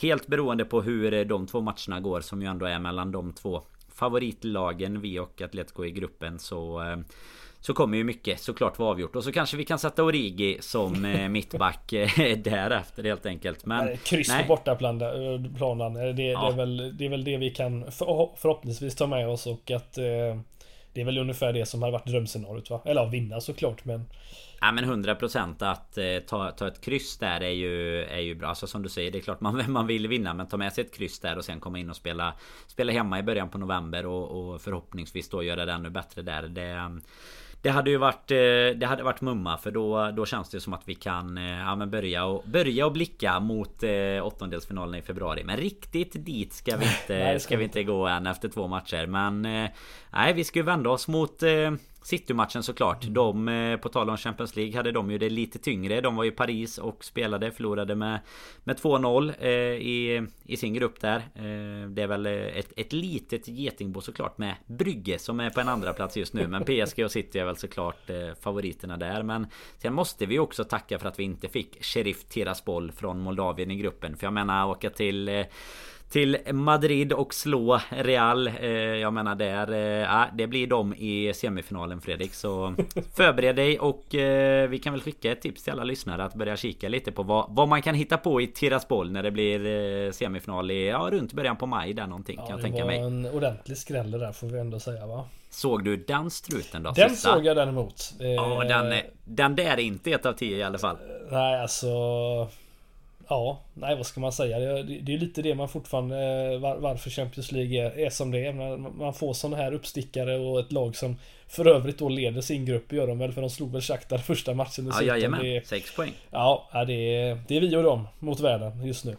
helt 0.00 0.26
beroende 0.26 0.64
på 0.64 0.82
hur 0.82 1.24
de 1.24 1.46
två 1.46 1.60
matcherna 1.60 2.00
går 2.00 2.20
som 2.20 2.42
ju 2.42 2.48
ändå 2.48 2.66
är 2.66 2.78
mellan 2.78 3.12
de 3.12 3.32
två 3.32 3.62
favoritlagen, 3.94 5.00
vi 5.00 5.18
och 5.18 5.42
Atletico 5.42 5.84
i 5.84 5.90
gruppen 5.90 6.38
så 6.38 6.82
eh, 6.82 6.96
så 7.60 7.74
kommer 7.74 7.98
ju 7.98 8.04
mycket 8.04 8.40
såklart 8.40 8.78
vara 8.78 8.90
avgjort 8.90 9.16
och 9.16 9.24
så 9.24 9.32
kanske 9.32 9.56
vi 9.56 9.64
kan 9.64 9.78
sätta 9.78 10.04
Origi 10.04 10.58
som 10.60 11.04
eh, 11.04 11.28
mittback 11.36 11.92
eh, 11.92 12.38
därefter 12.38 13.04
helt 13.04 13.26
enkelt. 13.26 13.66
Men 13.66 13.96
kryss 13.96 14.28
på 14.28 14.44
bortaplanen. 14.48 14.98
Det, 14.98 16.02
ja. 16.02 16.12
det, 16.12 16.24
är 16.24 16.56
väl, 16.56 16.96
det 16.96 17.04
är 17.04 17.08
väl 17.08 17.24
det 17.24 17.36
vi 17.36 17.50
kan 17.50 17.84
förhoppningsvis 17.92 18.94
ta 18.94 19.06
med 19.06 19.28
oss 19.28 19.46
och 19.46 19.70
att 19.70 19.98
det 20.96 21.02
är 21.02 21.04
väl 21.04 21.18
ungefär 21.18 21.52
det 21.52 21.66
som 21.66 21.82
hade 21.82 21.92
varit 21.92 22.06
drömscenariot 22.06 22.70
va? 22.70 22.82
Eller 22.84 23.00
ja, 23.00 23.08
vinna 23.08 23.40
såklart 23.40 23.84
men 23.84 24.04
Ja 24.60 24.72
men 24.72 25.04
100% 25.04 25.70
att 25.72 25.98
eh, 25.98 26.18
ta, 26.26 26.50
ta 26.50 26.68
ett 26.68 26.80
kryss 26.80 27.18
där 27.18 27.40
är 27.40 27.50
ju, 27.50 28.04
är 28.04 28.20
ju 28.20 28.34
bra. 28.34 28.48
Alltså 28.48 28.66
som 28.66 28.82
du 28.82 28.88
säger, 28.88 29.10
det 29.10 29.18
är 29.18 29.22
klart 29.22 29.40
man, 29.40 29.62
man 29.72 29.86
vill 29.86 30.08
vinna. 30.08 30.34
Men 30.34 30.48
ta 30.48 30.56
med 30.56 30.72
sig 30.72 30.84
ett 30.84 30.94
kryss 30.94 31.20
där 31.20 31.38
och 31.38 31.44
sen 31.44 31.60
komma 31.60 31.78
in 31.78 31.90
och 31.90 31.96
spela 31.96 32.34
Spela 32.66 32.92
hemma 32.92 33.18
i 33.18 33.22
början 33.22 33.48
på 33.48 33.58
november 33.58 34.06
och, 34.06 34.52
och 34.52 34.60
förhoppningsvis 34.60 35.28
då 35.28 35.42
göra 35.42 35.64
det 35.64 35.72
ännu 35.72 35.90
bättre 35.90 36.22
där. 36.22 36.42
Det, 36.42 37.00
det 37.66 37.70
hade 37.72 37.90
ju 37.90 37.96
varit 37.96 38.30
eh, 38.30 38.36
Det 38.78 38.86
hade 38.86 39.02
varit 39.02 39.20
mumma 39.20 39.58
för 39.58 39.70
då, 39.70 40.10
då 40.10 40.26
känns 40.26 40.48
det 40.48 40.60
som 40.60 40.72
att 40.72 40.82
vi 40.84 40.94
kan 40.94 41.38
eh, 41.38 41.58
ja, 41.58 41.76
men 41.76 41.90
börja 41.90 42.24
och 42.24 42.42
börja 42.46 42.86
och 42.86 42.92
blicka 42.92 43.40
mot 43.40 43.82
eh, 43.82 44.26
åttondelsfinalen 44.26 44.94
i 44.94 45.02
februari. 45.02 45.44
Men 45.44 45.56
riktigt 45.56 46.24
dit 46.24 46.52
ska 46.52 46.76
vi 46.76 46.84
inte, 47.02 47.40
ska 47.40 47.56
vi 47.56 47.64
inte 47.64 47.82
gå 47.82 48.06
än 48.06 48.26
efter 48.26 48.48
två 48.48 48.66
matcher. 48.66 49.06
Men 49.06 49.42
nej, 50.12 50.32
vi 50.34 50.44
ska 50.44 50.58
ju 50.58 50.62
vända 50.62 50.90
oss 50.90 51.08
mot 51.08 51.42
City-matchen 52.06 52.62
såklart. 52.62 53.04
Mm. 53.04 53.14
De, 53.14 53.48
eh, 53.48 53.76
på 53.76 53.88
tal 53.88 54.10
om 54.10 54.16
Champions 54.16 54.56
League, 54.56 54.76
hade 54.76 54.92
de 54.92 55.10
ju 55.10 55.18
det 55.18 55.30
lite 55.30 55.58
tyngre. 55.58 56.00
De 56.00 56.16
var 56.16 56.24
i 56.24 56.30
Paris 56.30 56.78
och 56.78 57.04
spelade, 57.04 57.50
förlorade 57.50 57.94
med, 57.94 58.20
med 58.64 58.76
2-0 58.76 59.34
eh, 59.40 59.50
i, 59.50 60.26
i 60.44 60.56
sin 60.56 60.74
grupp 60.74 61.00
där. 61.00 61.16
Eh, 61.16 61.88
det 61.88 62.02
är 62.02 62.06
väl 62.06 62.26
ett, 62.26 62.72
ett 62.76 62.92
litet 62.92 63.48
getingbo 63.48 64.00
såklart 64.00 64.38
med 64.38 64.54
Brygge 64.66 65.18
som 65.18 65.40
är 65.40 65.50
på 65.50 65.60
en 65.60 65.68
andra 65.68 65.92
plats 65.92 66.16
just 66.16 66.32
nu. 66.32 66.48
Men 66.48 66.64
PSG 66.66 67.04
och 67.04 67.10
City 67.10 67.38
är 67.38 67.44
väl 67.44 67.56
såklart 67.56 68.10
favoriterna 68.40 68.96
där. 68.96 69.22
Men 69.22 69.46
sen 69.78 69.94
måste 69.94 70.26
vi 70.26 70.38
också 70.38 70.64
tacka 70.64 70.98
för 70.98 71.08
att 71.08 71.18
vi 71.18 71.24
inte 71.24 71.48
fick 71.48 71.84
Sheriff 71.84 72.24
Tiraspol 72.24 72.92
från 72.92 73.20
Moldavien 73.20 73.70
i 73.70 73.76
gruppen. 73.76 74.16
För 74.16 74.26
jag 74.26 74.32
menar 74.32 74.66
åka 74.66 74.90
till 74.90 75.44
till 76.10 76.38
Madrid 76.52 77.12
och 77.12 77.34
slå 77.34 77.80
Real. 77.88 78.48
Eh, 78.48 78.70
jag 78.70 79.12
menar 79.12 79.34
där, 79.34 79.72
eh, 80.02 80.24
det 80.34 80.46
blir 80.46 80.66
de 80.66 80.94
i 80.94 81.32
semifinalen 81.34 82.00
Fredrik. 82.00 82.34
Så 82.34 82.74
förbered 83.16 83.56
dig 83.56 83.78
och 83.78 84.14
eh, 84.14 84.68
vi 84.68 84.78
kan 84.78 84.92
väl 84.92 85.02
skicka 85.02 85.32
ett 85.32 85.40
tips 85.40 85.62
till 85.62 85.72
alla 85.72 85.84
lyssnare 85.84 86.24
att 86.24 86.34
börja 86.34 86.56
kika 86.56 86.88
lite 86.88 87.12
på 87.12 87.22
vad, 87.22 87.46
vad 87.48 87.68
man 87.68 87.82
kan 87.82 87.94
hitta 87.94 88.16
på 88.18 88.40
i 88.40 88.46
Tiraspol 88.46 89.10
när 89.10 89.22
det 89.22 89.30
blir 89.30 90.12
semifinal 90.12 90.70
i, 90.70 90.86
ja, 90.86 91.08
runt 91.12 91.32
början 91.32 91.56
på 91.56 91.66
maj 91.66 91.92
där 91.92 92.06
någonting 92.06 92.36
ja, 92.38 92.46
kan 92.46 92.56
jag 92.56 92.62
tänka 92.62 92.84
mig. 92.84 92.96
Det 92.98 93.04
var 93.04 93.10
en 93.10 93.26
ordentlig 93.26 93.78
skräll 93.78 94.10
där 94.10 94.32
får 94.32 94.46
vi 94.46 94.58
ändå 94.58 94.80
säga 94.80 95.06
va? 95.06 95.24
Såg 95.50 95.84
du 95.84 95.96
den 95.96 96.30
struten 96.30 96.82
då? 96.82 96.90
Den 96.90 97.10
sista? 97.10 97.34
såg 97.34 97.46
jag 97.46 97.56
däremot. 97.56 98.14
Ja, 98.18 98.64
den, 98.64 98.94
den 99.24 99.56
där 99.56 99.72
är 99.72 99.80
inte 99.80 100.10
ett 100.10 100.26
av 100.26 100.32
tio 100.32 100.56
i 100.56 100.62
alla 100.62 100.78
fall. 100.78 100.96
Nej, 101.30 101.60
alltså 101.60 101.86
Ja, 103.28 103.60
nej 103.74 103.96
vad 103.96 104.06
ska 104.06 104.20
man 104.20 104.32
säga? 104.32 104.58
Det, 104.58 104.82
det 104.82 105.14
är 105.14 105.18
lite 105.18 105.42
det 105.42 105.54
man 105.54 105.68
fortfarande 105.68 106.16
eh, 106.16 106.58
var, 106.58 106.76
varför 106.76 107.10
Champions 107.10 107.52
League 107.52 107.86
är, 107.86 107.98
är 107.98 108.10
som 108.10 108.30
det 108.30 108.46
är. 108.46 108.52
Man 108.76 109.14
får 109.14 109.34
sådana 109.34 109.56
här 109.56 109.74
uppstickare 109.74 110.36
och 110.36 110.60
ett 110.60 110.72
lag 110.72 110.96
som 110.96 111.16
för 111.48 111.66
övrigt 111.66 111.98
då 111.98 112.08
leder 112.08 112.40
sin 112.40 112.64
grupp 112.64 112.92
gör 112.92 113.06
de 113.06 113.18
väl 113.18 113.32
för 113.32 113.40
de 113.40 113.50
slog 113.50 113.72
väl 113.72 113.82
Shakhtar 113.82 114.18
första 114.18 114.54
matchen 114.54 114.92
Ja 114.94 115.02
jajamän, 115.02 115.60
6 115.64 115.96
poäng. 115.96 116.12
Ja, 116.30 116.84
det 116.86 117.16
är, 117.16 117.38
det 117.48 117.56
är 117.56 117.60
vi 117.60 117.76
och 117.76 117.82
dem 117.82 118.08
mot 118.18 118.40
världen 118.40 118.86
just 118.86 119.04
nu. 119.04 119.16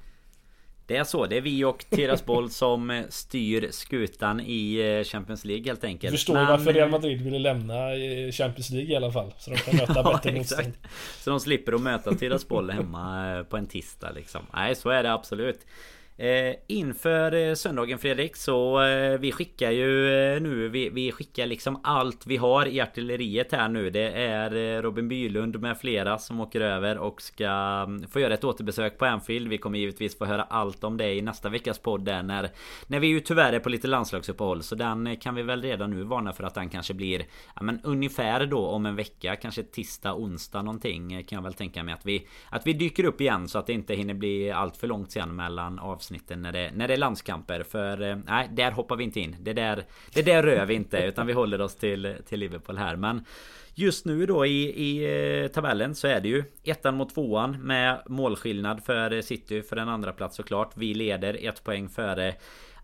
Det 0.87 0.97
är 0.97 1.03
så, 1.03 1.25
det 1.25 1.37
är 1.37 1.41
vi 1.41 1.63
och 1.63 1.85
Tiraspol 1.89 2.49
som 2.49 2.89
eh, 2.89 3.03
styr 3.09 3.67
skutan 3.71 4.39
i 4.39 4.75
eh, 4.75 5.03
Champions 5.03 5.45
League 5.45 5.65
helt 5.65 5.83
enkelt. 5.83 6.11
Du 6.11 6.17
förstår 6.17 6.33
Men... 6.33 6.47
varför 6.47 6.73
Real 6.73 6.89
Madrid 6.89 7.21
ville 7.21 7.39
lämna 7.39 7.75
Champions 8.31 8.69
League 8.69 8.93
i 8.93 8.95
alla 8.95 9.11
fall. 9.11 9.33
Så 9.37 9.51
de 9.51 9.57
kan 9.57 9.75
möta 9.75 9.93
ja, 9.95 10.13
bättre 10.13 10.37
motstånd. 10.37 10.73
Så 11.19 11.29
de 11.29 11.39
slipper 11.39 11.73
att 11.73 11.81
möta 11.81 12.15
Tiraspol 12.15 12.69
hemma 12.69 13.37
eh, 13.37 13.43
på 13.43 13.57
en 13.57 13.67
tisdag 13.67 14.11
liksom. 14.15 14.41
Nej, 14.53 14.75
så 14.75 14.89
är 14.89 15.03
det 15.03 15.13
absolut. 15.13 15.59
Eh, 16.19 16.55
inför 16.67 17.33
eh, 17.33 17.53
söndagen 17.53 17.99
Fredrik 17.99 18.35
så 18.35 18.81
eh, 18.81 19.19
vi 19.19 19.31
skickar 19.31 19.71
ju 19.71 20.09
eh, 20.09 20.41
nu 20.41 20.69
vi, 20.69 20.89
vi, 20.89 21.11
skickar 21.11 21.45
liksom 21.45 21.79
allt 21.83 22.27
vi 22.27 22.37
har 22.37 22.65
i 22.65 22.81
artilleriet 22.81 23.51
här 23.51 23.69
nu. 23.69 23.89
Det 23.89 24.11
är 24.11 24.55
eh, 24.55 24.81
Robin 24.81 25.07
Bylund 25.07 25.59
med 25.59 25.77
flera 25.77 26.17
som 26.17 26.39
åker 26.39 26.61
över 26.61 26.97
och 26.97 27.21
ska 27.21 27.45
mm, 27.47 28.07
få 28.07 28.19
göra 28.19 28.33
ett 28.33 28.43
återbesök 28.43 28.97
på 28.97 29.05
Anfield. 29.05 29.47
Vi 29.47 29.57
kommer 29.57 29.79
givetvis 29.79 30.17
få 30.17 30.25
höra 30.25 30.43
allt 30.43 30.83
om 30.83 30.97
det 30.97 31.13
i 31.13 31.21
nästa 31.21 31.49
veckas 31.49 31.79
podd 31.79 32.05
där 32.05 32.23
när, 32.23 32.49
när 32.87 32.99
vi 32.99 33.07
ju 33.07 33.19
tyvärr 33.19 33.53
är 33.53 33.59
på 33.59 33.69
lite 33.69 33.87
landslagsuppehåll. 33.87 34.63
Så 34.63 34.75
den 34.75 35.07
eh, 35.07 35.19
kan 35.19 35.35
vi 35.35 35.43
väl 35.43 35.61
redan 35.61 35.91
nu 35.91 36.03
varna 36.03 36.33
för 36.33 36.43
att 36.43 36.55
den 36.55 36.69
kanske 36.69 36.93
blir 36.93 37.25
ja, 37.55 37.63
men 37.63 37.79
ungefär 37.83 38.45
då 38.45 38.67
om 38.67 38.85
en 38.85 38.95
vecka. 38.95 39.35
Kanske 39.35 39.63
tisdag, 39.63 40.13
onsdag 40.13 40.61
någonting 40.61 41.23
kan 41.23 41.35
jag 41.35 41.43
väl 41.43 41.53
tänka 41.53 41.83
mig 41.83 41.93
att 41.93 42.05
vi 42.05 42.27
att 42.49 42.67
vi 42.67 42.73
dyker 42.73 43.03
upp 43.03 43.21
igen 43.21 43.47
så 43.47 43.59
att 43.59 43.67
det 43.67 43.73
inte 43.73 43.95
hinner 43.95 44.13
bli 44.13 44.51
allt 44.51 44.77
för 44.77 44.87
långt 44.87 45.11
sen 45.11 45.35
mellan 45.35 45.79
avsnitt 45.79 46.06
avsnitten 46.07 46.41
när 46.41 46.51
det, 46.51 46.71
när 46.75 46.87
det 46.87 46.93
är 46.93 46.97
landskamper. 46.97 47.63
För 47.63 48.01
eh, 48.01 48.17
nej, 48.25 48.49
där 48.51 48.71
hoppar 48.71 48.95
vi 48.95 49.03
inte 49.03 49.19
in. 49.19 49.35
Det 49.39 49.53
där, 49.53 49.83
det 50.13 50.21
där 50.21 50.43
rör 50.43 50.65
vi 50.65 50.73
inte. 50.73 50.97
Utan 50.97 51.27
vi 51.27 51.33
håller 51.33 51.61
oss 51.61 51.75
till, 51.75 52.15
till 52.25 52.39
Liverpool 52.39 52.77
här. 52.77 52.95
Men 52.95 53.25
Just 53.79 54.05
nu 54.05 54.25
då 54.25 54.45
i, 54.45 54.63
i 54.69 55.43
eh, 55.43 55.47
tabellen 55.47 55.95
så 55.95 56.07
är 56.07 56.21
det 56.21 56.29
ju 56.29 56.43
ettan 56.63 56.95
mot 56.95 57.13
tvåan 57.13 57.57
med 57.61 58.01
målskillnad 58.07 58.83
för 58.83 59.21
City 59.21 59.61
för 59.61 59.77
en 59.77 59.89
andra 59.89 60.11
plats 60.11 60.35
såklart. 60.35 60.77
Vi 60.77 60.93
leder 60.93 61.37
ett 61.47 61.63
poäng 61.63 61.89
före 61.89 62.35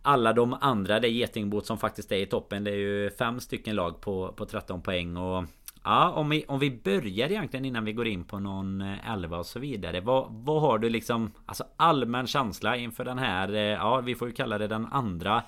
alla 0.02 0.34
de 0.34 0.54
andra. 0.62 1.00
Det 1.00 1.08
är 1.08 1.12
Getingbot 1.12 1.66
som 1.66 1.78
faktiskt 1.78 2.12
är 2.12 2.18
i 2.18 2.26
toppen. 2.26 2.64
Det 2.64 2.72
är 2.72 2.76
ju 2.76 3.10
fem 3.10 3.40
stycken 3.40 3.76
lag 3.76 4.02
på, 4.02 4.34
på 4.38 4.46
13 4.46 4.82
poäng 4.82 5.18
och 5.18 5.44
Ja, 5.84 6.10
om 6.10 6.30
vi, 6.30 6.46
om 6.48 6.60
vi 6.60 6.72
börjar 6.72 7.32
egentligen 7.32 7.66
innan 7.66 7.86
vi 7.86 7.94
går 7.94 8.08
in 8.08 8.24
på 8.24 8.40
någon 8.40 8.82
eh, 8.82 9.12
elva 9.12 9.38
och 9.38 9.46
så 9.46 9.60
vidare. 9.60 10.02
Vad, 10.02 10.28
vad 10.30 10.62
har 10.62 10.78
du 10.78 10.90
liksom 10.90 11.32
Alltså 11.46 11.64
allmän 11.78 12.28
känsla 12.28 12.78
inför 12.78 13.06
den 13.06 13.18
här 13.18 13.50
Ja, 13.54 14.02
vi 14.02 14.16
får 14.16 14.28
ju 14.28 14.34
kalla 14.34 14.58
det 14.58 14.68
den 14.68 14.88
andra 14.92 15.44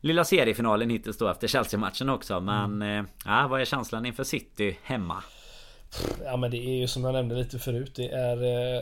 Lilla 0.00 0.24
seriefinalen 0.24 0.90
hittills 0.90 1.18
då 1.18 1.28
efter 1.28 1.48
Chelsea-matchen 1.48 2.08
också. 2.08 2.40
Men 2.40 2.82
mm. 2.82 3.06
ja, 3.24 3.46
vad 3.50 3.60
är 3.60 3.64
känslan 3.64 4.06
inför 4.06 4.24
City 4.24 4.78
hemma? 4.82 5.22
Ja 6.24 6.36
men 6.36 6.50
det 6.50 6.56
är 6.56 6.80
ju 6.80 6.88
som 6.88 7.04
jag 7.04 7.12
nämnde 7.12 7.34
lite 7.34 7.58
förut. 7.58 7.92
Det 7.96 8.08
är, 8.08 8.36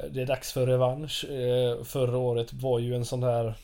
det 0.09 0.22
är 0.22 0.26
dags 0.26 0.53
för 0.53 0.66
revansch. 0.66 1.24
Förra 1.85 2.18
året 2.18 2.53
var 2.53 2.78
ju 2.78 2.95
en 2.95 3.05
sån 3.05 3.22
här 3.22 3.55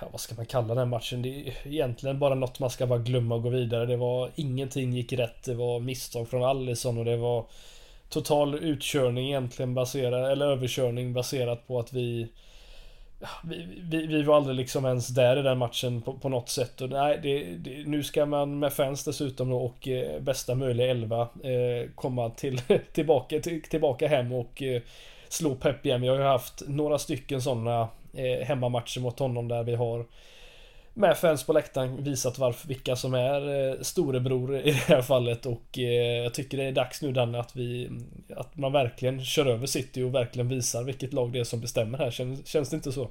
ja, 0.00 0.08
vad 0.12 0.20
ska 0.20 0.34
man 0.34 0.46
kalla 0.46 0.74
den 0.74 0.88
matchen? 0.88 1.22
Det 1.22 1.28
är 1.28 1.54
egentligen 1.64 2.18
bara 2.18 2.34
något 2.34 2.60
man 2.60 2.70
ska 2.70 2.86
bara 2.86 2.98
glömma 2.98 3.34
och 3.34 3.42
gå 3.42 3.48
vidare. 3.48 3.86
Det 3.86 3.96
var 3.96 4.30
ingenting 4.34 4.92
gick 4.92 5.12
rätt. 5.12 5.44
Det 5.44 5.54
var 5.54 5.80
misstag 5.80 6.28
från 6.28 6.44
Allison 6.44 6.98
och 6.98 7.04
det 7.04 7.16
var 7.16 7.46
total 8.08 8.54
utkörning 8.54 9.26
egentligen 9.26 9.74
baserad 9.74 10.32
eller 10.32 10.46
överkörning 10.46 11.12
baserat 11.12 11.66
på 11.66 11.78
att 11.78 11.92
vi 11.92 12.28
vi, 13.44 13.66
vi, 13.82 14.06
vi, 14.06 14.22
var 14.22 14.36
aldrig 14.36 14.56
liksom 14.56 14.84
ens 14.84 15.08
där 15.08 15.36
i 15.36 15.42
den 15.42 15.58
matchen 15.58 16.02
på, 16.02 16.12
på 16.12 16.28
något 16.28 16.48
sätt. 16.48 16.80
Och 16.80 16.90
nej, 16.90 17.18
det, 17.22 17.44
det, 17.44 17.86
nu 17.86 18.02
ska 18.02 18.26
man 18.26 18.58
med 18.58 18.72
fans 18.72 19.04
dessutom 19.04 19.50
då 19.50 19.56
och 19.56 19.88
eh, 19.88 20.20
bästa 20.20 20.54
möjliga 20.54 20.86
elva 20.86 21.20
eh, 21.22 21.90
komma 21.94 22.30
till, 22.30 22.60
tillbaka, 22.92 23.40
till, 23.40 23.62
tillbaka 23.62 24.08
hem 24.08 24.32
och 24.32 24.62
eh, 24.62 24.82
slå 25.28 25.54
Pep 25.54 25.86
igen. 25.86 26.00
Vi 26.00 26.08
har 26.08 26.16
ju 26.16 26.22
haft 26.22 26.62
några 26.66 26.98
stycken 26.98 27.42
sådana 27.42 27.88
eh, 28.16 28.46
hemmamatcher 28.46 29.00
mot 29.00 29.18
honom 29.18 29.48
där 29.48 29.62
vi 29.62 29.74
har 29.74 30.06
med 30.94 31.18
fans 31.18 31.46
på 31.46 31.52
läktaren 31.52 32.04
visat 32.04 32.38
varför, 32.38 32.68
vilka 32.68 32.96
som 32.96 33.14
är 33.14 33.68
eh, 33.68 33.80
storebror 33.80 34.56
i 34.56 34.62
det 34.70 34.94
här 34.94 35.02
fallet 35.02 35.46
och 35.46 35.78
eh, 35.78 36.22
jag 36.22 36.34
tycker 36.34 36.58
det 36.58 36.64
är 36.64 36.72
dags 36.72 37.02
nu 37.02 37.12
Danne 37.12 37.40
att 37.40 37.56
vi 37.56 37.90
Att 38.36 38.56
man 38.56 38.72
verkligen 38.72 39.24
kör 39.24 39.46
över 39.46 39.66
City 39.66 40.02
och 40.02 40.14
verkligen 40.14 40.48
visar 40.48 40.84
vilket 40.84 41.12
lag 41.12 41.32
det 41.32 41.38
är 41.38 41.44
som 41.44 41.60
bestämmer 41.60 41.98
här. 41.98 42.10
Känns, 42.10 42.46
känns 42.46 42.70
det 42.70 42.76
inte 42.76 42.92
så? 42.92 43.10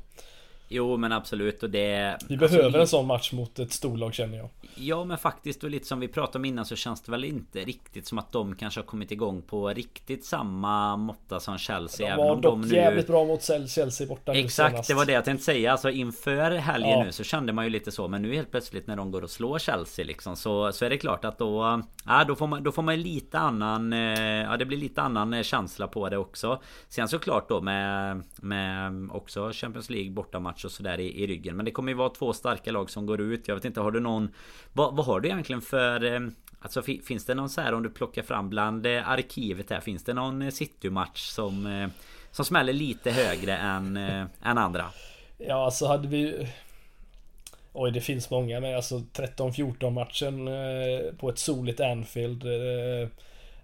Jo 0.68 0.98
men 0.98 1.12
absolut 1.12 1.64
och 1.64 1.70
det... 1.70 2.18
Vi 2.30 2.36
alltså, 2.36 2.58
behöver 2.58 2.80
en 2.80 2.88
sån 2.88 3.08
match 3.08 3.32
mot 3.32 3.60
ett 3.60 3.72
storlag 3.72 4.14
känner 4.14 4.38
jag. 4.38 4.50
Ja 4.76 5.04
men 5.04 5.18
faktiskt 5.18 5.64
och 5.64 5.70
lite 5.70 5.88
som 5.88 6.00
vi 6.00 6.08
pratade 6.08 6.38
om 6.38 6.46
innan 6.46 6.66
så 6.66 6.76
känns 6.76 7.02
det 7.02 7.12
väl 7.12 7.24
inte 7.24 7.60
riktigt 7.60 8.08
som 8.08 8.18
att 8.18 8.32
de 8.32 8.56
kanske 8.56 8.80
har 8.80 8.86
kommit 8.86 9.12
igång 9.12 9.42
på 9.42 9.70
riktigt 9.70 10.26
samma 10.26 10.98
måtta 10.98 11.40
som 11.40 11.58
Chelsea. 11.58 12.16
De 12.16 12.28
var 12.28 12.36
dock 12.36 12.44
de 12.44 12.62
nu... 12.62 12.76
jävligt 12.76 13.08
bra 13.08 13.26
mot 13.26 13.44
Chelsea 13.44 14.08
borta 14.08 14.34
Exakt 14.34 14.88
det 14.88 14.94
var 14.94 15.06
det 15.06 15.12
jag 15.12 15.26
tänkte 15.26 15.46
säga. 15.46 15.72
Alltså 15.72 15.90
inför 15.90 16.52
helgen 16.52 16.90
ja. 16.90 17.04
nu 17.04 17.12
så 17.12 17.24
kände 17.24 17.54
man 17.54 17.66
ju 17.66 17.70
lite 17.70 17.92
så. 17.92 18.08
Men 18.08 18.22
nu 18.22 18.36
helt 18.36 18.52
plötsligt 18.52 18.88
när 18.88 18.96
de 18.96 19.12
går 19.12 19.22
och 19.22 19.30
slår 19.30 19.60
Chelsea 19.60 20.06
liksom 20.06 20.36
så, 20.36 20.72
så 20.72 20.86
är 20.86 20.90
det 20.90 20.98
klart 20.98 21.26
att 21.26 21.38
då... 21.38 21.82
Ja 22.06 22.24
då 22.28 22.36
får 22.36 22.48
man, 22.48 22.64
då 22.64 22.72
får 22.72 22.82
man 22.82 23.02
lite 23.02 23.40
annan... 23.40 23.94
Eh, 23.94 24.00
ja 24.20 24.58
det 24.58 24.66
blir 24.66 24.78
lite 24.78 25.02
annan 25.02 25.34
eh, 25.34 25.44
känsla 25.44 25.88
på 25.88 26.10
det 26.10 26.18
också. 26.18 26.62
Sen 26.90 27.08
såklart 27.08 27.50
då 27.50 27.62
med, 27.62 28.24
med 28.42 29.10
också 29.12 29.52
Champions 29.54 29.90
League 29.90 30.12
bortamatch 30.12 30.66
och 30.66 30.72
sådär 30.72 31.00
i, 31.00 31.24
i 31.24 31.28
ryggen. 31.28 31.56
Men 31.56 31.66
det 31.66 31.72
kommer 31.72 31.92
ju 31.92 31.98
vara 31.98 32.10
två 32.10 32.34
starka 32.34 32.72
lag 32.72 32.90
som 32.90 33.06
går 33.06 33.22
ut. 33.22 33.48
Jag 33.48 33.56
vet 33.56 33.66
inte, 33.66 33.82
har 33.82 33.92
du 33.92 34.00
någon... 34.00 34.30
Vad, 34.74 34.96
vad 34.96 35.06
har 35.06 35.20
du 35.20 35.30
egentligen 35.30 35.62
för... 35.62 36.04
Eh, 36.04 36.20
alltså 36.60 36.82
finns 36.82 37.26
det 37.26 37.36
någon 37.36 37.50
så 37.50 37.62
här 37.62 37.74
om 37.74 37.84
du 37.84 37.90
plockar 37.90 38.24
fram 38.24 38.50
bland 38.50 38.86
eh, 38.86 39.10
arkivet 39.10 39.70
här. 39.70 39.80
Finns 39.80 40.04
det 40.04 40.14
någon 40.14 40.52
citymatch 40.52 40.58
City-match 40.58 41.28
som... 41.28 41.90
Som 42.32 42.46
smäller 42.46 42.74
lite 42.74 43.12
högre 43.12 43.58
än, 43.58 43.98
än 43.98 44.58
andra? 44.58 44.86
Ja 45.38 45.66
alltså 45.66 45.86
hade 45.88 46.08
vi... 46.08 46.48
Oj 47.74 47.92
det 47.92 48.02
finns 48.02 48.30
många 48.30 48.60
men 48.60 48.76
alltså 48.76 48.98
13-14 48.98 49.90
matchen 49.90 50.50
på 51.18 51.30
ett 51.30 51.40
soligt 51.40 51.80
Anfield. 51.80 52.44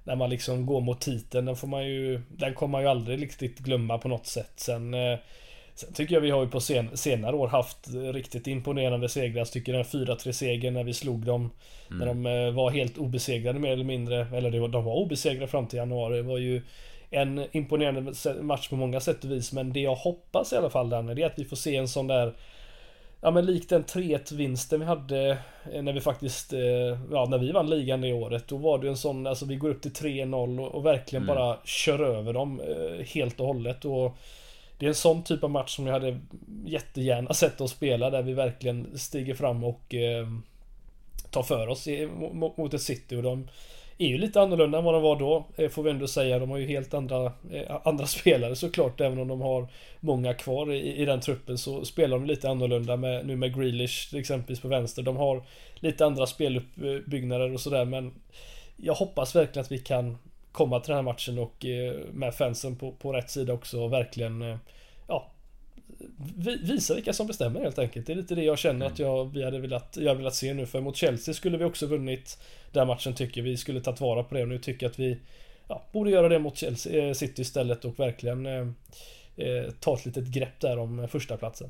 När 0.04 0.16
man 0.16 0.30
liksom 0.30 0.66
går 0.66 0.82
mot 0.82 1.02
titeln. 1.02 1.46
Den 1.46 1.56
får 1.56 1.68
man 1.68 1.88
ju... 1.88 2.22
Den 2.30 2.54
kommer 2.54 2.72
man 2.72 2.82
ju 2.82 2.88
aldrig 2.88 3.22
riktigt 3.22 3.60
glömma 3.60 3.98
på 3.98 4.08
något 4.08 4.28
sätt. 4.28 4.54
Sen... 4.56 4.96
Sen 5.80 5.94
tycker 5.94 6.16
jag 6.16 6.22
vi 6.22 6.30
har 6.30 6.44
ju 6.44 6.50
på 6.50 6.60
sen, 6.60 6.98
senare 6.98 7.36
år 7.36 7.48
haft 7.48 7.88
riktigt 8.14 8.48
imponerande 8.48 9.10
segrar. 9.10 9.38
Jag 9.38 9.52
tycker 9.52 9.74
den 9.74 9.84
4-3 9.84 10.32
segern 10.32 10.74
när 10.74 10.84
vi 10.84 10.94
slog 10.94 11.26
dem. 11.26 11.52
Mm. 11.90 12.00
När 12.00 12.06
de 12.06 12.48
eh, 12.48 12.54
var 12.54 12.72
helt 12.72 12.98
obesegrade 12.98 13.60
mer 13.60 13.72
eller 13.72 13.84
mindre. 13.84 14.28
Eller 14.34 14.68
de 14.68 14.86
var 14.86 14.96
obesegrade 14.96 15.48
fram 15.48 15.68
till 15.68 15.78
januari. 15.78 16.18
Det 16.18 16.24
var 16.24 16.38
ju 16.38 16.62
en 17.10 17.46
imponerande 17.52 18.14
match 18.42 18.70
på 18.70 18.76
många 18.76 19.00
sätt 19.00 19.24
och 19.24 19.32
vis. 19.32 19.54
Men 19.54 19.74
det 19.74 19.80
jag 19.80 19.96
hoppas 19.96 20.54
i 20.54 20.56
alla 20.56 20.70
fall 20.70 20.90
Danne, 20.90 21.14
det 21.14 21.22
är 21.22 21.26
att 21.26 21.40
vi 21.40 21.46
får 21.46 21.56
se 21.56 21.76
en 21.76 21.88
sån 21.88 22.08
där 22.08 22.34
Ja 23.22 23.32
men 23.32 23.46
likt 23.46 23.70
den 23.70 23.84
3-1 23.84 24.36
vinsten 24.36 24.80
vi 24.80 24.86
hade 24.86 25.38
eh, 25.74 25.82
när 25.84 25.94
vi 25.94 26.02
faktiskt, 26.02 26.54
eh, 26.54 26.60
ja 27.12 27.26
när 27.30 27.38
vi 27.38 27.52
vann 27.52 27.70
ligan 27.70 28.02
det 28.02 28.14
året. 28.14 28.48
Då 28.48 28.58
var 28.58 28.80
det 28.80 28.88
en 28.88 28.98
sån, 28.98 29.28
alltså 29.28 29.46
vi 29.46 29.56
går 29.56 29.70
upp 29.70 29.82
till 29.82 29.92
3-0 29.92 30.60
och, 30.60 30.76
och, 30.76 30.86
verkligen 30.86 31.24
mm. 31.24 31.36
bara 31.36 31.58
kör 31.64 32.00
över 32.00 32.34
dem 32.34 32.62
helt 33.14 33.40
och 33.40 33.48
hållet. 33.48 33.86
Och 33.86 34.18
det 34.80 34.86
är 34.86 34.90
en 34.90 34.96
sån 34.96 35.24
typ 35.24 35.44
av 35.44 35.50
match 35.50 35.76
som 35.76 35.88
jag 35.88 35.94
hade 35.94 36.20
jättegärna 36.66 37.34
sett 37.34 37.62
oss 37.62 37.72
spela 37.72 38.10
där 38.10 38.22
vi 38.22 38.34
verkligen 38.34 38.98
stiger 38.98 39.36
fram 39.36 39.64
och 39.64 39.96
eh, 39.96 40.28
tar 41.32 41.44
för 41.44 41.68
oss 41.68 41.88
i, 41.88 42.08
mot 42.58 42.74
ett 42.74 42.82
city 42.82 43.16
och 43.16 43.24
de 43.24 43.48
är 43.98 44.08
ju 44.08 44.18
lite 44.18 44.42
annorlunda 44.42 44.78
än 44.78 44.84
vad 44.84 44.94
de 44.94 45.04
var 45.04 45.20
då 45.20 45.46
eh, 45.56 45.70
Får 45.70 45.84
vi 45.84 45.90
ändå 45.90 46.08
säga. 46.08 46.40
De 46.40 46.50
har 46.50 46.58
ju 46.58 46.68
helt 46.68 46.94
andra 46.94 47.26
eh, 47.52 47.78
Andra 47.84 48.06
spelare 48.08 48.56
såklart 48.56 49.02
även 49.02 49.20
om 49.20 49.28
de 49.28 49.42
har 49.42 49.68
Många 50.00 50.34
kvar 50.34 50.74
i, 50.74 50.96
i 50.96 51.06
den 51.06 51.22
truppen 51.22 51.58
så 51.58 51.86
spelar 51.86 52.18
de 52.18 52.26
lite 52.26 52.50
annorlunda 52.50 52.98
med 52.98 53.26
Nu 53.26 53.36
med 53.36 53.56
Grealish 53.56 54.16
exempelvis 54.16 54.62
på 54.62 54.68
vänster. 54.68 55.02
De 55.02 55.18
har 55.18 55.44
Lite 55.76 56.06
andra 56.06 56.28
speluppbyggnader 56.28 57.54
och 57.54 57.62
sådär 57.62 57.86
men 57.86 58.14
Jag 58.76 58.94
hoppas 58.94 59.36
verkligen 59.36 59.66
att 59.66 59.72
vi 59.72 59.78
kan 59.78 60.18
komma 60.60 60.80
till 60.80 60.90
den 60.90 60.96
här 60.96 61.04
matchen 61.04 61.40
och 61.40 61.66
eh, 61.66 61.94
med 62.14 62.36
fansen 62.36 62.76
på, 62.76 62.92
på 62.92 63.14
rätt 63.14 63.30
sida 63.30 63.54
också 63.54 63.82
och 63.82 63.94
verkligen 63.94 64.42
eh, 64.42 64.58
ja, 65.08 65.32
visa 66.64 66.96
vilka 66.96 67.14
som 67.14 67.28
bestämmer 67.28 67.60
helt 67.60 67.80
enkelt. 67.80 68.08
Det 68.08 68.14
är 68.14 68.16
lite 68.16 68.36
det 68.36 68.44
jag 68.44 68.60
känner 68.60 68.86
att 68.86 69.00
jag, 69.00 69.34
vi 69.34 69.44
hade 69.44 69.60
velat, 69.60 69.98
jag 70.02 70.16
velat 70.16 70.36
se 70.36 70.54
nu. 70.54 70.66
För 70.66 70.82
mot 70.82 70.96
Chelsea 70.96 71.34
skulle 71.34 71.58
vi 71.58 71.64
också 71.64 71.86
vunnit 71.86 72.38
den 72.72 72.88
matchen 72.88 73.14
tycker 73.14 73.42
vi. 73.42 73.58
skulle 73.58 73.82
tagit 73.82 74.02
vara 74.02 74.24
på 74.24 74.36
det 74.36 74.42
och 74.42 74.48
nu 74.48 74.58
tycker 74.58 74.86
jag 74.86 74.92
att 74.92 75.00
vi 75.00 75.18
ja, 75.68 75.82
borde 75.92 76.12
göra 76.12 76.30
det 76.30 76.40
mot 76.40 76.58
Chelsea, 76.58 77.08
eh, 77.08 77.14
City 77.14 77.42
istället 77.42 77.86
och 77.86 78.00
verkligen 78.00 78.46
eh, 78.46 79.64
ta 79.80 79.94
ett 79.94 80.06
litet 80.06 80.28
grepp 80.28 80.60
där 80.60 80.78
om 80.78 81.08
första 81.08 81.38
platsen. 81.38 81.70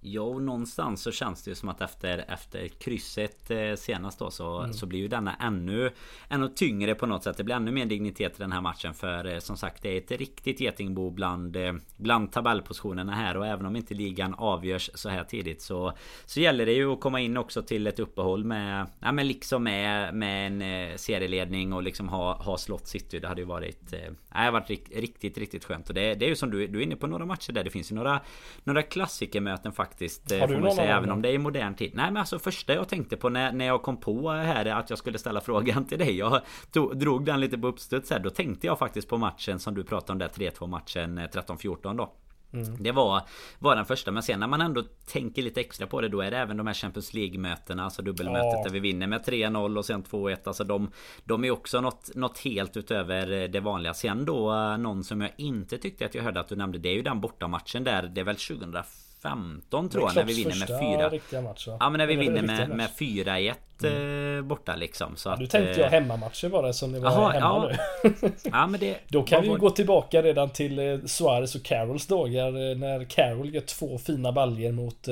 Ja, 0.00 0.22
och 0.22 0.42
någonstans 0.42 1.02
så 1.02 1.12
känns 1.12 1.42
det 1.42 1.50
ju 1.50 1.54
som 1.54 1.68
att 1.68 1.80
efter, 1.80 2.24
efter 2.28 2.68
krysset 2.68 3.50
eh, 3.50 3.74
senast 3.74 4.18
då 4.18 4.30
så, 4.30 4.58
mm. 4.58 4.72
så 4.72 4.86
blir 4.86 5.00
ju 5.00 5.08
denna 5.08 5.34
ännu 5.34 5.90
Ännu 6.28 6.48
tyngre 6.48 6.94
på 6.94 7.06
något 7.06 7.24
sätt. 7.24 7.36
Det 7.36 7.44
blir 7.44 7.54
ännu 7.54 7.70
mer 7.70 7.86
dignitet 7.86 8.32
i 8.32 8.42
den 8.42 8.52
här 8.52 8.60
matchen 8.60 8.94
för 8.94 9.24
eh, 9.24 9.38
som 9.38 9.56
sagt 9.56 9.82
det 9.82 9.88
är 9.88 9.98
ett 9.98 10.10
riktigt 10.10 10.60
getingbo 10.60 11.10
bland 11.10 11.56
eh, 11.56 11.72
Bland 11.96 12.32
tabellpositionerna 12.32 13.12
här 13.12 13.36
och 13.36 13.46
även 13.46 13.66
om 13.66 13.76
inte 13.76 13.94
ligan 13.94 14.34
avgörs 14.34 14.90
så 14.94 15.08
här 15.08 15.24
tidigt 15.24 15.62
så 15.62 15.92
Så 16.26 16.40
gäller 16.40 16.66
det 16.66 16.72
ju 16.72 16.92
att 16.92 17.00
komma 17.00 17.20
in 17.20 17.36
också 17.36 17.62
till 17.62 17.86
ett 17.86 17.98
uppehåll 17.98 18.44
med 18.44 18.86
Ja 19.00 19.12
men 19.12 19.28
liksom 19.28 19.62
med, 19.62 20.14
med 20.14 20.46
en 20.46 20.98
serieledning 20.98 21.72
och 21.72 21.82
liksom 21.82 22.08
ha, 22.08 22.34
ha 22.34 22.58
slått 22.58 22.86
City. 22.86 23.18
Det 23.18 23.28
hade 23.28 23.40
ju 23.40 23.46
varit 23.46 23.92
eh, 23.92 23.98
Nej, 24.34 24.50
varit 24.50 24.70
riktigt, 24.90 25.38
riktigt 25.38 25.64
skönt. 25.64 25.88
Och 25.88 25.94
det, 25.94 26.14
det 26.14 26.24
är 26.24 26.28
ju 26.28 26.36
som 26.36 26.50
du, 26.50 26.66
du 26.66 26.78
är 26.78 26.82
inne 26.82 26.96
på 26.96 27.06
några 27.06 27.26
matcher 27.26 27.52
där. 27.52 27.64
Det 27.64 27.70
finns 27.70 27.92
ju 27.92 27.94
några 27.94 28.20
Några 28.64 28.82
klassikermöten 28.82 29.72
faktiskt 29.72 29.89
faktiskt. 29.90 30.40
Har 30.40 30.48
du 30.48 30.58
man 30.58 30.72
säga, 30.72 30.96
även 30.96 31.10
om 31.10 31.22
det 31.22 31.28
är 31.28 31.32
i 31.32 31.38
modern 31.38 31.74
tid. 31.74 31.90
Nej 31.94 32.04
men 32.04 32.16
alltså 32.16 32.38
första 32.38 32.74
jag 32.74 32.88
tänkte 32.88 33.16
på 33.16 33.28
när, 33.28 33.52
när 33.52 33.64
jag 33.66 33.82
kom 33.82 33.96
på 33.96 34.30
här 34.30 34.66
att 34.66 34.90
jag 34.90 34.98
skulle 34.98 35.18
ställa 35.18 35.40
frågan 35.50 35.84
till 35.84 35.98
dig. 35.98 36.18
Jag 36.18 36.40
tog, 36.72 36.98
drog 36.98 37.24
den 37.24 37.40
lite 37.40 37.58
på 37.58 37.66
uppstuds 37.66 38.10
här. 38.10 38.18
Då 38.18 38.30
tänkte 38.30 38.66
jag 38.66 38.78
faktiskt 38.78 39.08
på 39.08 39.18
matchen 39.18 39.58
som 39.58 39.74
du 39.74 39.84
pratade 39.84 40.12
om 40.12 40.18
där 40.18 40.28
3-2 40.28 40.66
matchen 40.66 41.18
13-14 41.18 41.96
då. 41.96 42.12
Mm. 42.52 42.82
Det 42.82 42.92
var, 42.92 43.22
var 43.58 43.76
den 43.76 43.84
första 43.84 44.10
men 44.10 44.22
sen 44.22 44.40
när 44.40 44.46
man 44.46 44.60
ändå 44.60 44.82
tänker 45.06 45.42
lite 45.42 45.60
extra 45.60 45.86
på 45.86 46.00
det 46.00 46.08
då 46.08 46.20
är 46.20 46.30
det 46.30 46.38
även 46.38 46.56
de 46.56 46.66
här 46.66 46.74
Champions 46.74 47.14
League 47.14 47.38
mötena 47.38 47.84
Alltså 47.84 48.02
dubbelmötet 48.02 48.52
ja. 48.52 48.62
där 48.64 48.70
vi 48.70 48.80
vinner 48.80 49.06
med 49.06 49.24
3-0 49.24 49.78
och 49.78 49.84
sen 49.84 50.02
2-1 50.02 50.36
Alltså 50.44 50.64
de, 50.64 50.90
de 51.24 51.44
är 51.44 51.50
också 51.50 51.80
något, 51.80 52.10
något 52.14 52.38
helt 52.38 52.76
utöver 52.76 53.48
det 53.48 53.60
vanliga 53.60 53.94
Sen 53.94 54.24
då 54.24 54.52
någon 54.76 55.04
som 55.04 55.20
jag 55.20 55.30
inte 55.36 55.78
tyckte 55.78 56.06
att 56.06 56.14
jag 56.14 56.22
hörde 56.22 56.40
att 56.40 56.48
du 56.48 56.56
nämnde 56.56 56.78
Det 56.78 56.88
är 56.88 56.94
ju 56.94 57.02
den 57.02 57.20
bortamatchen 57.20 57.84
där 57.84 58.02
Det 58.02 58.20
är 58.20 58.24
väl 58.24 58.36
2004 58.36 58.84
15 59.22 59.88
tror 59.88 60.04
jag 60.04 60.16
när 60.16 60.24
vi 60.24 60.34
vinner 60.34 60.58
med 60.58 61.20
4 61.30 61.40
match, 61.42 61.68
Ja 61.80 61.90
men 61.90 61.98
när 61.98 62.06
vi 62.06 62.16
vinner 62.16 62.42
med, 62.42 62.68
med 62.68 62.90
4-1 62.98 63.54
mm. 63.82 64.36
Eh, 64.38 64.42
borta 64.42 64.76
liksom 64.76 65.16
så 65.16 65.30
att, 65.30 65.38
Nu 65.38 65.46
tänkte 65.46 65.80
jag 65.80 65.86
eh, 65.86 66.00
hemmamatcher 66.00 66.48
bara 66.48 66.72
som 66.72 66.92
det 66.92 67.00
var 67.00 67.08
aha, 67.10 67.28
hemma 67.28 67.72
ja. 68.02 68.08
nu 68.22 68.30
ja, 68.42 68.66
men 68.66 68.80
det, 68.80 68.96
Då 69.08 69.22
kan 69.22 69.42
vi 69.42 69.48
var... 69.48 69.56
gå 69.56 69.70
tillbaka 69.70 70.22
redan 70.22 70.50
till 70.50 70.78
eh, 70.78 70.98
Suarez 71.06 71.54
och 71.54 71.62
Carols 71.62 72.06
dagar 72.06 72.74
När 72.74 73.04
Carol 73.04 73.54
gör 73.54 73.60
två 73.60 73.98
fina 73.98 74.32
baljer 74.32 74.72
mot 74.72 75.08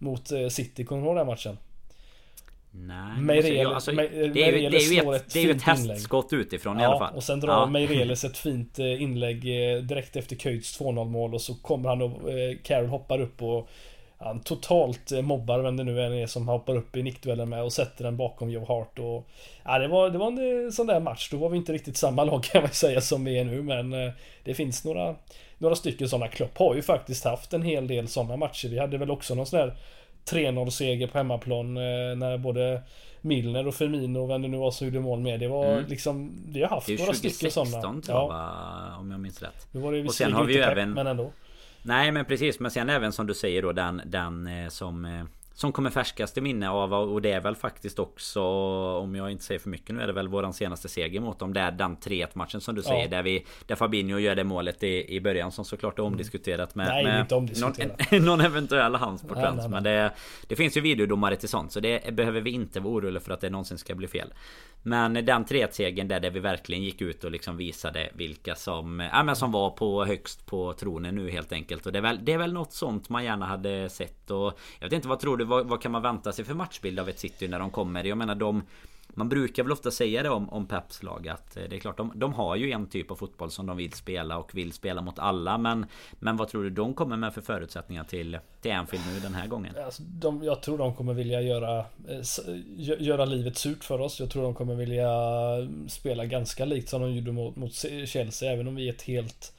Mot 0.00 0.30
City, 0.50 0.84
kommer 0.84 1.02
du 1.02 1.08
ihåg 1.08 1.16
den 1.16 1.26
matchen? 1.26 1.58
Nej, 2.70 3.64
alltså, 3.64 3.92
det, 3.92 4.02
är 4.02 4.52
ju, 4.52 4.68
det 4.68 4.76
är 4.76 4.92
ju 4.92 5.14
ett, 5.14 5.32
det 5.32 5.44
är 5.44 5.50
ett 5.50 5.62
hästskott 5.62 6.32
utifrån 6.32 6.76
ja, 6.76 6.82
i 6.82 6.86
alla 6.86 6.98
fall. 6.98 7.14
och 7.14 7.24
sen 7.24 7.40
drar 7.40 7.52
ja. 7.52 7.66
Meireles 7.66 8.24
ett 8.24 8.38
fint 8.38 8.78
inlägg 8.78 9.42
direkt 9.88 10.16
efter 10.16 10.36
Köjts 10.36 10.80
2-0 10.80 11.04
mål 11.04 11.34
och 11.34 11.40
så 11.40 11.54
kommer 11.54 11.88
han 11.88 12.02
och 12.02 12.20
Carol 12.62 12.88
hoppar 12.88 13.20
upp 13.20 13.42
och 13.42 13.68
han 14.20 14.40
totalt 14.40 15.12
eh, 15.12 15.22
mobbar 15.22 15.58
vem 15.58 15.76
det 15.76 15.84
nu 15.84 16.02
än 16.02 16.12
är 16.12 16.26
som 16.26 16.48
hoppar 16.48 16.76
upp 16.76 16.96
i 16.96 17.02
nickduellen 17.02 17.48
med 17.48 17.62
och 17.62 17.72
sätter 17.72 18.04
den 18.04 18.16
bakom 18.16 18.50
Joe 18.50 18.64
Hart 18.64 18.98
och 18.98 19.28
Ja 19.64 19.78
det 19.78 19.88
var, 19.88 20.10
det 20.10 20.18
var 20.18 20.26
en 20.26 20.64
eh, 20.66 20.70
sån 20.70 20.86
där 20.86 21.00
match, 21.00 21.28
då 21.30 21.36
var 21.36 21.48
vi 21.48 21.56
inte 21.56 21.72
riktigt 21.72 21.96
samma 21.96 22.24
lag 22.24 22.42
kan 22.42 22.62
man 22.62 22.70
säga 22.70 23.00
som 23.00 23.24
vi 23.24 23.38
är 23.38 23.44
nu 23.44 23.62
men 23.62 23.92
eh, 23.92 24.12
Det 24.44 24.54
finns 24.54 24.84
några 24.84 25.14
Några 25.58 25.74
stycken 25.74 26.08
sådana, 26.08 26.28
Klopp 26.28 26.58
har 26.58 26.74
ju 26.74 26.82
faktiskt 26.82 27.24
haft 27.24 27.52
en 27.52 27.62
hel 27.62 27.86
del 27.86 28.08
sådana 28.08 28.36
matcher, 28.36 28.68
vi 28.68 28.78
hade 28.78 28.98
väl 28.98 29.10
också 29.10 29.34
någon 29.34 29.46
sån 29.46 29.58
där 29.58 29.76
3-0 30.32 30.70
seger 30.70 31.06
på 31.06 31.18
hemmaplan 31.18 31.74
när 31.74 32.38
både 32.38 32.82
Milner 33.20 33.66
och 33.66 33.74
Firmino 33.74 34.18
och 34.18 34.30
vem 34.30 34.42
det 34.42 34.48
nu 34.48 34.56
var 34.56 34.70
som 34.70 34.86
gjorde 34.86 35.00
mål 35.00 35.20
med. 35.20 35.40
Det 35.40 35.48
var 35.48 35.72
mm. 35.72 35.84
liksom 35.88 36.32
Vi 36.48 36.62
har 36.62 36.68
haft 36.68 36.88
några 36.88 37.12
stycken 37.12 37.50
sådana. 37.50 37.70
Det 37.70 37.76
är 37.76 37.80
2016 37.80 38.02
tror 38.02 38.18
jag 38.18 39.00
om 39.00 39.10
jag 39.10 39.20
minns 39.20 39.42
rätt. 39.42 39.68
Nu 39.72 39.80
var 39.80 39.92
det 39.92 40.04
och 40.04 40.14
sen 40.14 40.32
har 40.32 40.44
vi 40.44 40.54
ju 40.54 40.60
även 40.60 40.92
men 40.92 41.06
ändå. 41.06 41.32
Nej 41.82 42.12
men 42.12 42.24
precis 42.24 42.60
men 42.60 42.70
sen 42.70 42.90
även 42.90 43.12
som 43.12 43.26
du 43.26 43.34
säger 43.34 43.62
då 43.62 43.72
den, 43.72 44.02
den 44.06 44.46
eh, 44.46 44.68
som 44.68 45.04
eh, 45.04 45.24
som 45.58 45.72
kommer 45.72 45.90
färskast 45.90 46.38
i 46.38 46.40
minne 46.40 46.70
av 46.70 46.94
och 46.94 47.22
det 47.22 47.32
är 47.32 47.40
väl 47.40 47.56
faktiskt 47.56 47.98
också 47.98 48.42
Om 48.98 49.14
jag 49.14 49.30
inte 49.30 49.44
säger 49.44 49.58
för 49.58 49.70
mycket 49.70 49.94
nu 49.94 50.02
är 50.02 50.06
det 50.06 50.12
väl 50.12 50.28
våran 50.28 50.52
senaste 50.52 50.88
seger 50.88 51.20
mot 51.20 51.38
dem. 51.38 51.54
Det 51.54 51.60
är 51.60 51.70
den 51.70 51.96
3-1 51.96 52.28
matchen 52.34 52.60
som 52.60 52.74
du 52.74 52.82
säger. 52.82 53.02
Ja. 53.02 53.08
Där, 53.08 53.22
vi, 53.22 53.44
där 53.66 53.76
Fabinho 53.76 54.18
gör 54.18 54.34
det 54.34 54.44
målet 54.44 54.82
i, 54.82 55.16
i 55.16 55.20
början 55.20 55.52
som 55.52 55.64
såklart 55.64 55.98
är 55.98 56.02
mm. 56.02 56.12
omdiskuterat 56.12 56.74
med, 56.74 56.86
nej, 56.86 57.04
med 57.04 57.32
omdiskuterat. 57.32 58.10
Någon, 58.10 58.24
någon 58.24 58.40
eventuell 58.40 58.94
hands 58.94 59.22
på 59.22 59.34
trans. 59.34 59.68
Men 59.68 59.82
det, 59.82 60.12
det 60.46 60.56
finns 60.56 60.76
ju 60.76 60.80
videodomare 60.80 61.36
till 61.36 61.48
sånt. 61.48 61.72
Så 61.72 61.80
det 61.80 62.14
behöver 62.14 62.40
vi 62.40 62.50
inte 62.50 62.80
vara 62.80 62.94
oroliga 62.94 63.20
för 63.20 63.32
att 63.32 63.40
det 63.40 63.50
någonsin 63.50 63.78
ska 63.78 63.94
bli 63.94 64.08
fel. 64.08 64.32
Men 64.88 65.14
den 65.14 65.44
3-1-segern 65.44 66.08
där, 66.08 66.20
där 66.20 66.30
vi 66.30 66.40
verkligen 66.40 66.82
gick 66.82 67.00
ut 67.00 67.24
och 67.24 67.30
liksom 67.30 67.56
visade 67.56 68.10
vilka 68.14 68.54
som, 68.54 69.00
ja, 69.12 69.22
men 69.22 69.36
som 69.36 69.52
var 69.52 69.70
på 69.70 70.04
högst 70.04 70.46
på 70.46 70.72
tronen 70.72 71.14
nu 71.14 71.30
helt 71.30 71.52
enkelt. 71.52 71.86
Och 71.86 71.92
det 71.92 71.98
är, 71.98 72.02
väl, 72.02 72.24
det 72.24 72.32
är 72.32 72.38
väl 72.38 72.52
något 72.52 72.72
sånt 72.72 73.08
man 73.08 73.24
gärna 73.24 73.46
hade 73.46 73.88
sett. 73.88 74.30
Och 74.30 74.58
jag 74.78 74.86
vet 74.86 74.92
inte 74.92 75.08
vad 75.08 75.20
tror 75.20 75.36
du, 75.36 75.44
vad, 75.44 75.66
vad 75.66 75.82
kan 75.82 75.92
man 75.92 76.02
vänta 76.02 76.32
sig 76.32 76.44
för 76.44 76.54
matchbild 76.54 77.00
av 77.00 77.08
ett 77.08 77.18
City 77.18 77.48
när 77.48 77.58
de 77.58 77.70
kommer? 77.70 78.04
Jag 78.04 78.18
menar 78.18 78.34
de 78.34 78.62
man 79.18 79.28
brukar 79.28 79.62
väl 79.62 79.72
ofta 79.72 79.90
säga 79.90 80.22
det 80.22 80.28
om, 80.28 80.50
om 80.50 80.66
Peps 80.66 81.02
lag 81.02 81.28
att 81.28 81.56
eh, 81.56 81.62
det 81.70 81.76
är 81.76 81.80
klart 81.80 81.96
de, 81.96 82.12
de 82.14 82.34
har 82.34 82.56
ju 82.56 82.72
en 82.72 82.86
typ 82.86 83.10
av 83.10 83.16
fotboll 83.16 83.50
som 83.50 83.66
de 83.66 83.76
vill 83.76 83.92
spela 83.92 84.38
och 84.38 84.54
vill 84.54 84.72
spela 84.72 85.00
mot 85.00 85.18
alla 85.18 85.58
men 85.58 85.86
Men 86.20 86.36
vad 86.36 86.48
tror 86.48 86.62
du 86.62 86.70
de 86.70 86.94
kommer 86.94 87.16
med 87.16 87.34
för 87.34 87.40
förutsättningar 87.40 88.04
till 88.04 88.38
Till 88.60 88.72
Anfield 88.72 89.04
nu 89.14 89.20
den 89.20 89.34
här 89.34 89.46
gången? 89.46 89.74
Alltså, 89.84 90.02
de, 90.02 90.44
jag 90.44 90.62
tror 90.62 90.78
de 90.78 90.94
kommer 90.94 91.14
vilja 91.14 91.40
göra 91.40 91.78
eh, 91.78 92.96
Göra 92.98 93.24
livet 93.24 93.56
surt 93.56 93.84
för 93.84 94.00
oss 94.00 94.20
Jag 94.20 94.30
tror 94.30 94.42
de 94.42 94.54
kommer 94.54 94.74
vilja 94.74 95.10
mm, 95.10 95.88
Spela 95.88 96.24
ganska 96.24 96.64
likt 96.64 96.88
som 96.88 97.02
de 97.02 97.14
gjorde 97.14 97.32
mot, 97.32 97.56
mot 97.56 97.72
Chelsea 98.06 98.52
även 98.52 98.68
om 98.68 98.74
vi 98.74 98.88
är 98.88 98.92
ett 98.92 99.02
helt 99.02 99.52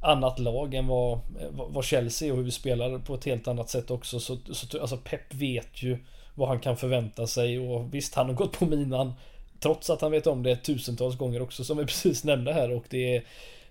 annat 0.00 0.38
lag 0.38 0.74
än 0.74 0.86
vad, 0.86 1.12
eh, 1.12 1.48
vad 1.52 1.84
Chelsea 1.84 2.32
och 2.32 2.36
hur 2.36 2.44
vi 2.44 2.50
spelar 2.50 2.98
på 2.98 3.14
ett 3.14 3.24
helt 3.24 3.48
annat 3.48 3.70
sätt 3.70 3.90
också. 3.90 4.20
Så, 4.20 4.38
så 4.52 4.80
alltså 4.80 4.96
Pep 4.96 5.34
vet 5.34 5.82
ju 5.82 5.98
vad 6.36 6.48
han 6.48 6.60
kan 6.60 6.76
förvänta 6.76 7.26
sig. 7.26 7.58
Och 7.58 7.94
visst 7.94 8.14
han 8.14 8.26
har 8.26 8.34
gått 8.34 8.58
på 8.58 8.66
minan 8.66 9.12
Trots 9.60 9.90
att 9.90 10.00
han 10.00 10.10
vet 10.10 10.26
om 10.26 10.42
det 10.42 10.56
tusentals 10.56 11.18
gånger 11.18 11.42
också 11.42 11.64
som 11.64 11.78
vi 11.78 11.84
precis 11.86 12.24
nämnde 12.24 12.52
här. 12.52 12.70
Och 12.70 12.84
det 12.88 13.22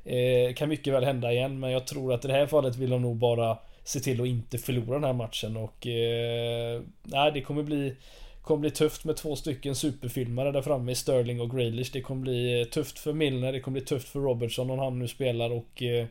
eh, 0.05 0.53
kan 0.53 0.69
mycket 0.69 0.93
väl 0.93 1.03
hända 1.03 1.33
igen 1.33 1.59
men 1.59 1.71
jag 1.71 1.87
tror 1.87 2.13
att 2.13 2.25
i 2.25 2.27
det 2.27 2.33
här 2.33 2.47
fallet 2.47 2.75
vill 2.75 2.89
de 2.89 3.01
nog 3.01 3.15
bara 3.15 3.57
se 3.83 3.99
till 3.99 4.21
att 4.21 4.27
inte 4.27 4.57
förlora 4.57 4.93
den 4.93 5.03
här 5.03 5.13
matchen. 5.13 5.57
Och 5.57 5.87
eh, 5.87 6.81
nej 7.03 7.31
det 7.31 7.41
kommer 7.41 7.63
bli 7.63 7.95
kommer 8.41 8.61
bli 8.61 8.71
tufft 8.71 9.05
med 9.05 9.15
två 9.17 9.35
stycken 9.35 9.75
superfilmare 9.75 10.51
där 10.51 10.61
framme 10.61 10.91
i 10.91 10.95
Sterling 10.95 11.41
och 11.41 11.51
Grealish. 11.51 11.89
Det 11.93 12.01
kommer 12.01 12.21
bli 12.21 12.61
eh, 12.61 12.67
tufft 12.67 12.99
för 12.99 13.13
Milner, 13.13 13.51
det 13.51 13.59
kommer 13.59 13.79
bli 13.79 13.85
tufft 13.85 14.09
för 14.09 14.19
Robertson 14.19 14.69
om 14.69 14.79
han 14.79 14.99
nu 14.99 15.07
spelar. 15.07 15.49
Och 15.49 15.83
eh, 15.83 16.05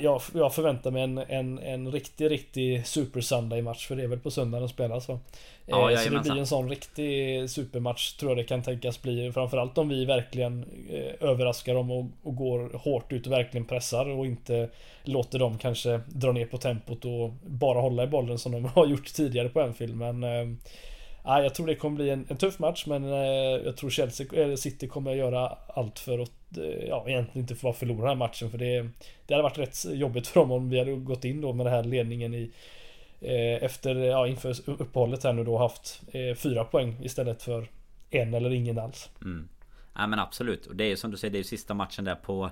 jag, 0.00 0.22
jag 0.34 0.54
förväntar 0.54 0.90
mig 0.90 1.02
en, 1.02 1.18
en, 1.18 1.58
en 1.58 1.92
riktig, 1.92 2.30
riktig 2.30 2.86
Super 2.86 3.20
Sunday-match 3.20 3.86
för 3.86 3.96
det 3.96 4.02
är 4.02 4.08
väl 4.08 4.18
på 4.18 4.30
söndag 4.30 4.58
den 4.60 4.68
spelas 4.68 5.08
va? 5.08 5.20
Ja, 5.66 5.90
eh, 5.90 5.98
så 5.98 6.10
det 6.10 6.20
blir 6.20 6.38
en 6.38 6.46
sån 6.46 6.68
riktig 6.70 7.50
supermatch 7.50 8.12
tror 8.12 8.30
jag 8.30 8.38
det 8.38 8.44
kan 8.44 8.62
tänkas 8.62 9.02
bli. 9.02 9.32
Framförallt 9.32 9.78
om 9.78 9.88
vi 9.88 10.04
verkligen 10.04 10.64
eh, 10.90 11.28
överraskar 11.28 11.74
dem 11.74 11.90
och, 11.90 12.06
och, 12.22 12.36
går 12.36 12.78
hårt 12.78 13.12
ut 13.12 13.26
och 13.26 13.32
verkligen 13.32 13.66
pressar 13.66 14.08
och 14.08 14.26
inte 14.26 14.68
låter 15.02 15.38
dem 15.38 15.58
kanske 15.58 16.00
dra 16.06 16.32
ner 16.32 16.46
på 16.46 16.58
tempot 16.58 17.04
och 17.04 17.30
bara 17.46 17.80
hålla 17.80 18.04
i 18.04 18.06
bollen 18.06 18.38
som 18.38 18.52
de 18.52 18.64
har 18.74 18.86
gjort 18.86 19.14
tidigare 19.14 19.48
på 19.48 19.60
en 19.60 19.74
film. 19.74 19.98
Men 19.98 20.24
eh, 20.24 20.56
Ja, 21.26 21.42
jag 21.42 21.54
tror 21.54 21.66
det 21.66 21.74
kommer 21.74 21.96
bli 21.96 22.10
en, 22.10 22.26
en 22.28 22.36
tuff 22.36 22.58
match 22.58 22.86
men 22.86 23.04
eh, 23.04 23.64
jag 23.64 23.76
tror 23.76 23.90
Chelsea, 23.90 24.26
eller 24.32 24.56
City 24.56 24.88
kommer 24.88 25.10
att 25.10 25.16
göra 25.16 25.48
allt 25.68 25.98
för 25.98 26.18
att 26.18 26.58
eh, 26.58 26.88
ja, 26.88 27.04
egentligen 27.08 27.42
inte 27.42 27.54
få 27.54 27.72
förlora 27.72 27.98
den 27.98 28.08
här 28.08 28.14
matchen 28.14 28.50
för 28.50 28.58
det, 28.58 28.88
det 29.26 29.34
hade 29.34 29.42
varit 29.42 29.58
rätt 29.58 29.84
jobbigt 29.84 30.26
för 30.26 30.40
dem 30.40 30.52
om 30.52 30.70
vi 30.70 30.78
hade 30.78 30.96
gått 30.96 31.24
in 31.24 31.40
då 31.40 31.52
med 31.52 31.66
den 31.66 31.74
här 31.74 31.84
ledningen 31.84 32.34
i 32.34 32.50
eh, 33.20 33.64
efter, 33.64 33.94
ja, 33.94 34.26
inför 34.26 34.70
uppehållet 34.70 35.24
här 35.24 35.32
nu 35.32 35.44
då 35.44 35.58
haft 35.58 36.02
eh, 36.12 36.34
fyra 36.34 36.64
poäng 36.64 36.96
istället 37.02 37.42
för 37.42 37.68
en 38.10 38.34
eller 38.34 38.52
ingen 38.52 38.78
alls. 38.78 39.10
Mm. 39.22 39.48
Ja 39.94 40.06
men 40.06 40.18
absolut. 40.18 40.66
Och 40.66 40.76
det 40.76 40.84
är 40.84 40.88
ju 40.88 40.96
som 40.96 41.10
du 41.10 41.16
säger, 41.16 41.32
det 41.32 41.36
är 41.36 41.40
ju 41.40 41.44
sista 41.44 41.74
matchen 41.74 42.04
där 42.04 42.14
på 42.14 42.50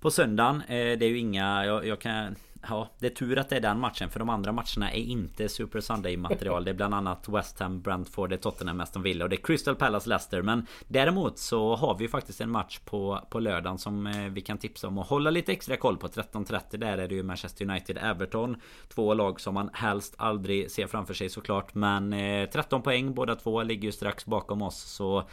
På 0.00 0.10
söndagen. 0.10 0.62
Eh, 0.68 0.98
det 0.98 1.04
är 1.04 1.08
ju 1.08 1.18
inga, 1.18 1.66
jag, 1.66 1.86
jag 1.86 2.00
kan 2.00 2.36
Ja, 2.68 2.88
det 2.98 3.06
är 3.06 3.10
tur 3.10 3.38
att 3.38 3.48
det 3.48 3.56
är 3.56 3.60
den 3.60 3.80
matchen 3.80 4.10
för 4.10 4.18
de 4.18 4.28
andra 4.28 4.52
matcherna 4.52 4.92
är 4.92 5.00
inte 5.00 5.48
Super 5.48 5.80
Sunday 5.80 6.16
material. 6.16 6.64
Det 6.64 6.70
är 6.70 6.74
bland 6.74 6.94
annat 6.94 7.28
West 7.28 7.60
Ham, 7.60 7.80
Brentford, 7.80 8.28
det 8.28 8.34
är 8.34 8.38
Tottenham, 8.38 8.80
Aston 8.80 9.02
Villa 9.02 9.24
och 9.24 9.30
det 9.30 9.36
är 9.36 9.42
Crystal 9.42 9.76
Palace, 9.76 10.08
Leicester. 10.08 10.42
Men 10.42 10.66
däremot 10.88 11.38
så 11.38 11.76
har 11.76 11.98
vi 11.98 12.04
ju 12.04 12.08
faktiskt 12.08 12.40
en 12.40 12.50
match 12.50 12.78
på, 12.84 13.20
på 13.30 13.40
lördagen 13.40 13.78
som 13.78 14.06
eh, 14.06 14.28
vi 14.28 14.40
kan 14.40 14.58
tipsa 14.58 14.88
om 14.88 14.98
och 14.98 15.06
hålla 15.06 15.30
lite 15.30 15.52
extra 15.52 15.76
koll 15.76 15.96
på. 15.96 16.08
13.30 16.08 16.76
där 16.76 16.98
är 16.98 17.08
det 17.08 17.14
ju 17.14 17.22
Manchester 17.22 17.64
United, 17.70 17.98
Everton. 17.98 18.56
Två 18.88 19.14
lag 19.14 19.40
som 19.40 19.54
man 19.54 19.70
helst 19.72 20.14
aldrig 20.16 20.70
ser 20.70 20.86
framför 20.86 21.14
sig 21.14 21.28
såklart. 21.28 21.74
Men 21.74 22.12
eh, 22.12 22.48
13 22.48 22.82
poäng 22.82 23.14
båda 23.14 23.34
två 23.34 23.62
ligger 23.62 23.84
ju 23.84 23.92
strax 23.92 24.26
bakom 24.26 24.62
oss. 24.62 24.80
Så 24.80 25.24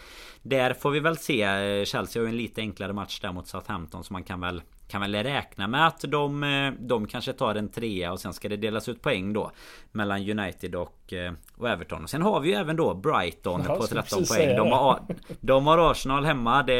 där 0.41 0.73
får 0.73 0.91
vi 0.91 0.99
väl 0.99 1.17
se. 1.17 1.41
Eh, 1.41 1.85
Chelsea 1.85 2.21
har 2.21 2.27
ju 2.27 2.29
en 2.29 2.37
lite 2.37 2.61
enklare 2.61 2.93
match 2.93 3.19
där 3.19 3.31
mot 3.31 3.47
Southampton 3.47 4.03
så 4.03 4.13
man 4.13 4.23
kan 4.23 4.39
väl 4.39 4.61
kan 4.87 5.01
väl 5.01 5.15
räkna 5.15 5.67
med 5.67 5.87
att 5.87 6.01
de, 6.01 6.43
eh, 6.43 6.73
de 6.79 7.07
kanske 7.07 7.33
tar 7.33 7.55
en 7.55 7.69
trea 7.69 8.11
och 8.11 8.19
sen 8.19 8.33
ska 8.33 8.49
det 8.49 8.57
delas 8.57 8.89
ut 8.89 9.01
poäng 9.01 9.33
då 9.33 9.51
Mellan 9.91 10.39
United 10.39 10.75
och, 10.75 11.13
eh, 11.13 11.33
och 11.57 11.69
Everton. 11.69 12.03
Och 12.03 12.09
sen 12.09 12.21
har 12.21 12.39
vi 12.39 12.49
ju 12.49 12.55
även 12.55 12.75
då 12.75 12.93
Brighton 12.93 13.63
ja, 13.67 13.75
på 13.75 13.87
13 13.87 14.23
poäng. 14.25 14.55
De 14.57 14.71
har, 14.71 14.99
de 15.41 15.67
har 15.67 15.91
Arsenal 15.91 16.25
hemma. 16.25 16.63
Det 16.63 16.73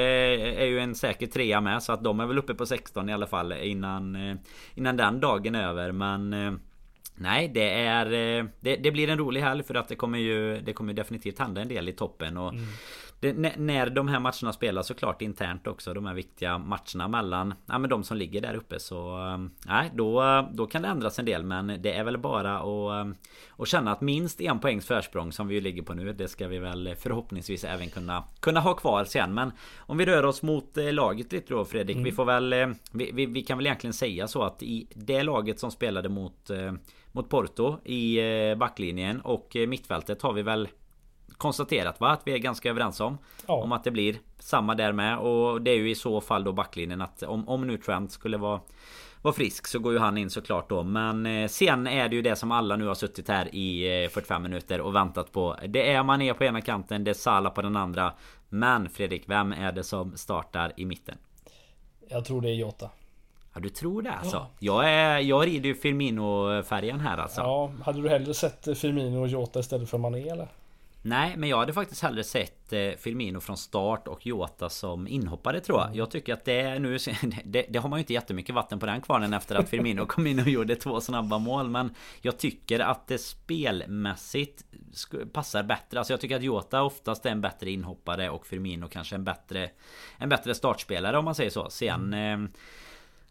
är 0.62 0.66
ju 0.66 0.80
en 0.80 0.96
säker 0.96 1.28
trea 1.28 1.62
med. 1.62 1.84
Så 1.84 1.94
att 1.94 2.04
de 2.04 2.20
är 2.20 2.26
väl 2.26 2.38
uppe 2.38 2.54
på 2.54 2.66
16 2.66 3.10
i 3.10 3.14
alla 3.14 3.28
fall 3.28 3.52
innan, 3.52 4.16
eh, 4.16 4.36
innan 4.76 4.98
den 4.98 5.20
dagen 5.20 5.56
är 5.56 5.68
över. 5.68 5.92
Men 5.92 6.60
Nej 7.18 7.48
det 7.48 7.74
är 7.74 8.06
det, 8.60 8.76
det, 8.76 8.92
blir 8.92 9.10
en 9.10 9.18
rolig 9.18 9.42
helg 9.42 9.64
för 9.64 9.76
att 9.76 9.88
det 9.88 9.96
kommer 9.96 10.20
ju 10.20 10.62
Det 10.62 10.74
kommer 10.74 10.94
definitivt 10.94 11.40
hända 11.40 11.62
en 11.62 11.68
del 11.68 11.90
i 11.90 11.94
toppen 11.94 12.38
och 12.38 12.54
mm 12.54 12.66
det, 13.34 13.58
när 13.58 13.90
de 13.90 14.08
här 14.08 14.20
matcherna 14.20 14.54
spelas 14.54 14.88
såklart 14.88 15.22
internt 15.22 15.68
också 15.68 15.94
De 15.94 16.06
här 16.06 16.14
viktiga 16.14 16.58
matcherna 16.58 17.08
mellan 17.08 17.54
ja, 17.66 17.78
men 17.78 17.90
de 17.90 18.04
som 18.04 18.18
ligger 18.18 18.42
där 18.42 18.54
uppe 18.54 18.80
så 18.80 19.18
um, 19.18 19.52
Nej 19.66 19.92
då, 19.94 20.48
då 20.54 20.68
kan 20.68 20.82
det 20.82 20.88
ändras 20.88 21.20
en 21.20 21.26
del 21.26 21.44
men 21.44 21.68
det 21.68 21.94
är 21.94 22.04
väl 22.04 22.18
bara 22.18 22.60
att, 22.60 23.06
um, 23.06 23.16
att 23.58 23.68
känna 23.68 23.92
att 23.92 24.02
minst 24.02 24.42
en 24.42 24.60
poängs 24.60 24.86
försprång 24.86 25.32
som 25.32 25.48
vi 25.48 25.62
ligger 25.62 25.82
på 25.82 25.94
nu 25.94 26.14
Det 26.14 26.28
ska 26.28 26.48
vi 26.48 26.60
väl 26.60 26.96
förhoppningsvis 27.00 27.64
även 27.64 27.90
kunna 27.90 28.24
Kunna 28.40 28.60
ha 28.60 28.74
kvar 28.74 29.04
sen 29.04 29.34
men 29.34 29.52
Om 29.78 29.98
vi 29.98 30.06
rör 30.06 30.26
oss 30.26 30.42
mot 30.44 30.78
eh, 30.78 30.94
laget 30.94 31.32
lite 31.32 31.54
då 31.54 31.66
Fredrik 31.66 31.96
mm. 31.96 32.04
Vi 32.04 32.12
får 32.12 32.26
väl 32.26 32.54
eh, 32.54 32.68
vi, 32.92 33.12
vi, 33.14 33.26
vi, 33.26 33.42
kan 33.42 33.58
väl 33.58 33.66
egentligen 33.66 33.94
säga 33.94 34.28
så 34.28 34.44
att 34.44 34.64
i 34.64 34.88
det 34.96 35.24
laget 35.24 35.60
som 35.60 35.72
spelade 35.72 36.10
mot 36.10 36.50
eh, 36.50 36.74
Mot 37.12 37.30
Porto 37.30 37.86
i 37.86 38.20
backlinjen 38.56 39.22
och 39.22 39.56
mittfältet 39.68 40.22
har 40.22 40.34
vi 40.34 40.42
väl 40.42 40.68
konstaterat 41.38 42.00
va? 42.00 42.10
Att 42.10 42.22
vi 42.26 42.34
är 42.34 42.38
ganska 42.38 42.70
överens 42.70 43.00
om. 43.00 43.18
Ja. 43.48 43.54
Om 43.54 43.72
att 43.72 43.84
det 43.84 43.92
blir 43.92 44.16
samma 44.40 44.76
där 44.76 44.92
med. 44.92 45.18
Och 45.18 45.62
det 45.62 45.72
är 45.72 45.76
ju 45.76 45.90
i 45.90 45.96
så 45.96 46.22
fall 46.22 46.44
då 46.44 46.54
backlinjen 46.54 47.02
att 47.02 47.24
om, 47.24 47.50
om 47.50 47.68
nu 47.68 47.78
Trent 47.78 48.12
skulle 48.12 48.38
vara 48.38 48.60
vara 49.26 49.34
frisk 49.34 49.68
så 49.68 49.80
går 49.80 49.94
ju 49.94 50.00
han 50.00 50.18
in 50.18 50.30
såklart 50.30 50.70
då. 50.70 50.84
Men 50.84 51.26
eh, 51.26 51.48
sen 51.48 51.88
är 51.88 52.10
det 52.10 52.16
ju 52.16 52.22
det 52.22 52.36
som 52.36 52.52
alla 52.52 52.76
nu 52.76 52.88
har 52.88 52.96
suttit 52.96 53.28
här 53.28 53.56
i 53.56 54.04
eh, 54.04 54.10
45 54.10 54.44
minuter 54.44 54.82
och 54.82 54.96
väntat 54.96 55.32
på. 55.32 55.56
Det 55.68 55.92
är 55.92 56.04
Mané 56.04 56.34
på 56.34 56.44
ena 56.44 56.62
kanten, 56.62 57.04
det 57.04 57.12
är 57.12 57.14
Salah 57.14 57.54
på 57.54 57.62
den 57.62 57.76
andra. 57.76 58.14
Men 58.50 58.90
Fredrik, 58.90 59.24
vem 59.26 59.52
är 59.52 59.72
det 59.72 59.84
som 59.84 60.18
startar 60.18 60.74
i 60.78 60.86
mitten? 60.86 61.18
Jag 62.08 62.26
tror 62.26 62.42
det 62.42 62.50
är 62.50 62.54
Jota. 62.54 62.90
Ja 63.54 63.60
du 63.60 63.70
tror 63.70 64.02
det 64.02 64.12
alltså? 64.12 64.38
Ja. 64.38 64.50
Jag, 64.60 64.90
är, 64.90 65.20
jag 65.20 65.48
rider 65.48 65.70
ju 65.70 65.76
Firmino-färgen 65.76 67.00
här 67.00 67.18
alltså. 67.18 67.42
Ja, 67.42 67.72
hade 67.84 68.02
du 68.02 68.10
hellre 68.10 68.34
sett 68.34 68.78
Firmino 68.78 69.22
och 69.22 69.28
Jota 69.28 69.60
istället 69.60 69.90
för 69.90 69.98
Mané 69.98 70.30
eller? 70.30 70.48
Nej, 71.08 71.38
men 71.38 71.50
jag 71.50 71.58
hade 71.58 71.74
faktiskt 71.74 72.02
hellre 72.02 72.24
sett 72.24 72.74
eh, 72.74 72.92
Firmino 72.98 73.40
från 73.40 73.58
start 73.58 74.08
och 74.08 74.26
Jota 74.26 74.70
som 74.70 75.08
inhoppare 75.08 75.60
tror 75.60 75.80
jag. 75.80 75.96
Jag 75.96 76.12
tycker 76.12 76.34
att 76.34 76.46
det 76.46 76.80
nu... 76.80 76.98
Det, 77.46 77.66
det, 77.70 77.80
har 77.80 77.90
man 77.90 78.00
ju 78.00 78.02
inte 78.02 78.14
jättemycket 78.14 78.56
vatten 78.56 78.80
på 78.80 78.86
den 78.86 79.02
kvarnen 79.02 79.34
efter 79.34 79.56
att 79.56 79.70
Firmino 79.70 80.06
kom 80.08 80.28
in 80.28 80.40
och 80.40 80.48
gjorde 80.48 80.76
två 80.76 81.02
snabba 81.02 81.38
mål. 81.38 81.70
Men 81.70 81.94
jag 82.22 82.38
tycker 82.38 82.80
att 82.80 83.08
det 83.08 83.18
spelmässigt 83.18 84.66
passar 85.34 85.64
bättre. 85.64 86.00
Alltså 86.00 86.14
jag 86.14 86.22
tycker 86.22 86.36
att 86.36 86.44
Jota 86.44 86.84
oftast 86.84 87.26
är 87.26 87.30
en 87.30 87.42
bättre 87.42 87.72
inhoppare 87.72 88.30
och 88.30 88.48
Firmino 88.48 88.88
kanske 88.88 89.16
en 89.16 89.24
bättre... 89.24 89.70
En 90.18 90.30
bättre 90.30 90.56
startspelare 90.56 91.18
om 91.18 91.26
man 91.26 91.36
säger 91.36 91.50
så. 91.50 91.70
Sen... 91.70 92.14
Mm. 92.14 92.44
Eh, 92.44 92.50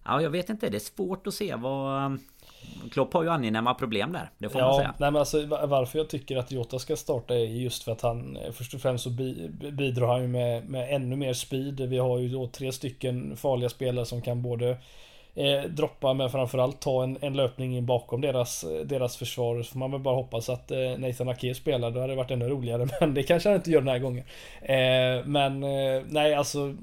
ja, 0.04 0.22
jag 0.22 0.30
vet 0.30 0.50
inte. 0.50 0.68
Det 0.68 0.76
är 0.76 0.94
svårt 0.96 1.26
att 1.26 1.34
se 1.34 1.54
vad... 1.54 2.18
Klopp 2.90 3.14
har 3.14 3.22
ju 3.22 3.28
angenäma 3.28 3.74
problem 3.74 4.12
där. 4.12 4.30
Det 4.38 4.48
får 4.48 4.60
ja, 4.60 4.66
man 4.66 4.76
säga. 4.76 4.94
Nej, 4.98 5.10
men 5.10 5.20
alltså, 5.20 5.46
varför 5.46 5.98
jag 5.98 6.08
tycker 6.08 6.36
att 6.36 6.52
Jota 6.52 6.78
ska 6.78 6.96
starta 6.96 7.34
är 7.34 7.44
just 7.44 7.82
för 7.82 7.92
att 7.92 8.00
han 8.00 8.38
först 8.52 8.74
och 8.74 8.80
främst 8.80 9.04
så 9.04 9.10
bidrar 9.72 10.06
han 10.06 10.22
ju 10.22 10.28
med, 10.28 10.68
med 10.68 10.94
ännu 10.94 11.16
mer 11.16 11.32
speed. 11.32 11.80
Vi 11.80 11.98
har 11.98 12.18
ju 12.18 12.28
då 12.28 12.46
tre 12.46 12.72
stycken 12.72 13.36
farliga 13.36 13.68
spelare 13.68 14.06
som 14.06 14.22
kan 14.22 14.42
både 14.42 14.76
eh, 15.34 15.62
droppa 15.68 16.14
men 16.14 16.30
framförallt 16.30 16.80
ta 16.80 17.02
en, 17.02 17.18
en 17.20 17.36
löpning 17.36 17.76
in 17.76 17.86
bakom 17.86 18.20
deras, 18.20 18.64
deras 18.84 19.16
försvar. 19.16 19.62
Så 19.62 19.72
får 19.72 19.78
man 19.78 19.90
väl 19.90 20.00
bara 20.00 20.14
hoppas 20.14 20.48
att 20.48 20.70
eh, 20.70 20.98
Nathan 20.98 21.28
Ake 21.28 21.54
spelar. 21.54 21.90
Då 21.90 22.00
hade 22.00 22.12
det 22.12 22.16
varit 22.16 22.30
ännu 22.30 22.48
roligare. 22.48 22.88
Men 23.00 23.14
det 23.14 23.22
kanske 23.22 23.48
han 23.48 23.56
inte 23.56 23.70
gör 23.70 23.80
den 23.80 23.88
här 23.88 23.98
gången. 23.98 24.24
Eh, 24.62 25.26
men 25.26 25.62
eh, 25.62 26.02
nej 26.08 26.34
alltså 26.34 26.74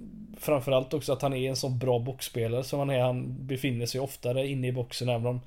Framförallt 0.42 0.94
också 0.94 1.14
att 1.14 1.22
han 1.22 1.34
är 1.34 1.50
en 1.50 1.56
så 1.56 1.70
bra 1.70 2.00
boxspelare 2.00 2.64
som 2.64 2.80
han 2.80 2.90
är. 2.90 3.00
Han 3.00 3.48
befinner 3.48 3.86
sig 3.86 4.02
oftare 4.02 4.48
inne 4.48 4.68
i 4.68 4.72
boxen 4.72 5.10
även 5.10 5.26
om 5.26 5.42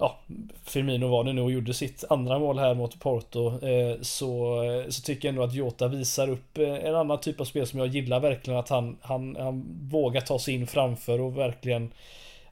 ja, 0.00 0.18
Firmino 0.64 1.08
var 1.08 1.24
det 1.24 1.32
nu 1.32 1.40
och 1.40 1.52
gjorde 1.52 1.74
sitt 1.74 2.04
andra 2.08 2.38
mål 2.38 2.58
här 2.58 2.74
mot 2.74 3.00
Porto 3.00 3.66
eh, 3.66 4.00
så, 4.00 4.62
eh, 4.62 4.88
så 4.88 5.02
tycker 5.02 5.28
jag 5.28 5.32
ändå 5.32 5.42
att 5.42 5.54
Jota 5.54 5.88
visar 5.88 6.30
upp 6.30 6.58
eh, 6.58 6.74
en 6.74 6.94
annan 6.94 7.20
typ 7.20 7.40
av 7.40 7.44
spel 7.44 7.66
som 7.66 7.78
jag 7.78 7.88
gillar 7.88 8.20
verkligen 8.20 8.60
att 8.60 8.68
han, 8.68 8.96
han, 9.00 9.36
han 9.36 9.64
vågar 9.90 10.20
ta 10.20 10.38
sig 10.38 10.54
in 10.54 10.66
framför 10.66 11.20
och 11.20 11.38
verkligen 11.38 11.90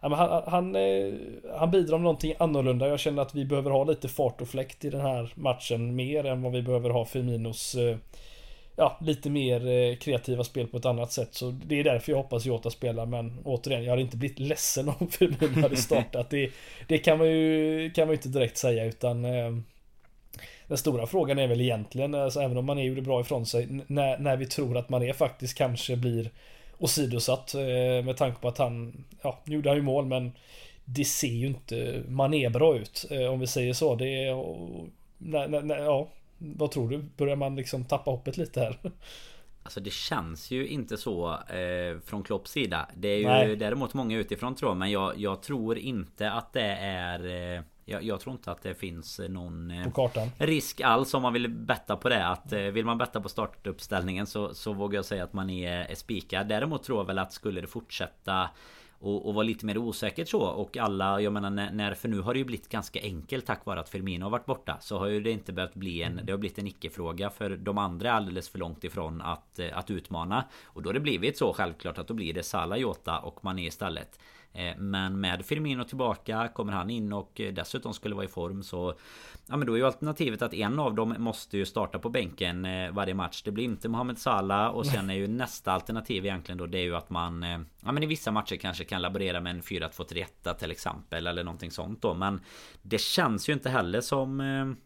han, 0.01 0.13
han, 0.47 0.77
han 1.59 1.71
bidrar 1.71 1.99
med 1.99 2.05
någonting 2.05 2.35
annorlunda. 2.39 2.89
Jag 2.89 3.01
känner 3.01 3.23
att 3.23 3.35
vi 3.35 3.45
behöver 3.45 3.71
ha 3.71 3.85
lite 3.85 4.09
fart 4.09 4.41
och 4.41 4.49
fläkt 4.49 4.85
i 4.85 4.91
den 4.91 5.01
här 5.01 5.33
matchen 5.35 5.97
mer 5.97 6.27
än 6.27 6.43
vad 6.43 6.53
vi 6.53 6.63
behöver 6.63 6.91
ha 6.91 7.05
Firminos 7.05 7.77
ja, 8.79 8.99
lite 9.01 9.31
mer 9.31 9.68
eh, 9.68 9.97
kreativa 9.97 10.45
spel 10.45 10.66
på 10.66 10.76
ett 10.76 10.85
annat 10.85 11.12
sätt. 11.12 11.35
Så 11.35 11.51
det 11.51 11.81
är 11.81 11.85
därför 11.85 12.12
jag 12.12 12.16
hoppas 12.16 12.47
Jota 12.47 12.70
spelar. 12.70 13.07
Men 13.07 13.39
återigen, 13.45 13.85
jag 13.85 13.91
hade 13.91 14.03
inte 14.03 14.16
blivit 14.16 14.39
ledsen 14.39 14.89
om 14.89 15.09
Firmino 15.11 15.62
hade 15.62 15.76
startat. 15.87 16.31
Det, 16.31 16.51
det 16.87 16.99
kan 16.99 17.18
man 17.18 17.29
ju 17.29 17.91
kan 17.91 18.07
man 18.07 18.14
inte 18.14 18.29
direkt 18.29 18.57
säga 18.57 18.85
utan 18.85 19.24
eh, 19.24 19.57
den 20.66 20.79
stora 20.79 21.07
frågan 21.07 21.39
är 21.39 21.47
väl 21.47 21.61
egentligen, 21.61 22.14
alltså, 22.14 22.41
även 22.41 22.57
om 22.57 22.64
man 22.64 22.79
är 22.79 22.83
gjorde 22.83 23.03
bra 23.03 23.20
ifrån 23.20 23.47
sig, 23.47 23.68
när, 23.87 24.18
när 24.18 24.37
vi 24.37 24.47
tror 24.47 24.76
att 24.76 24.89
man 24.89 25.03
är 25.03 25.12
faktiskt 25.12 25.59
kanske 25.59 25.97
blir 25.97 26.31
åsidosatt 26.79 27.55
eh, 27.55 28.05
med 28.05 28.16
tanke 28.16 28.41
på 28.41 28.49
att 28.49 28.59
han, 28.59 29.05
ja, 29.22 29.39
nu 29.45 29.55
gjorde 29.55 29.68
han 29.68 29.76
ju 29.76 29.83
mål 29.83 30.07
men 30.07 30.33
det 30.85 31.05
ser 31.05 31.29
ju 31.29 31.47
inte 31.47 32.03
man 32.09 32.35
är 32.35 32.51
bra 32.51 32.76
ut 32.76 33.07
om 33.31 33.41
vi 33.41 33.47
säger 33.47 33.72
så. 33.72 33.95
Det 33.95 34.24
är, 34.24 34.35
när, 35.18 35.62
när, 35.62 35.79
ja, 35.79 36.09
vad 36.39 36.70
tror 36.70 36.89
du? 36.89 36.99
Börjar 37.16 37.36
man 37.36 37.57
liksom 37.57 37.84
tappa 37.84 38.11
hoppet 38.11 38.36
lite 38.36 38.61
här? 38.61 38.78
Alltså 39.62 39.80
det 39.80 39.93
känns 39.93 40.51
ju 40.51 40.68
inte 40.68 40.97
så 40.97 41.32
eh, 41.32 42.01
från 42.05 42.22
Klopps 42.22 42.51
sida. 42.51 42.89
Det 42.97 43.09
är 43.09 43.18
ju 43.18 43.26
Nej. 43.26 43.57
däremot 43.57 43.95
många 43.95 44.18
utifrån 44.18 44.55
tror 44.55 44.70
jag. 44.70 44.76
Men 44.76 44.91
jag, 44.91 45.18
jag 45.18 45.43
tror 45.43 45.78
inte 45.78 46.30
att 46.30 46.53
det 46.53 46.76
är... 46.80 47.26
Eh, 47.57 47.62
jag, 47.84 48.03
jag, 48.03 48.20
tror 48.20 48.32
inte 48.32 48.51
att 48.51 48.62
det 48.62 48.74
finns 48.74 49.20
någon 49.28 49.70
eh, 49.70 49.86
risk 50.39 50.80
alls 50.80 51.14
om 51.14 51.22
man 51.22 51.32
vill 51.32 51.49
betta 51.49 51.97
på 51.97 52.09
det. 52.09 52.26
Att 52.26 52.53
eh, 52.53 52.61
vill 52.61 52.84
man 52.84 52.99
betta 52.99 53.20
på 53.20 53.28
startuppställningen 53.28 54.26
så, 54.26 54.55
så 54.55 54.72
vågar 54.72 54.99
jag 54.99 55.05
säga 55.05 55.24
att 55.24 55.32
man 55.32 55.51
är, 55.51 55.91
är 55.91 55.95
spikad. 55.95 56.49
Däremot 56.49 56.82
tror 56.82 56.99
jag 56.99 57.05
väl 57.05 57.18
att 57.18 57.32
skulle 57.32 57.61
det 57.61 57.66
fortsätta 57.66 58.51
och, 59.01 59.26
och 59.26 59.34
vara 59.34 59.44
lite 59.44 59.66
mer 59.66 59.78
osäkert 59.78 60.28
så 60.28 60.40
och 60.40 60.76
alla 60.76 61.20
Jag 61.20 61.32
menar 61.32 61.51
när, 61.51 61.72
när, 61.72 61.94
För 61.94 62.09
nu 62.09 62.20
har 62.20 62.34
det 62.34 62.38
ju 62.38 62.44
blivit 62.44 62.68
ganska 62.68 63.01
enkelt 63.03 63.46
tack 63.46 63.66
vare 63.66 63.80
att 63.80 63.88
Firmino 63.88 64.24
har 64.24 64.30
varit 64.30 64.46
borta 64.46 64.76
Så 64.80 64.99
har 64.99 65.07
ju 65.07 65.20
det 65.20 65.30
inte 65.30 65.53
behövt 65.53 65.74
bli 65.74 66.03
en 66.03 66.20
Det 66.24 66.32
har 66.32 66.38
blivit 66.38 66.59
en 66.59 66.66
icke-fråga 66.66 67.30
för 67.30 67.57
de 67.57 67.78
andra 67.78 68.09
är 68.09 68.12
alldeles 68.12 68.49
för 68.49 68.59
långt 68.59 68.84
ifrån 68.84 69.22
att, 69.22 69.59
eh, 69.59 69.78
att 69.78 69.90
utmana. 69.90 70.44
Och 70.64 70.82
då 70.82 70.88
har 70.88 70.94
det 70.94 71.01
blivit 71.01 71.38
så 71.38 71.53
självklart 71.53 71.99
att 71.99 72.09
då 72.09 72.14
blir 72.14 72.34
det 72.34 72.42
Salah, 72.42 72.78
Jota 72.78 73.18
och 73.18 73.44
Mané 73.44 73.66
istället 73.66 74.18
men 74.76 75.20
med 75.20 75.46
Firmino 75.46 75.84
tillbaka 75.84 76.49
Kommer 76.49 76.72
han 76.72 76.90
in 76.90 77.12
och 77.12 77.40
eh, 77.40 77.53
dessutom 77.53 77.94
skulle 77.94 78.14
vara 78.14 78.24
i 78.24 78.28
form 78.28 78.62
så 78.62 78.94
Ja 79.46 79.57
men 79.57 79.66
då 79.66 79.72
är 79.72 79.76
ju 79.76 79.86
alternativet 79.86 80.42
att 80.42 80.55
en 80.55 80.78
av 80.78 80.94
dem 80.94 81.14
måste 81.18 81.59
ju 81.59 81.66
starta 81.66 81.99
på 81.99 82.09
bänken 82.09 82.64
eh, 82.64 82.90
varje 82.90 83.14
match. 83.14 83.42
Det 83.42 83.51
blir 83.51 83.64
inte 83.64 83.88
Mohamed 83.88 84.18
Salah 84.18 84.68
och 84.68 84.86
sen 84.86 85.11
är 85.11 85.14
ju 85.14 85.28
nästa 85.28 85.72
alternativ 85.72 86.26
egentligen 86.26 86.59
då 86.59 86.66
Det 86.66 86.78
är 86.78 86.82
ju 86.82 86.96
att 86.96 87.11
man 87.11 87.42
Ja 87.80 87.92
men 87.92 88.03
i 88.03 88.07
vissa 88.07 88.30
matcher 88.30 88.57
kanske 88.57 88.84
kan 88.84 89.03
laborera 89.03 89.40
med 89.40 89.51
en 89.51 89.62
4-2-3-1 89.62 90.55
till 90.55 90.70
exempel 90.70 91.26
Eller 91.26 91.44
någonting 91.44 91.70
sånt 91.70 92.03
då. 92.03 92.14
Men 92.14 92.40
Det 92.82 93.01
känns 93.01 93.49
ju 93.49 93.53
inte 93.53 93.70
heller 93.70 94.01
som 94.01 94.76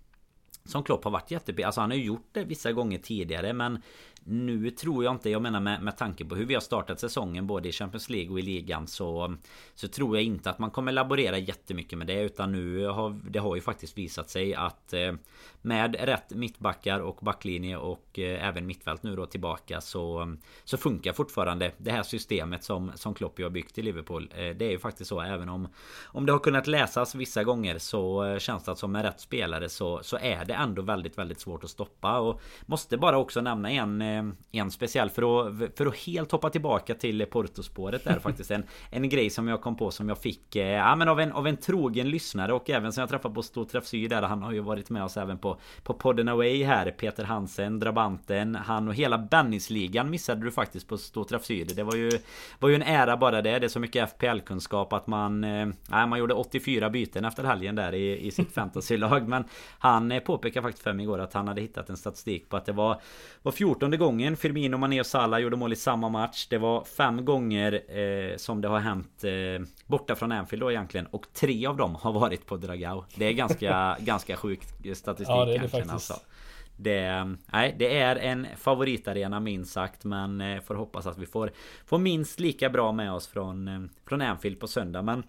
som 0.65 0.83
Klopp 0.83 1.05
har 1.05 1.11
varit 1.11 1.31
jättebra. 1.31 1.67
Alltså 1.67 1.81
han 1.81 1.91
har 1.91 1.97
ju 1.97 2.05
gjort 2.05 2.29
det 2.33 2.45
vissa 2.45 2.73
gånger 2.73 2.99
tidigare 2.99 3.53
men 3.53 3.83
nu 4.25 4.71
tror 4.71 5.05
jag 5.05 5.15
inte, 5.15 5.31
jag 5.31 5.43
menar 5.43 5.61
med, 5.61 5.83
med 5.83 5.97
tanke 5.97 6.25
på 6.25 6.35
hur 6.35 6.45
vi 6.45 6.55
har 6.55 6.61
startat 6.61 7.01
säsongen 7.01 7.47
både 7.47 7.69
i 7.69 7.73
Champions 7.73 8.11
League 8.11 8.31
och 8.33 8.39
i 8.39 8.43
ligan 8.43 8.87
så 8.87 9.37
Så 9.75 9.89
tror 9.89 10.17
jag 10.17 10.25
inte 10.25 10.51
att 10.51 10.59
man 10.59 10.71
kommer 10.71 10.93
laborera 10.93 11.39
jättemycket 11.39 11.99
med 11.99 12.07
det 12.07 12.23
utan 12.23 12.53
nu 12.53 12.87
har 12.87 13.21
det 13.31 13.39
har 13.39 13.55
ju 13.55 13.61
faktiskt 13.61 13.99
visat 13.99 14.31
sig 14.31 14.55
att 14.55 14.93
eh, 14.93 15.13
Med 15.63 15.97
rätt 16.01 16.31
mittbackar 16.31 17.01
och 17.01 17.19
backlinje 17.23 17.77
och 17.77 18.19
eh, 18.19 18.49
även 18.49 18.67
mittfält 18.67 19.03
nu 19.03 19.17
då 19.17 19.27
tillbaka 19.27 19.81
så 19.81 20.37
Så 20.65 20.77
funkar 20.77 21.13
fortfarande 21.13 21.73
det 21.79 21.91
här 21.91 22.03
systemet 22.03 22.65
som 22.65 22.93
som 22.95 23.15
Klopp 23.15 23.41
har 23.41 23.51
byggt 23.51 23.79
i 23.79 23.83
Liverpool. 23.83 24.31
Eh, 24.35 24.57
Det 24.57 24.65
är 24.65 24.71
ju 24.71 24.79
faktiskt 24.79 25.09
så 25.09 25.21
även 25.21 25.49
om 25.49 25.69
Om 26.05 26.27
det 26.27 26.33
har 26.33 26.39
kunnat 26.39 26.67
läsas 26.67 27.15
vissa 27.15 27.45
gånger 27.45 27.79
så 27.79 28.25
eh, 28.25 28.39
känns 28.39 28.65
det 28.65 28.73
att 28.73 28.79
som 28.79 28.93
med 28.93 29.03
rätt 29.03 29.21
spelare 29.21 29.69
så 29.69 30.01
Så 30.03 30.19
är 30.21 30.45
det 30.45 30.55
ändå 30.55 30.83
väldigt 30.83 31.19
väldigt 31.19 31.41
svårt 31.41 31.65
att 31.65 31.71
stoppa. 31.71 32.19
Och 32.19 32.41
Måste 32.67 32.97
bara 32.97 33.19
också 33.19 33.41
nämna 33.41 33.71
en 33.71 34.03
Eh, 34.12 34.12
en 34.53 34.71
speciell 34.71 35.11
för 35.11 35.49
att, 35.49 35.77
för 35.77 35.87
att 35.87 35.97
helt 35.97 36.33
hoppa 36.33 36.51
tillbaka 36.51 36.95
till 36.95 37.27
Portospåret 37.27 38.05
där 38.05 38.19
faktiskt. 38.23 38.51
En, 38.51 38.65
en 38.91 39.09
grej 39.09 39.31
som 39.31 39.49
jag 39.49 39.63
kom 39.63 39.77
på 39.77 39.91
som 39.91 40.09
jag 40.09 40.19
fick 40.19 40.57
eh, 40.57 40.67
ja, 40.67 40.97
men 40.97 41.09
av, 41.09 41.21
en, 41.21 41.33
av 41.33 41.47
en 41.47 41.57
trogen 41.57 42.11
lyssnare 42.11 42.53
och 42.53 42.71
även 42.71 42.93
som 42.93 43.01
jag 43.01 43.11
träffade 43.11 43.35
på 43.35 43.43
Storträff 43.43 43.87
Syd 43.87 44.11
där 44.11 44.23
Han 44.23 44.43
har 44.43 44.53
ju 44.53 44.61
varit 44.61 44.91
med 44.91 45.05
oss 45.05 45.17
även 45.17 45.39
på, 45.39 45.61
på 45.83 45.95
podden 45.95 46.29
Away 46.29 46.65
här. 46.65 46.91
Peter 46.91 47.25
Hansen, 47.25 47.81
Drabanten 47.81 48.55
Han 48.55 48.89
och 48.89 48.95
hela 48.95 49.19
Bennisligan 49.19 50.11
missade 50.11 50.45
du 50.45 50.51
faktiskt 50.51 50.89
på 50.89 50.99
Storträff 50.99 51.45
Syd. 51.45 51.73
Det 51.77 51.83
var 51.83 51.97
ju 51.97 52.11
Var 52.59 52.69
ju 52.69 52.75
en 52.75 52.83
ära 52.83 53.17
bara 53.17 53.43
det. 53.43 53.59
Det 53.59 53.67
är 53.67 53.69
så 53.69 53.81
mycket 53.81 54.11
FPL-kunskap 54.11 54.93
att 54.93 55.07
man 55.07 55.45
eh, 55.45 55.67
Nej 55.89 56.07
man 56.07 56.19
gjorde 56.19 56.35
84 56.35 56.91
byten 56.91 57.25
efter 57.25 57.45
helgen 57.45 57.75
där 57.75 57.95
i, 57.95 58.27
i 58.27 58.31
sitt 58.31 58.53
fantasylag. 58.55 59.29
Men 59.29 59.45
Han 59.79 60.21
påpekade 60.27 60.63
faktiskt 60.63 60.85
för 60.85 60.93
mig 60.93 61.03
igår 61.03 61.19
att 61.19 61.33
han 61.33 61.49
hade 61.49 61.61
hittat 61.61 61.91
en 61.91 61.97
statistik 61.97 62.49
på 62.49 62.57
att 62.57 62.67
det 62.67 62.73
var 62.73 63.01
Var 63.43 63.53
14 63.53 63.91
gången 64.03 64.37
Firmino, 64.37 64.77
Mané 64.77 65.01
och 65.01 65.07
Salah 65.07 65.41
gjorde 65.41 65.57
mål 65.57 65.73
i 65.73 65.77
samma 65.77 66.09
match. 66.09 66.47
Det 66.51 66.59
var 66.59 66.85
fem 66.85 67.25
gånger 67.25 67.99
eh, 67.99 68.37
som 68.37 68.61
det 68.61 68.69
har 68.69 68.79
hänt 68.79 69.25
eh, 69.25 69.67
borta 69.87 70.15
från 70.15 70.33
Anfield 70.33 70.63
då 70.63 70.71
egentligen. 70.71 71.07
Och 71.07 71.27
tre 71.33 71.67
av 71.67 71.77
dem 71.77 71.95
har 71.95 72.13
varit 72.13 72.47
på 72.47 72.57
Dragao. 72.57 73.05
Det 73.15 73.25
är 73.25 73.33
ganska, 73.33 73.97
ganska 74.01 74.37
sjuk 74.37 74.61
statistik 74.95 75.29
ja, 75.29 75.45
det 75.45 75.55
är 75.55 75.59
det 75.59 75.69
faktiskt. 75.69 75.93
Alltså. 75.93 76.15
Det, 76.77 77.37
nej, 77.53 77.77
det 77.79 77.99
är 77.99 78.17
en 78.17 78.47
favoritarena 78.57 79.41
minst 79.41 79.73
sagt 79.73 80.05
men 80.05 80.41
eh, 80.41 80.61
får 80.61 80.75
hoppas 80.75 81.07
att 81.07 81.19
vi 81.19 81.27
får, 81.27 81.51
får 81.87 81.99
minst 81.99 82.41
lika 82.41 82.71
bra 82.71 82.93
med 82.93 83.13
oss 83.13 83.27
från, 83.27 83.69
eh, 83.69 83.81
från 84.09 84.23
Anfield 84.23 84.61
på 84.61 84.67
söndag. 84.67 85.03
Men 85.03 85.23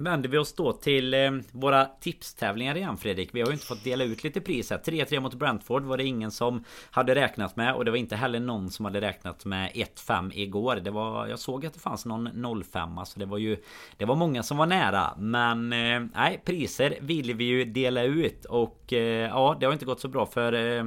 vänder 0.00 0.28
vi 0.28 0.38
oss 0.38 0.52
då 0.52 0.72
till 0.72 1.14
eh, 1.14 1.30
våra 1.52 1.84
tipstävlingar 1.84 2.76
igen 2.76 2.96
Fredrik. 2.96 3.30
Vi 3.32 3.40
har 3.40 3.48
ju 3.48 3.52
inte 3.52 3.66
fått 3.66 3.84
dela 3.84 4.04
ut 4.04 4.24
lite 4.24 4.40
pris 4.40 4.70
här. 4.70 4.78
3-3 4.78 5.20
mot 5.20 5.34
Brentford 5.34 5.82
var 5.82 5.96
det 5.96 6.04
ingen 6.04 6.30
som 6.30 6.64
hade 6.90 7.14
räknat 7.14 7.56
med. 7.56 7.74
Och 7.74 7.84
det 7.84 7.90
var 7.90 7.98
inte 7.98 8.16
heller 8.16 8.40
någon 8.40 8.70
som 8.70 8.84
hade 8.84 9.00
räknat 9.00 9.44
med 9.44 9.70
1-5 9.70 10.30
igår. 10.34 10.76
Det 10.76 10.90
var, 10.90 11.26
jag 11.26 11.38
såg 11.38 11.66
att 11.66 11.74
det 11.74 11.80
fanns 11.80 12.06
någon 12.06 12.64
05. 12.64 12.98
Alltså 12.98 13.18
det 13.18 13.26
var 13.26 13.38
ju 13.38 13.56
Det 13.96 14.04
var 14.04 14.16
många 14.16 14.42
som 14.42 14.56
var 14.56 14.66
nära. 14.66 15.14
Men 15.18 15.72
eh, 15.72 16.00
nej, 16.14 16.42
priser 16.44 16.98
vill 17.00 17.34
vi 17.34 17.44
ju 17.44 17.64
dela 17.64 18.02
ut. 18.02 18.44
Och 18.44 18.92
eh, 18.92 19.28
ja, 19.28 19.56
det 19.60 19.66
har 19.66 19.72
inte 19.72 19.84
gått 19.84 20.00
så 20.00 20.08
bra 20.08 20.26
för 20.26 20.52
eh, 20.52 20.84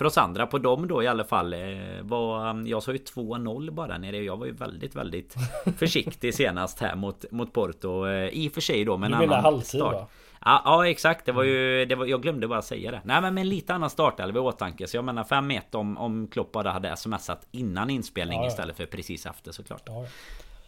för 0.00 0.04
oss 0.04 0.18
andra 0.18 0.46
på 0.46 0.58
dem 0.58 0.88
då 0.88 1.02
i 1.02 1.06
alla 1.06 1.24
fall 1.24 1.52
eh, 1.52 1.60
var, 2.02 2.66
Jag 2.66 2.82
sa 2.82 2.92
ju 2.92 2.98
2-0 2.98 3.70
bara 3.70 3.98
nere. 3.98 4.16
Jag 4.16 4.36
var 4.36 4.46
ju 4.46 4.52
väldigt 4.52 4.94
väldigt 4.94 5.34
Försiktig 5.76 6.34
senast 6.34 6.80
här 6.80 6.94
mot, 6.94 7.24
mot 7.30 7.52
Porto. 7.52 8.06
Eh, 8.06 8.28
I 8.28 8.48
och 8.48 8.52
för 8.52 8.60
sig 8.60 8.84
då 8.84 8.96
men 8.96 9.10
Du 9.10 9.18
menar 9.18 9.42
halvtid 9.42 9.80
va? 9.80 10.08
Ja, 10.44 10.62
ja 10.64 10.88
exakt. 10.88 11.26
Det 11.26 11.32
var 11.32 11.42
ju 11.42 11.84
det 11.84 11.94
var, 11.94 12.06
Jag 12.06 12.22
glömde 12.22 12.48
bara 12.48 12.62
säga 12.62 12.90
det. 12.90 13.00
Nej 13.04 13.20
men 13.20 13.34
med 13.34 13.40
en 13.40 13.48
lite 13.48 13.74
annan 13.74 13.90
startelva 13.90 14.38
i 14.38 14.42
åtanke. 14.42 14.86
Så 14.86 14.96
jag 14.96 15.04
menar 15.04 15.24
5-1 15.24 15.60
om, 15.72 15.98
om 15.98 16.26
Klopp 16.26 16.52
bara 16.52 16.70
hade 16.70 16.96
smsat 16.96 17.46
innan 17.50 17.90
inspelning 17.90 18.40
ja, 18.40 18.46
istället 18.46 18.76
för 18.76 18.86
precis 18.86 19.26
efter 19.26 19.52
såklart. 19.52 19.82
Ja, 19.86 20.06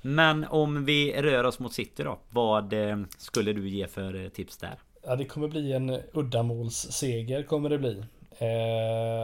Men 0.03 0.47
om 0.51 0.85
vi 0.85 1.22
rör 1.22 1.45
oss 1.45 1.59
mot 1.59 1.72
City 1.72 2.03
då 2.03 2.18
Vad 2.30 2.72
eh, 2.72 2.99
skulle 3.18 3.53
du 3.53 3.68
ge 3.68 3.87
för 3.87 4.28
tips 4.28 4.57
där? 4.57 4.78
Ja 5.05 5.16
det 5.16 5.24
kommer 5.24 5.49
bli 5.49 5.72
en 5.72 5.99
uddamålsseger 6.12 7.43
kommer 7.43 7.70
det 7.70 7.78
bli 7.78 8.05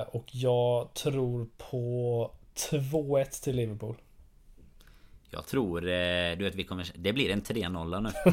och 0.09 0.25
jag 0.33 0.95
tror 0.95 1.49
på 1.71 2.31
2-1 2.71 3.45
till 3.45 3.57
Liverpool. 3.57 3.97
Jag 5.31 5.47
tror, 5.47 5.89
eh, 5.89 6.37
du 6.39 6.45
vet 6.45 6.55
vi 6.55 6.65
kommer, 6.65 6.91
det 6.95 7.13
blir 7.13 7.31
en 7.31 7.43
3-0 7.43 8.01
nu. 8.01 8.33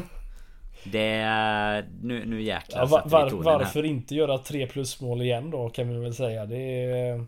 Det, 0.84 1.84
nu, 2.02 2.24
nu 2.26 2.42
jäklar 2.42 2.80
ja, 2.80 2.86
var, 2.86 3.02
var, 3.06 3.30
Varför 3.30 3.84
inte 3.84 4.14
göra 4.14 4.38
3 4.38 4.66
plus 4.66 5.00
mål 5.00 5.22
igen 5.22 5.50
då 5.50 5.68
kan 5.68 5.88
vi 5.88 5.98
väl 5.98 6.14
säga. 6.14 6.46
Det 6.46 6.56
är, 6.56 7.26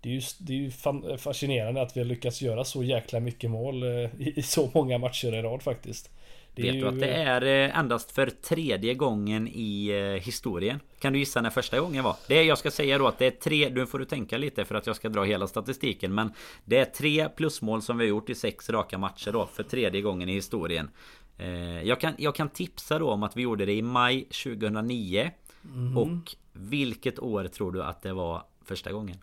det 0.00 0.08
är 0.08 0.12
ju, 0.12 0.20
det 0.38 0.52
är 0.52 0.56
ju 0.56 0.70
fascinerande 1.18 1.82
att 1.82 1.96
vi 1.96 2.00
har 2.00 2.04
lyckats 2.04 2.42
göra 2.42 2.64
så 2.64 2.82
jäkla 2.82 3.20
mycket 3.20 3.50
mål 3.50 3.82
eh, 3.82 3.88
i, 4.18 4.32
i 4.36 4.42
så 4.42 4.70
många 4.74 4.98
matcher 4.98 5.34
i 5.34 5.42
rad 5.42 5.62
faktiskt. 5.62 6.10
Vet 6.56 6.74
ju... 6.74 6.80
du 6.80 6.88
att 6.88 7.00
det 7.00 7.12
är 7.12 7.42
eh, 7.42 7.78
endast 7.78 8.10
för 8.10 8.30
tredje 8.30 8.94
gången 8.94 9.48
i 9.48 9.88
eh, 9.88 10.24
historien? 10.24 10.80
Kan 10.98 11.12
du 11.12 11.18
gissa 11.18 11.40
när 11.40 11.50
första 11.50 11.80
gången 11.80 12.04
var? 12.04 12.16
Det 12.28 12.42
jag 12.42 12.58
ska 12.58 12.70
säga 12.70 12.98
då 12.98 13.06
att 13.06 13.18
det 13.18 13.26
är 13.26 13.30
tre, 13.30 13.70
nu 13.70 13.86
får 13.86 13.98
du 13.98 14.04
tänka 14.04 14.38
lite 14.38 14.64
för 14.64 14.74
att 14.74 14.86
jag 14.86 14.96
ska 14.96 15.08
dra 15.08 15.24
hela 15.24 15.46
statistiken 15.46 16.14
Men 16.14 16.32
det 16.64 16.78
är 16.78 16.84
tre 16.84 17.28
plusmål 17.28 17.82
som 17.82 17.98
vi 17.98 18.04
har 18.04 18.08
gjort 18.08 18.30
i 18.30 18.34
sex 18.34 18.70
raka 18.70 18.98
matcher 18.98 19.32
då 19.32 19.46
för 19.46 19.62
tredje 19.62 20.00
gången 20.00 20.28
i 20.28 20.32
historien 20.32 20.90
eh, 21.38 21.82
jag, 21.82 22.00
kan, 22.00 22.14
jag 22.18 22.34
kan 22.34 22.48
tipsa 22.48 22.98
då 22.98 23.10
om 23.10 23.22
att 23.22 23.36
vi 23.36 23.42
gjorde 23.42 23.66
det 23.66 23.72
i 23.72 23.82
maj 23.82 24.24
2009 24.24 25.30
mm. 25.74 25.98
Och 25.98 26.34
vilket 26.52 27.18
år 27.18 27.48
tror 27.48 27.72
du 27.72 27.82
att 27.82 28.02
det 28.02 28.12
var 28.12 28.42
första 28.64 28.92
gången? 28.92 29.16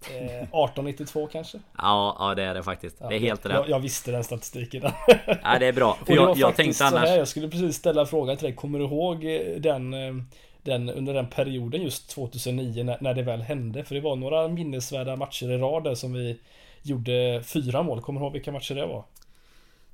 1892 0.00 1.22
eh, 1.22 1.28
kanske? 1.28 1.58
Ja, 1.78 2.16
ja 2.18 2.34
det 2.34 2.42
är 2.42 2.54
det 2.54 2.62
faktiskt. 2.62 2.96
Ja, 3.00 3.08
det 3.08 3.16
är 3.16 3.20
helt 3.20 3.46
rätt. 3.46 3.52
Jag, 3.52 3.68
jag, 3.68 3.80
visste 3.80 4.10
den 4.10 4.24
statistiken. 4.24 4.82
ja, 5.42 5.58
det 5.58 5.66
är 5.66 5.72
bra. 5.72 5.98
För 6.06 6.14
jag, 6.14 6.36
jag 6.36 6.56
tänkte 6.56 6.84
annars... 6.84 7.08
Här, 7.08 7.18
jag 7.18 7.28
skulle 7.28 7.48
precis 7.48 7.76
ställa 7.76 8.06
frågan 8.06 8.36
till 8.36 8.44
dig. 8.44 8.54
Kommer 8.54 8.78
du 8.78 8.84
ihåg 8.84 9.24
eh, 9.24 9.40
den, 9.56 9.94
eh, 9.94 10.14
den 10.62 10.90
under 10.90 11.14
den 11.14 11.28
perioden 11.28 11.82
just 11.82 12.10
2009 12.10 12.84
när, 12.84 12.98
när 13.00 13.14
det 13.14 13.22
väl 13.22 13.40
hände? 13.40 13.84
För 13.84 13.94
det 13.94 14.00
var 14.00 14.16
några 14.16 14.48
minnesvärda 14.48 15.16
matcher 15.16 15.50
i 15.50 15.58
rad 15.58 15.84
där 15.84 15.94
som 15.94 16.12
vi 16.12 16.40
gjorde 16.82 17.42
fyra 17.44 17.82
mål. 17.82 18.00
Kommer 18.00 18.20
du 18.20 18.26
ihåg 18.26 18.32
vilka 18.32 18.52
matcher 18.52 18.74
det 18.74 18.86
var? 18.86 19.04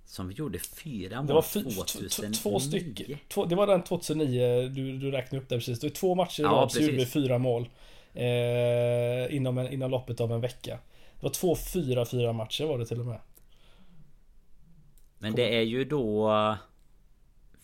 Som 0.06 0.28
vi 0.28 0.34
gjorde 0.34 0.58
fyra 0.58 1.16
mål 1.16 1.26
det 1.26 1.32
var 1.32 1.42
2009? 1.42 2.32
Två 2.42 2.60
stycken. 2.60 3.18
Två, 3.28 3.44
det 3.44 3.54
var 3.54 3.66
den 3.66 3.82
2009 3.82 4.68
du, 4.68 4.98
du 4.98 5.10
räknade 5.10 5.42
upp 5.42 5.48
där 5.48 5.56
precis. 5.56 5.80
Det 5.80 5.86
var 5.86 5.94
två 5.94 6.14
matcher 6.14 6.40
i 6.40 6.44
rad 6.44 6.72
så 6.72 6.80
gjorde 6.80 6.96
vi 6.96 7.06
fyra 7.06 7.38
mål. 7.38 7.68
Eh, 8.14 9.36
inom, 9.36 9.58
en, 9.58 9.72
inom 9.72 9.90
loppet 9.90 10.20
av 10.20 10.32
en 10.32 10.40
vecka. 10.40 10.78
Det 11.14 11.22
var 11.22 11.30
två 11.30 11.54
4-4 11.54 12.32
matcher 12.32 12.64
var 12.64 12.78
det 12.78 12.86
till 12.86 13.00
och 13.00 13.06
med. 13.06 13.20
Men 15.18 15.34
det 15.34 15.56
är 15.58 15.62
ju 15.62 15.84
då 15.84 16.30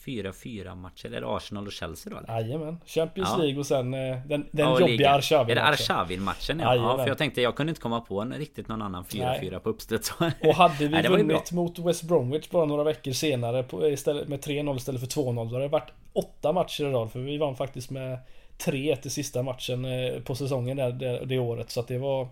4-4 0.05 0.75
matcher. 0.75 1.15
Är 1.15 1.21
det 1.21 1.37
Arsenal 1.37 1.67
och 1.67 1.73
Chelsea 1.73 2.13
då? 2.13 2.33
Jajamän. 2.33 2.81
Champions 2.87 3.29
ja. 3.33 3.37
League 3.37 3.59
och 3.59 3.67
sen 3.67 3.95
eh, 3.95 4.01
den, 4.01 4.27
den 4.27 4.49
ja, 4.53 4.81
jobbiga 4.81 5.11
Arshavin 5.11 5.51
Är 5.51 5.55
det 5.55 5.63
Arshavin 5.63 6.23
matchen? 6.23 6.61
Ja. 6.61 6.77
ja. 6.77 6.99
För 6.99 7.09
jag 7.09 7.19
tänkte 7.19 7.43
jag 7.43 7.57
kunde 7.57 7.71
inte 7.71 7.81
komma 7.81 8.01
på 8.01 8.21
en, 8.21 8.33
riktigt 8.33 8.69
någon 8.69 8.83
annan 8.83 9.05
4-4 9.05 9.59
på 9.59 9.69
uppstuds. 9.69 10.13
Och 10.21 10.55
hade 10.55 10.75
vi 10.79 10.89
Nej, 10.89 11.09
vunnit 11.09 11.53
mot 11.53 11.79
West 11.79 12.03
Bromwich 12.03 12.51
bara 12.51 12.65
några 12.65 12.85
veckor 12.85 13.13
senare 13.13 13.63
på, 13.63 13.89
istället, 13.89 14.29
med 14.29 14.41
3-0 14.41 14.77
istället 14.77 15.01
för 15.01 15.23
2-0 15.23 15.35
då 15.35 15.43
hade 15.43 15.65
det 15.65 15.69
varit 15.69 15.93
åtta 16.13 16.53
matcher 16.53 16.85
i 16.85 16.93
rad. 16.93 17.13
För 17.13 17.19
vi 17.19 17.39
vann 17.39 17.57
faktiskt 17.57 17.91
med 17.91 18.19
3-1 18.65 19.07
i 19.07 19.11
sista 19.11 19.43
matchen 19.43 19.85
eh, 19.85 20.21
på 20.21 20.35
säsongen 20.35 20.77
där, 20.77 20.93
det, 20.93 21.25
det 21.25 21.39
året. 21.39 21.71
Så 21.71 21.81
att 21.81 21.89
det 21.89 21.99
var... 21.99 22.29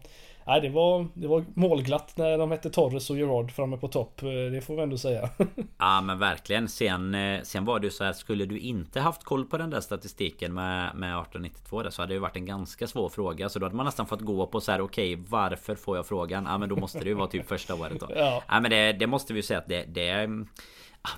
Nej, 0.46 0.60
det 0.60 0.68
var, 0.68 1.06
det 1.14 1.28
var 1.28 1.44
målglatt 1.54 2.16
när 2.16 2.38
de 2.38 2.50
hette 2.50 2.70
Torres 2.70 3.10
och 3.10 3.18
Gerard 3.18 3.52
framme 3.52 3.76
på 3.76 3.88
topp. 3.88 4.22
Eh, 4.22 4.28
det 4.28 4.60
får 4.60 4.76
vi 4.76 4.82
ändå 4.82 4.98
säga. 4.98 5.30
ja 5.78 6.00
men 6.00 6.18
verkligen. 6.18 6.68
Sen, 6.68 7.14
eh, 7.14 7.42
sen 7.42 7.64
var 7.64 7.80
det 7.80 7.86
ju 7.86 7.90
så 7.90 8.04
här. 8.04 8.12
Skulle 8.12 8.44
du 8.44 8.58
inte 8.58 9.00
haft 9.00 9.24
koll 9.24 9.44
på 9.44 9.58
den 9.58 9.70
där 9.70 9.80
statistiken 9.80 10.54
med, 10.54 10.94
med 10.94 11.08
1892 11.08 11.82
där, 11.82 11.90
så 11.90 12.02
hade 12.02 12.14
det 12.14 12.20
varit 12.20 12.36
en 12.36 12.46
ganska 12.46 12.86
svår 12.86 13.08
fråga. 13.08 13.48
Så 13.48 13.58
då 13.58 13.66
hade 13.66 13.76
man 13.76 13.86
nästan 13.86 14.06
fått 14.06 14.20
gå 14.20 14.46
på 14.46 14.60
så 14.60 14.72
här. 14.72 14.80
Okej, 14.80 15.14
okay, 15.14 15.24
varför 15.28 15.74
får 15.74 15.96
jag 15.96 16.06
frågan? 16.06 16.44
Ja 16.48 16.58
men 16.58 16.68
då 16.68 16.76
måste 16.76 16.98
det 16.98 17.08
ju 17.08 17.14
vara 17.14 17.28
typ 17.28 17.48
första 17.48 17.74
året 17.74 18.00
då. 18.00 18.08
Ja, 18.16 18.42
ja 18.48 18.60
men 18.60 18.70
det, 18.70 18.92
det 18.92 19.06
måste 19.06 19.32
vi 19.32 19.38
ju 19.38 19.42
säga 19.42 19.58
att 19.58 19.68
det, 19.68 19.84
det 19.88 20.28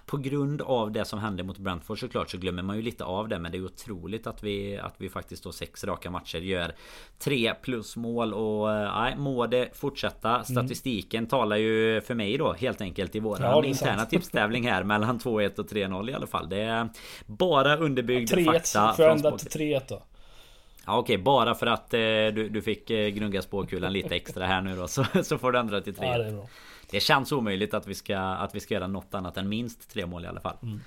på 0.06 0.16
grund 0.16 0.62
av 0.62 0.92
det 0.92 1.04
som 1.04 1.18
hände 1.18 1.42
mot 1.42 1.58
Brentford 1.58 2.00
såklart 2.00 2.30
så 2.30 2.38
glömmer 2.38 2.62
man 2.62 2.76
ju 2.76 2.82
lite 2.82 3.04
av 3.04 3.28
det 3.28 3.38
Men 3.38 3.52
det 3.52 3.58
är 3.58 3.64
otroligt 3.64 4.26
att 4.26 4.42
vi, 4.42 4.78
att 4.78 4.94
vi 4.98 5.08
faktiskt 5.08 5.44
då 5.44 5.52
sex 5.52 5.84
raka 5.84 6.10
matcher 6.10 6.38
gör 6.38 6.74
tre 7.18 7.54
plus 7.62 7.96
mål 7.96 8.34
och 8.34 8.72
eh, 8.72 8.94
nej, 8.94 9.16
må 9.16 9.46
det 9.46 9.76
fortsätta. 9.76 10.30
Mm. 10.30 10.44
Statistiken 10.44 11.18
mm. 11.18 11.28
talar 11.28 11.56
ju 11.56 12.00
för 12.00 12.14
mig 12.14 12.38
då 12.38 12.52
helt 12.52 12.80
enkelt 12.80 13.14
i 13.14 13.20
våran 13.20 13.42
ja, 13.42 13.64
interna 13.64 14.04
tipstävling 14.04 14.68
här 14.68 14.84
mellan 14.84 15.18
2-1 15.18 15.58
och 15.58 15.66
3-0 15.66 16.10
i 16.10 16.14
alla 16.14 16.26
fall. 16.26 16.48
Det 16.48 16.60
är 16.60 16.88
bara 17.26 17.76
underbyggd 17.76 18.32
ja, 18.32 18.52
fakta. 18.52 18.78
3-1 18.78 18.96
får 18.96 19.04
jag 19.04 19.16
ändra 19.16 19.38
till 19.38 19.60
3-1 19.60 19.82
då. 19.88 20.02
Ja, 20.86 20.98
okej, 20.98 21.18
bara 21.18 21.54
för 21.54 21.66
att 21.66 21.94
eh, 21.94 21.98
du, 21.98 22.48
du 22.48 22.62
fick 22.62 22.90
eh, 22.90 23.08
gnugga 23.08 23.42
spåkulan 23.42 23.92
lite 23.92 24.16
extra 24.16 24.46
här 24.46 24.60
nu 24.60 24.76
då 24.76 24.88
så, 24.88 25.04
så 25.22 25.38
får 25.38 25.52
du 25.52 25.58
ändra 25.58 25.80
till 25.80 25.94
3 25.94 26.06
ja, 26.06 26.46
det, 26.90 27.00
känns 27.00 27.32
omöjligt 27.32 27.74
att 27.74 27.86
vi, 27.86 27.94
ska, 27.94 28.18
att 28.18 28.54
vi 28.54 28.60
ska 28.60 28.74
göra 28.74 28.86
något 28.86 29.14
annat 29.14 29.36
än 29.36 29.48
minst 29.48 29.90
tre 29.90 30.06
mål 30.06 30.24
i 30.24 30.28
alla 30.28 30.40
fall. 30.40 30.56
Mm. 30.62 30.80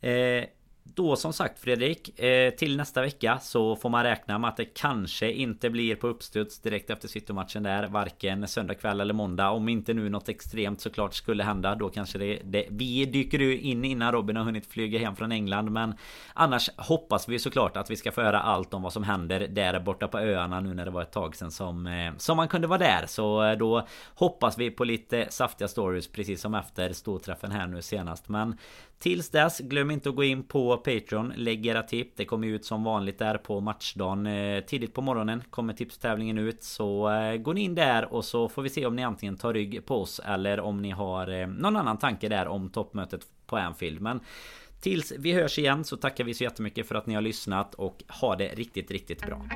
Eh, 0.00 0.48
då 0.84 1.16
som 1.16 1.32
sagt 1.32 1.58
Fredrik 1.58 2.20
eh, 2.20 2.50
Till 2.50 2.76
nästa 2.76 3.02
vecka 3.02 3.38
så 3.38 3.76
får 3.76 3.88
man 3.88 4.04
räkna 4.04 4.38
med 4.38 4.48
att 4.48 4.56
det 4.56 4.64
kanske 4.64 5.32
inte 5.32 5.70
blir 5.70 5.96
på 5.96 6.08
uppstuds 6.08 6.58
direkt 6.58 6.90
efter 6.90 7.08
City-matchen 7.08 7.62
där 7.62 7.88
Varken 7.88 8.48
söndag 8.48 8.74
kväll 8.74 9.00
eller 9.00 9.14
måndag. 9.14 9.50
Om 9.50 9.68
inte 9.68 9.94
nu 9.94 10.08
något 10.08 10.28
extremt 10.28 10.80
såklart 10.80 11.14
skulle 11.14 11.44
hända 11.44 11.74
Då 11.74 11.88
kanske 11.88 12.18
det, 12.18 12.38
det 12.44 12.66
Vi 12.70 13.04
dyker 13.04 13.38
ju 13.38 13.60
in 13.60 13.84
innan 13.84 14.12
Robin 14.12 14.36
har 14.36 14.44
hunnit 14.44 14.66
flyga 14.66 14.98
hem 14.98 15.16
från 15.16 15.32
England. 15.32 15.70
Men 15.70 15.94
Annars 16.34 16.70
hoppas 16.76 17.28
vi 17.28 17.38
såklart 17.38 17.76
att 17.76 17.90
vi 17.90 17.96
ska 17.96 18.12
få 18.12 18.22
höra 18.22 18.40
allt 18.40 18.74
om 18.74 18.82
vad 18.82 18.92
som 18.92 19.04
händer 19.04 19.48
där 19.48 19.80
borta 19.80 20.08
på 20.08 20.18
öarna 20.18 20.60
nu 20.60 20.74
när 20.74 20.84
det 20.84 20.90
var 20.90 21.02
ett 21.02 21.12
tag 21.12 21.36
sedan 21.36 21.50
som 21.50 21.86
eh, 21.86 22.12
Som 22.16 22.36
man 22.36 22.48
kunde 22.48 22.66
vara 22.66 22.78
där. 22.78 23.06
Så 23.06 23.44
eh, 23.44 23.58
då 23.58 23.86
Hoppas 24.14 24.58
vi 24.58 24.70
på 24.70 24.84
lite 24.84 25.26
saftiga 25.30 25.68
stories 25.68 26.12
precis 26.12 26.40
som 26.40 26.54
efter 26.54 26.92
storträffen 26.92 27.50
här 27.50 27.66
nu 27.66 27.82
senast. 27.82 28.28
Men 28.28 28.56
Tills 28.98 29.30
dess, 29.30 29.58
glöm 29.58 29.90
inte 29.90 30.08
att 30.08 30.16
gå 30.16 30.24
in 30.24 30.42
på 30.42 30.76
Patreon. 30.76 31.32
Lägg 31.36 31.66
era 31.66 31.82
tips. 31.82 32.12
Det 32.16 32.24
kommer 32.24 32.46
ut 32.46 32.64
som 32.64 32.84
vanligt 32.84 33.18
där 33.18 33.38
på 33.38 33.60
matchdagen. 33.60 34.26
Eh, 34.26 34.60
tidigt 34.60 34.94
på 34.94 35.02
morgonen 35.02 35.42
kommer 35.50 35.72
tipstävlingen 35.72 36.38
ut. 36.38 36.62
Så 36.62 37.10
eh, 37.10 37.36
gå 37.36 37.56
in 37.56 37.74
där 37.74 38.12
och 38.14 38.24
så 38.24 38.48
får 38.48 38.62
vi 38.62 38.68
se 38.68 38.86
om 38.86 38.96
ni 38.96 39.04
antingen 39.04 39.36
tar 39.36 39.52
rygg 39.52 39.86
på 39.86 40.00
oss 40.02 40.20
eller 40.24 40.60
om 40.60 40.82
ni 40.82 40.90
har 40.90 41.40
eh, 41.40 41.46
någon 41.46 41.76
annan 41.76 41.98
tanke 41.98 42.28
där 42.28 42.48
om 42.48 42.70
toppmötet 42.70 43.26
på 43.46 43.56
Anfield. 43.56 44.00
Men 44.00 44.20
Tills 44.84 45.12
vi 45.18 45.32
hörs 45.32 45.58
igen 45.58 45.84
så 45.84 45.96
tackar 45.96 46.24
vi 46.24 46.34
så 46.34 46.44
jättemycket 46.44 46.88
för 46.88 46.94
att 46.94 47.06
ni 47.06 47.14
har 47.14 47.22
lyssnat 47.22 47.74
och 47.74 48.02
ha 48.08 48.36
det 48.36 48.48
riktigt, 48.48 48.90
riktigt 48.90 49.26
bra. 49.26 49.46